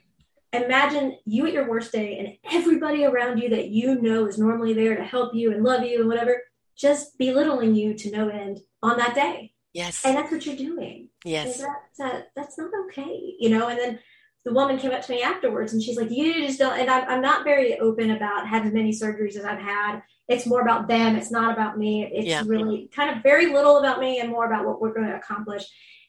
[0.52, 4.72] imagine you at your worst day and everybody around you that you know is normally
[4.72, 6.42] there to help you and love you and whatever
[6.76, 11.08] just belittling you to no end on that day yes and that's what you're doing
[11.24, 13.98] yes that, that, that's not okay you know and then
[14.44, 17.06] the woman came up to me afterwards and she's like you just don't and I'm,
[17.08, 21.16] I'm not very open about having many surgeries as i've had it's more about them
[21.16, 22.42] it's not about me it's yeah.
[22.46, 25.64] really kind of very little about me and more about what we're going to accomplish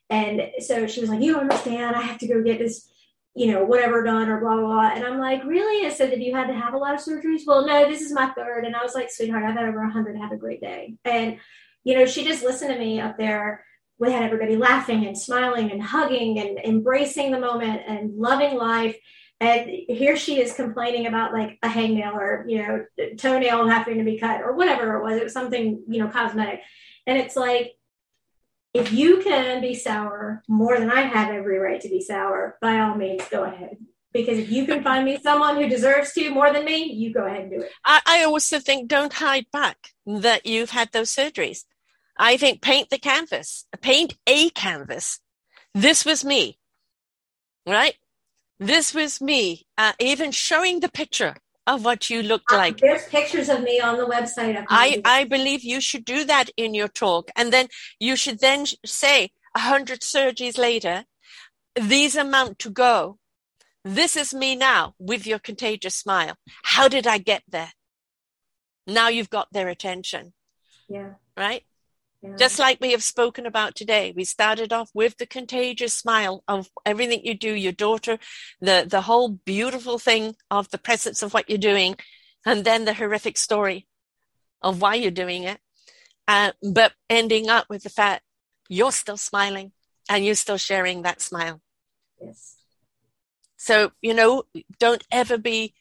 [0.10, 2.90] and so she was like you don't understand i have to go get this
[3.36, 4.92] you know, whatever done or blah, blah, blah.
[4.94, 5.86] And I'm like, really?
[5.86, 7.44] I said, that you had to have a lot of surgeries?
[7.46, 8.66] Well, no, this is my third.
[8.66, 10.18] And I was like, sweetheart, I've had over 100.
[10.18, 10.96] Have a great day.
[11.06, 11.38] And,
[11.84, 13.64] you know, she just listened to me up there.
[13.98, 18.98] We had everybody laughing and smiling and hugging and embracing the moment and loving life.
[19.42, 22.86] And here she is complaining about like a hangnail or, you know,
[23.18, 25.16] toenail having to be cut or whatever it was.
[25.16, 26.62] It was something, you know, cosmetic.
[27.08, 27.76] And it's like,
[28.74, 32.80] if you can be sour more than I have every right to be sour, by
[32.80, 33.78] all means, go ahead.
[34.12, 37.26] Because if you can find me someone who deserves to more than me, you go
[37.26, 37.72] ahead and do it.
[37.86, 41.64] I, I also think don't hide back that you've had those surgeries.
[42.18, 45.20] I think paint the canvas, paint a canvas.
[45.74, 46.58] This was me,
[47.66, 47.96] right?
[48.60, 52.78] This was me, uh, even showing the picture of what you looked like.
[52.78, 54.66] There's pictures of me on the website.
[54.70, 57.30] I, I believe you should do that in your talk.
[57.36, 57.68] And then
[58.00, 61.06] you should then say a hundred surgeries later,
[61.80, 63.18] these amount to go.
[63.86, 66.36] This is me now with your contagious smile.
[66.64, 67.72] How did I get there?
[68.86, 70.34] Now you've got their attention.
[70.90, 71.14] Yeah.
[71.38, 71.64] Right?
[72.38, 76.70] Just like we have spoken about today, we started off with the contagious smile of
[76.86, 78.20] everything you do, your daughter,
[78.60, 81.96] the, the whole beautiful thing of the presence of what you're doing,
[82.46, 83.88] and then the horrific story
[84.62, 85.60] of why you're doing it.
[86.28, 88.24] Uh, but ending up with the fact
[88.68, 89.72] you're still smiling
[90.10, 91.62] and you're still sharing that smile.
[92.22, 92.56] Yes.
[93.56, 94.44] So, you know,
[94.78, 95.74] don't ever be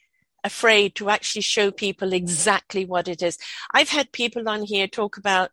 [0.44, 3.38] afraid to actually show people exactly what it is.
[3.74, 5.50] I've had people on here talk about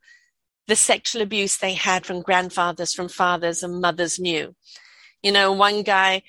[0.67, 4.55] the sexual abuse they had from grandfathers, from fathers and mothers knew.
[5.21, 6.23] You know, one guy,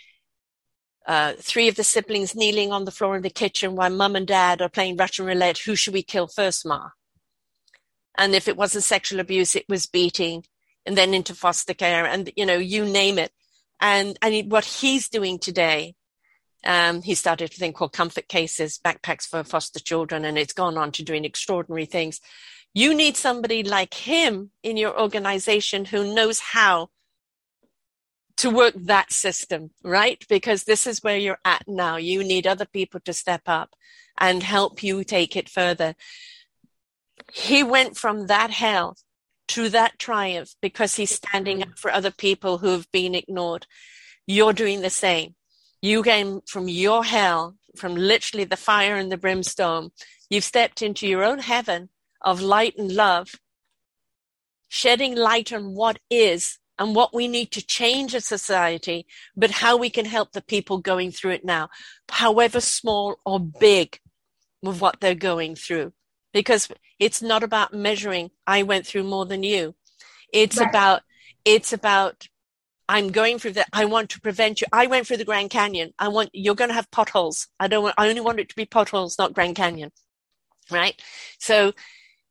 [1.07, 4.27] uh, three of the siblings kneeling on the floor in the kitchen while mum and
[4.27, 5.59] dad are playing Russian roulette.
[5.59, 6.91] Who should we kill first, Ma?
[8.19, 10.45] And if it wasn't sexual abuse, it was beating
[10.85, 13.33] and then into foster care and, you know, you name it.
[13.81, 15.95] And, and what he's doing today,
[16.65, 20.79] um, he started a thing called Comfort Cases, Backpacks for Foster Children, and it's gone
[20.79, 22.21] on to doing extraordinary things.
[22.77, 26.91] You need somebody like him in your organization who knows how
[28.37, 30.23] to work that system, right?
[30.29, 31.97] Because this is where you're at now.
[31.97, 33.75] You need other people to step up
[34.19, 35.95] and help you take it further.
[37.33, 38.99] He went from that hell
[39.49, 43.67] to that triumph because he's standing up for other people who have been ignored.
[44.27, 45.35] You're doing the same.
[45.81, 49.93] You came from your hell, from literally the fire and the brimstone.
[50.29, 51.89] You've stepped into your own heaven
[52.23, 53.35] of light and love,
[54.69, 59.07] shedding light on what is and what we need to change as society,
[59.37, 61.69] but how we can help the people going through it now,
[62.11, 63.99] however small or big
[64.63, 65.93] with what they're going through.
[66.33, 66.69] Because
[66.99, 69.75] it's not about measuring, I went through more than you.
[70.33, 70.69] It's right.
[70.69, 71.03] about,
[71.45, 72.29] it's about,
[72.89, 73.69] I'm going through that.
[73.73, 74.67] I want to prevent you.
[74.73, 75.95] I went through the Grand Canyon.
[75.99, 77.49] I want, you're going to have potholes.
[77.59, 79.93] I don't want, I only want it to be potholes, not Grand Canyon.
[80.71, 81.01] Right.
[81.39, 81.73] So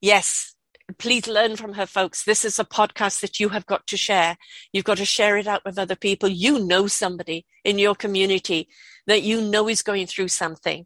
[0.06, 0.54] yes,
[1.00, 2.24] please learn from her, folks.
[2.24, 4.38] This is a podcast that you have got to share.
[4.72, 6.30] You've got to share it out with other people.
[6.30, 8.70] You know somebody in your community
[9.08, 10.86] that you know is going through something.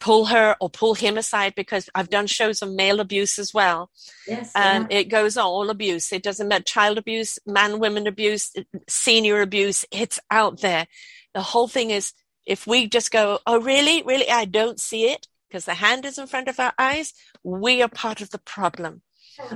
[0.00, 3.90] Pull her or pull him aside because I've done shows on male abuse as well.
[4.26, 4.50] Yes.
[4.56, 4.98] Um, and yeah.
[5.00, 6.10] it goes on all abuse.
[6.10, 8.50] It doesn't matter child abuse, man, women abuse,
[8.88, 9.84] senior abuse.
[9.90, 10.86] It's out there.
[11.34, 12.14] The whole thing is
[12.46, 14.02] if we just go, oh, really?
[14.04, 14.30] Really?
[14.30, 17.12] I don't see it because the hand is in front of our eyes
[17.42, 19.02] we are part of the problem.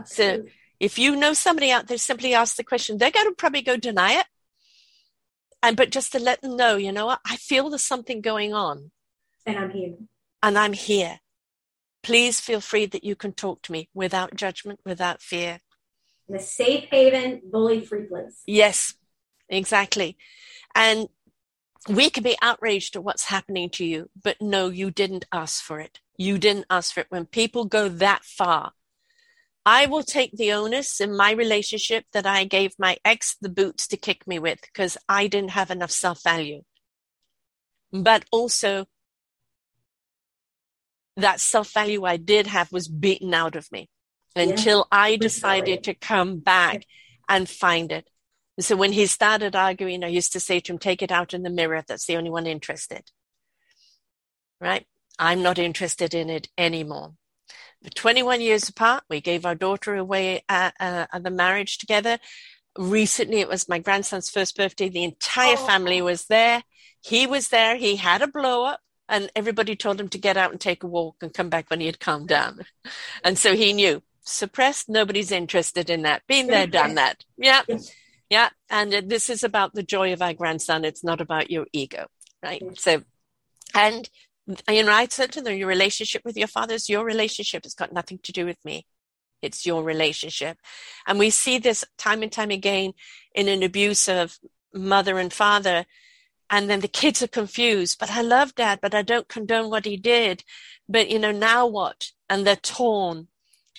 [0.06, 0.44] So
[0.80, 2.98] if you know somebody out there, simply ask the question.
[2.98, 4.26] They're going to probably go deny it.
[5.62, 8.52] And but just to let them know, you know what, I feel there's something going
[8.52, 8.90] on.
[9.46, 9.94] And I'm here.
[10.42, 11.20] And I'm here.
[12.02, 15.60] Please feel free that you can talk to me without judgment, without fear.
[16.28, 18.42] In a safe haven, bully free place.
[18.46, 18.94] Yes,
[19.48, 20.18] exactly.
[20.74, 21.08] And
[21.89, 25.81] we can be outraged at what's happening to you, but no, you didn't ask for
[25.81, 26.01] it.
[26.16, 27.06] You didn't ask for it.
[27.11, 28.73] When people go that far,
[29.66, 33.86] I will take the onus in my relationship that I gave my ex the boots
[33.89, 36.62] to kick me with because I didn't have enough self value.
[37.93, 38.86] But also,
[41.16, 43.89] that self value I did have was beaten out of me
[44.36, 44.86] until.
[44.93, 46.85] I decided to come back
[47.28, 48.09] and find it.
[48.56, 51.35] And so when he started arguing, I used to say to him, take it out
[51.35, 51.82] in the mirror.
[51.86, 53.10] That's the only one interested.
[54.60, 54.86] Right?
[55.18, 57.14] I'm not interested in it anymore.
[57.82, 62.18] But 21 years apart, we gave our daughter away at, uh, at the marriage together.
[62.76, 64.89] Recently, it was my grandson's first birthday.
[64.89, 65.66] The entire oh.
[65.66, 66.62] family was there.
[67.02, 67.76] He was there.
[67.76, 70.86] He had a blow up and everybody told him to get out and take a
[70.86, 72.60] walk and come back when he had calmed down.
[73.22, 74.89] And so he knew suppressed.
[74.89, 76.22] Nobody's interested in that.
[76.26, 77.24] Been there, done that.
[77.36, 77.62] Yeah.
[78.30, 78.51] Yeah.
[78.70, 80.84] And uh, this is about the joy of our grandson.
[80.84, 82.06] It's not about your ego.
[82.42, 82.62] Right.
[82.78, 83.02] So,
[83.74, 84.09] and
[84.68, 87.64] you know, I said to them, your relationship with your father is your relationship.
[87.64, 88.86] It's got nothing to do with me.
[89.40, 90.59] It's your relationship.
[91.06, 92.92] And we see this time and time again
[93.34, 94.38] in an abuse of
[94.74, 95.84] mother and father.
[96.51, 99.84] and then the kids are confused but i love dad but i don't condone what
[99.84, 100.44] he did
[100.88, 103.28] but you know now what and they're torn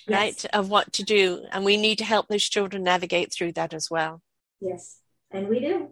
[0.07, 0.17] yes.
[0.17, 3.73] right of what to do and we need to help those children navigate through that
[3.73, 4.22] as well
[4.60, 4.99] yes.
[5.32, 5.90] And we do.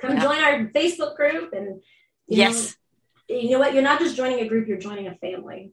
[0.00, 0.22] Come yeah.
[0.22, 1.82] join our facebook group and
[2.28, 2.76] yes
[3.28, 3.74] know, you know what?
[3.74, 5.72] You're not just joining a group you're joining a family.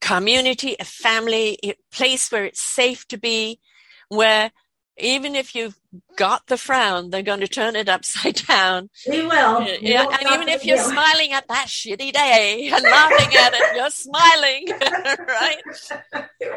[0.00, 3.60] Community a family a place where it's safe to be
[4.08, 4.50] where
[4.98, 5.78] even if you've
[6.16, 8.90] got the frown, they're going to turn it upside down.
[9.08, 9.66] We will.
[9.80, 13.90] Yeah, and even if you're smiling at that shitty day and laughing at it, you're
[13.90, 14.66] smiling,
[15.28, 15.62] right?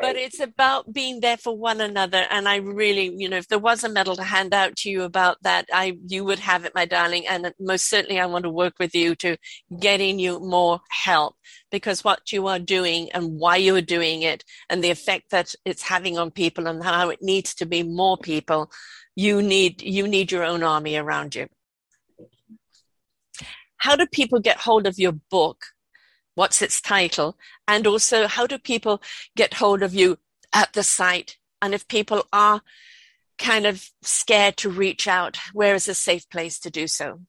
[0.01, 2.25] But it's about being there for one another.
[2.29, 5.03] And I really, you know, if there was a medal to hand out to you
[5.03, 7.27] about that, I you would have it, my darling.
[7.27, 9.37] And most certainly, I want to work with you to
[9.79, 11.35] getting you more help
[11.71, 15.83] because what you are doing and why you're doing it and the effect that it's
[15.83, 18.71] having on people and how it needs to be more people
[19.19, 21.47] you need you need your own army around you.
[23.75, 25.65] How do people get hold of your book?
[26.35, 27.37] What's its title?
[27.67, 29.01] And also how do people
[29.35, 30.19] get hold of you
[30.53, 31.37] at the site?
[31.61, 32.61] And if people are
[33.37, 37.19] kind of scared to reach out where is a safe place to do so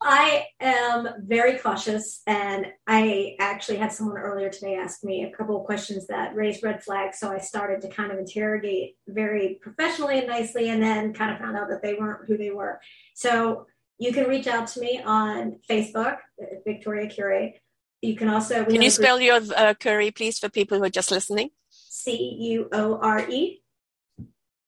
[0.00, 5.58] I am very cautious, and I actually had someone earlier today ask me a couple
[5.58, 7.18] of questions that raised red flags.
[7.18, 11.38] So I started to kind of interrogate very professionally and nicely, and then kind of
[11.38, 12.80] found out that they weren't who they were.
[13.14, 13.66] So
[13.98, 16.18] you can reach out to me on Facebook,
[16.64, 17.54] Victoria Coure.
[18.00, 18.64] You can also.
[18.64, 21.50] Can you spell your uh, Coure, please, for people who are just listening?
[21.70, 23.62] C U O R E.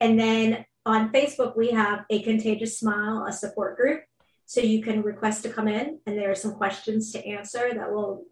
[0.00, 4.02] And then on Facebook, we have a Contagious Smile, a support group.
[4.50, 7.92] So you can request to come in, and there are some questions to answer that
[7.92, 8.24] will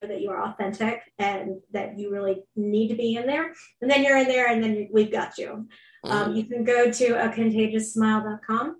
[0.00, 3.52] that you are authentic and that you really need to be in there.
[3.82, 5.50] And then you're in there, and then we've got you.
[5.52, 5.68] Um,
[6.06, 6.30] mm-hmm.
[6.30, 8.76] Um, you can go to a contagiousmile.com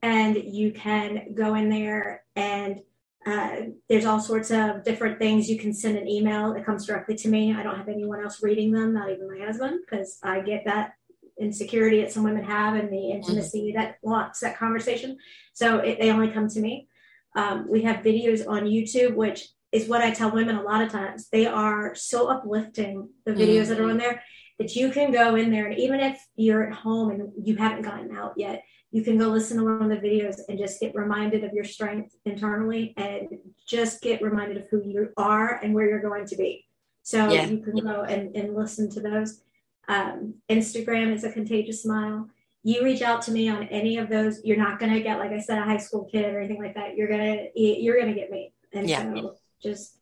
[0.00, 2.82] and you can go in there and
[3.26, 3.56] uh,
[3.88, 5.50] there's all sorts of different things.
[5.50, 6.52] You can send an email.
[6.52, 7.52] It comes directly to me.
[7.52, 10.92] I don't have anyone else reading them, not even my husband, because I get that
[11.40, 13.80] insecurity that some women have and the intimacy mm-hmm.
[13.80, 15.18] that wants that conversation.
[15.52, 16.88] So it, they only come to me.
[17.36, 20.90] Um, we have videos on YouTube, which is what I tell women a lot of
[20.90, 21.28] times.
[21.30, 23.68] They are so uplifting, the videos mm-hmm.
[23.68, 23.98] that are on mm-hmm.
[23.98, 24.22] there,
[24.58, 25.66] that you can go in there.
[25.66, 29.28] And even if you're at home and you haven't gotten out yet, you can go
[29.28, 33.28] listen to one of the videos and just get reminded of your strength internally and
[33.66, 36.64] just get reminded of who you are and where you're going to be.
[37.02, 37.46] So yeah.
[37.46, 39.42] you can go and, and listen to those.
[39.88, 42.28] Um, Instagram is a contagious smile.
[42.62, 45.30] You reach out to me on any of those, you're not going to get, like
[45.30, 46.96] I said, a high school kid or anything like that.
[46.96, 49.02] You're gonna you're gonna get me, and yeah.
[49.02, 49.98] so just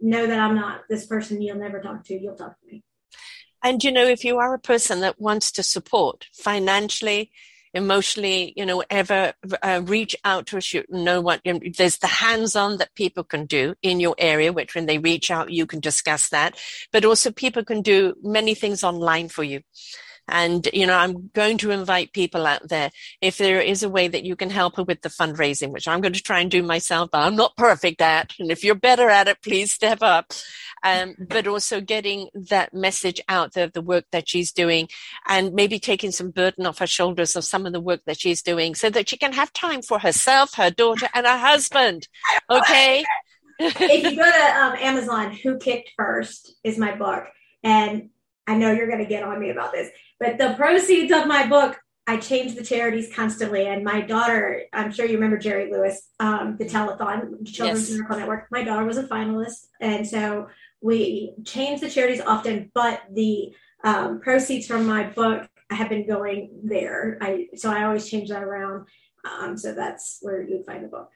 [0.00, 2.18] know that I'm not this person you'll never talk to.
[2.18, 2.82] You'll talk to me.
[3.62, 7.30] And you know, if you are a person that wants to support financially,
[7.74, 9.32] emotionally, you know, ever
[9.62, 10.72] uh, reach out to us.
[10.72, 14.14] You know what, you know, there's the hands on that people can do in your
[14.18, 16.58] area, which when they reach out, you can discuss that.
[16.92, 19.60] But also people can do many things online for you.
[20.30, 22.90] And, you know, I'm going to invite people out there.
[23.20, 26.00] If there is a way that you can help her with the fundraising, which I'm
[26.00, 28.32] going to try and do myself, but I'm not perfect at.
[28.38, 30.32] And if you're better at it, please step up.
[30.82, 34.88] Um, but also getting that message out there, the work that she's doing
[35.28, 38.40] and maybe taking some burden off her shoulders of some of the work that she's
[38.40, 42.08] doing so that she can have time for herself, her daughter and her husband.
[42.48, 43.04] Okay.
[43.58, 47.24] if you go to um, Amazon, Who Kicked First is my book.
[47.62, 48.08] And
[48.46, 51.46] I know you're going to get on me about this, but the proceeds of my
[51.46, 53.66] book, I change the charities constantly.
[53.66, 57.90] And my daughter, I'm sure you remember Jerry Lewis, um, the telethon, Children's yes.
[57.90, 58.48] Miracle Network.
[58.50, 59.66] My daughter was a finalist.
[59.80, 60.48] And so
[60.80, 63.52] we change the charities often, but the
[63.84, 67.18] um, proceeds from my book have been going there.
[67.20, 68.86] I so I always change that around.
[69.24, 71.10] Um, so that's where you'd find the book.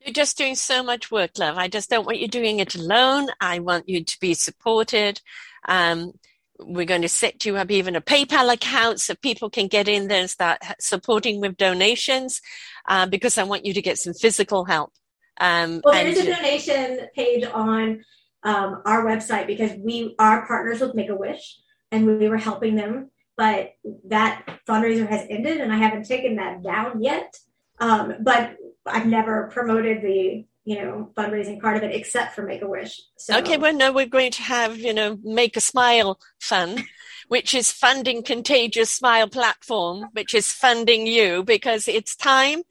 [0.00, 1.56] You're just doing so much work, love.
[1.56, 3.28] I just don't want you doing it alone.
[3.40, 5.20] I want you to be supported.
[5.68, 6.12] Um,
[6.58, 10.08] we're going to set you up even a PayPal account so people can get in
[10.08, 12.40] there and start supporting with donations
[12.88, 14.92] uh, because I want you to get some physical help.
[15.38, 18.04] Um, well, there's a donation page on
[18.42, 21.58] um, our website because we are partners with Make a Wish
[21.90, 23.72] and we were helping them, but
[24.06, 27.36] that fundraiser has ended and I haven't taken that down yet.
[27.80, 28.56] Um, but
[28.86, 33.00] I've never promoted the you know fundraising part of it except for Make a Wish.
[33.16, 33.38] So.
[33.38, 36.84] Okay, well, no, we're going to have you know Make a Smile Fund.
[37.28, 42.62] which is funding Contagious Smile platform, which is funding you because it's time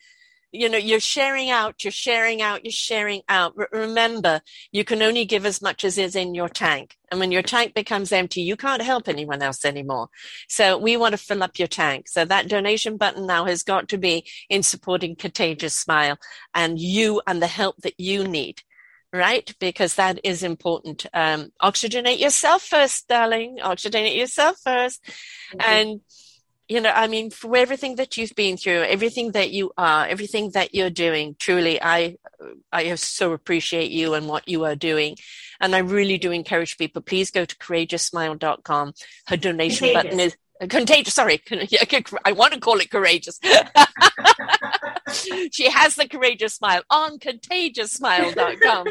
[0.51, 3.53] you know, you're sharing out, you're sharing out, you're sharing out.
[3.71, 4.41] remember,
[4.71, 6.97] you can only give as much as is in your tank.
[7.09, 10.09] And when your tank becomes empty, you can't help anyone else anymore.
[10.47, 12.07] So we want to fill up your tank.
[12.07, 16.17] So that donation button now has got to be in supporting Contagious Smile
[16.53, 18.61] and you and the help that you need
[19.13, 19.53] right?
[19.59, 21.05] Because that is important.
[21.13, 23.57] Um, oxygenate yourself first, darling.
[23.61, 24.99] Oxygenate yourself 1st
[25.59, 26.01] And
[26.71, 30.51] you know, I mean, for everything that you've been through, everything that you are, everything
[30.51, 32.15] that you're doing, truly, I,
[32.71, 35.17] I so appreciate you and what you are doing.
[35.59, 38.93] And I really do encourage people, please go to courageoussmile.com.
[39.27, 40.03] Her donation contagious.
[40.03, 41.13] button is uh, contagious.
[41.13, 41.41] Sorry.
[42.25, 43.37] I want to call it courageous.
[45.51, 48.87] she has the courageous smile on contagiousmile.com.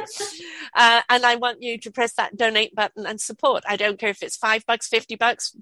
[0.75, 3.65] Uh, and I want you to press that donate button and support.
[3.67, 5.57] I don't care if it's five bucks, 50 bucks,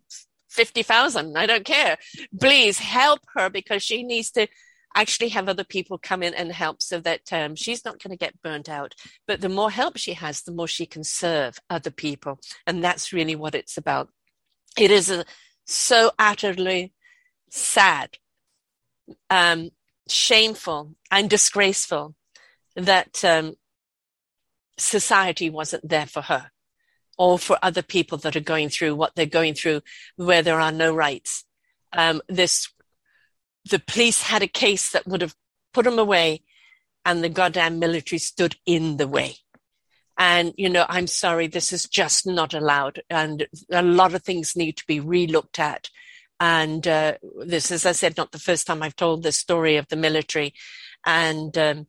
[0.49, 1.37] 50,000.
[1.37, 1.99] I don't care.
[2.41, 4.49] Please help her because she needs to
[4.95, 8.17] actually have other people come in and help so that um, she's not going to
[8.17, 8.95] get burnt out.
[9.27, 12.41] But the more help she has, the more she can serve other people.
[12.67, 14.09] And that's really what it's about.
[14.77, 15.25] It is a,
[15.67, 16.95] so utterly
[17.51, 18.17] sad,
[19.29, 19.71] um,
[20.09, 22.15] shameful, and disgraceful
[22.75, 23.55] that um,
[24.79, 26.51] society wasn't there for her
[27.19, 29.83] or for other people that are going through what they're going through
[30.17, 31.45] where there are no rights.
[31.93, 32.69] Um, this,
[33.69, 35.35] the police had a case that would have
[35.75, 36.43] put them away
[37.05, 39.37] and the goddamn military stood in the way.
[40.17, 43.03] And, you know, I'm sorry, this is just not allowed.
[43.09, 45.91] And a lot of things need to be relooked at.
[46.41, 47.15] And uh,
[47.45, 50.55] this, as I said, not the first time I've told the story of the military.
[51.07, 51.87] And um,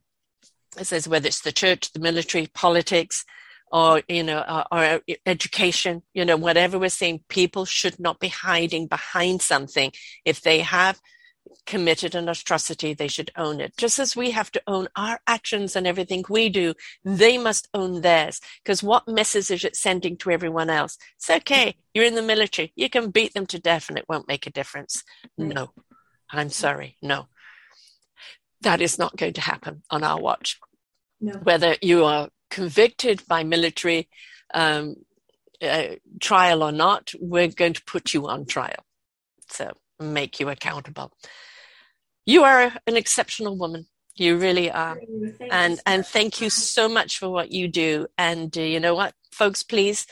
[0.78, 3.24] it says whether it's the church, the military, politics,
[3.70, 7.98] or you know uh, or, or, uh, education you know whatever we're saying people should
[7.98, 9.92] not be hiding behind something.
[10.24, 11.00] If they have
[11.66, 13.76] committed an atrocity they should own it.
[13.76, 16.74] Just as we have to own our actions and everything we do
[17.04, 18.40] they must own theirs.
[18.62, 20.96] Because what message is it sending to everyone else?
[21.16, 21.76] It's okay.
[21.94, 22.72] You're in the military.
[22.76, 25.02] You can beat them to death and it won't make a difference.
[25.38, 25.70] No.
[26.30, 26.96] I'm sorry.
[27.02, 27.26] No.
[28.60, 30.58] That is not going to happen on our watch.
[31.20, 31.34] No.
[31.34, 34.08] whether you are convicted by military
[34.52, 34.96] um,
[35.62, 38.84] uh, trial or not, we're going to put you on trial.
[39.48, 41.12] So make you accountable.
[42.26, 43.86] You are an exceptional woman.
[44.16, 45.00] You really are.
[45.50, 48.06] and and thank you so much for what you do.
[48.18, 50.06] And uh, you know what, folks, please,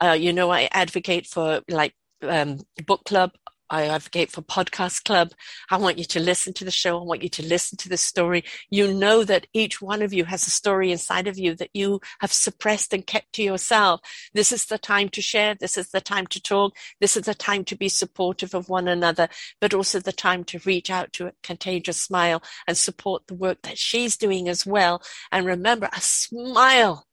[0.00, 3.32] uh, you know I advocate for like um, book club
[3.70, 5.30] I advocate for Podcast Club.
[5.70, 6.98] I want you to listen to the show.
[6.98, 8.44] I want you to listen to the story.
[8.68, 12.00] You know that each one of you has a story inside of you that you
[12.20, 14.00] have suppressed and kept to yourself.
[14.34, 15.54] This is the time to share.
[15.54, 16.74] This is the time to talk.
[17.00, 19.28] This is the time to be supportive of one another,
[19.60, 23.62] but also the time to reach out to a contagious smile and support the work
[23.62, 25.00] that she's doing as well.
[25.30, 27.06] And remember, a smile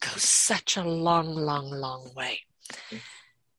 [0.00, 2.42] goes such a long, long, long way.
[2.72, 3.13] Mm-hmm.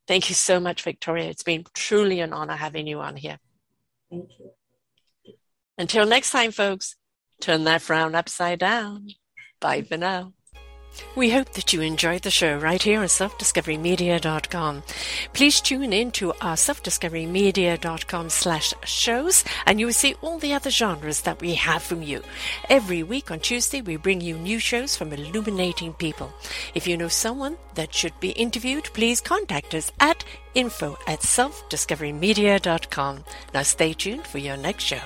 [0.06, 1.28] Thank you so much, Victoria.
[1.28, 3.38] It's been truly an honor having you on here.
[4.10, 4.50] Thank you.
[5.78, 6.96] Until next time, folks,
[7.40, 9.08] turn that frown upside down.
[9.60, 10.32] Bye for now.
[11.14, 14.82] We hope that you enjoyed the show right here on selfdiscoverymedia.com.
[15.32, 20.70] Please tune in to our selfdiscoverymedia.com slash shows and you will see all the other
[20.70, 22.22] genres that we have from you.
[22.68, 26.32] Every week on Tuesday, we bring you new shows from illuminating people.
[26.74, 30.24] If you know someone that should be interviewed, please contact us at
[30.54, 33.24] info at selfdiscoverymedia.com.
[33.54, 35.00] Now stay tuned for your next show.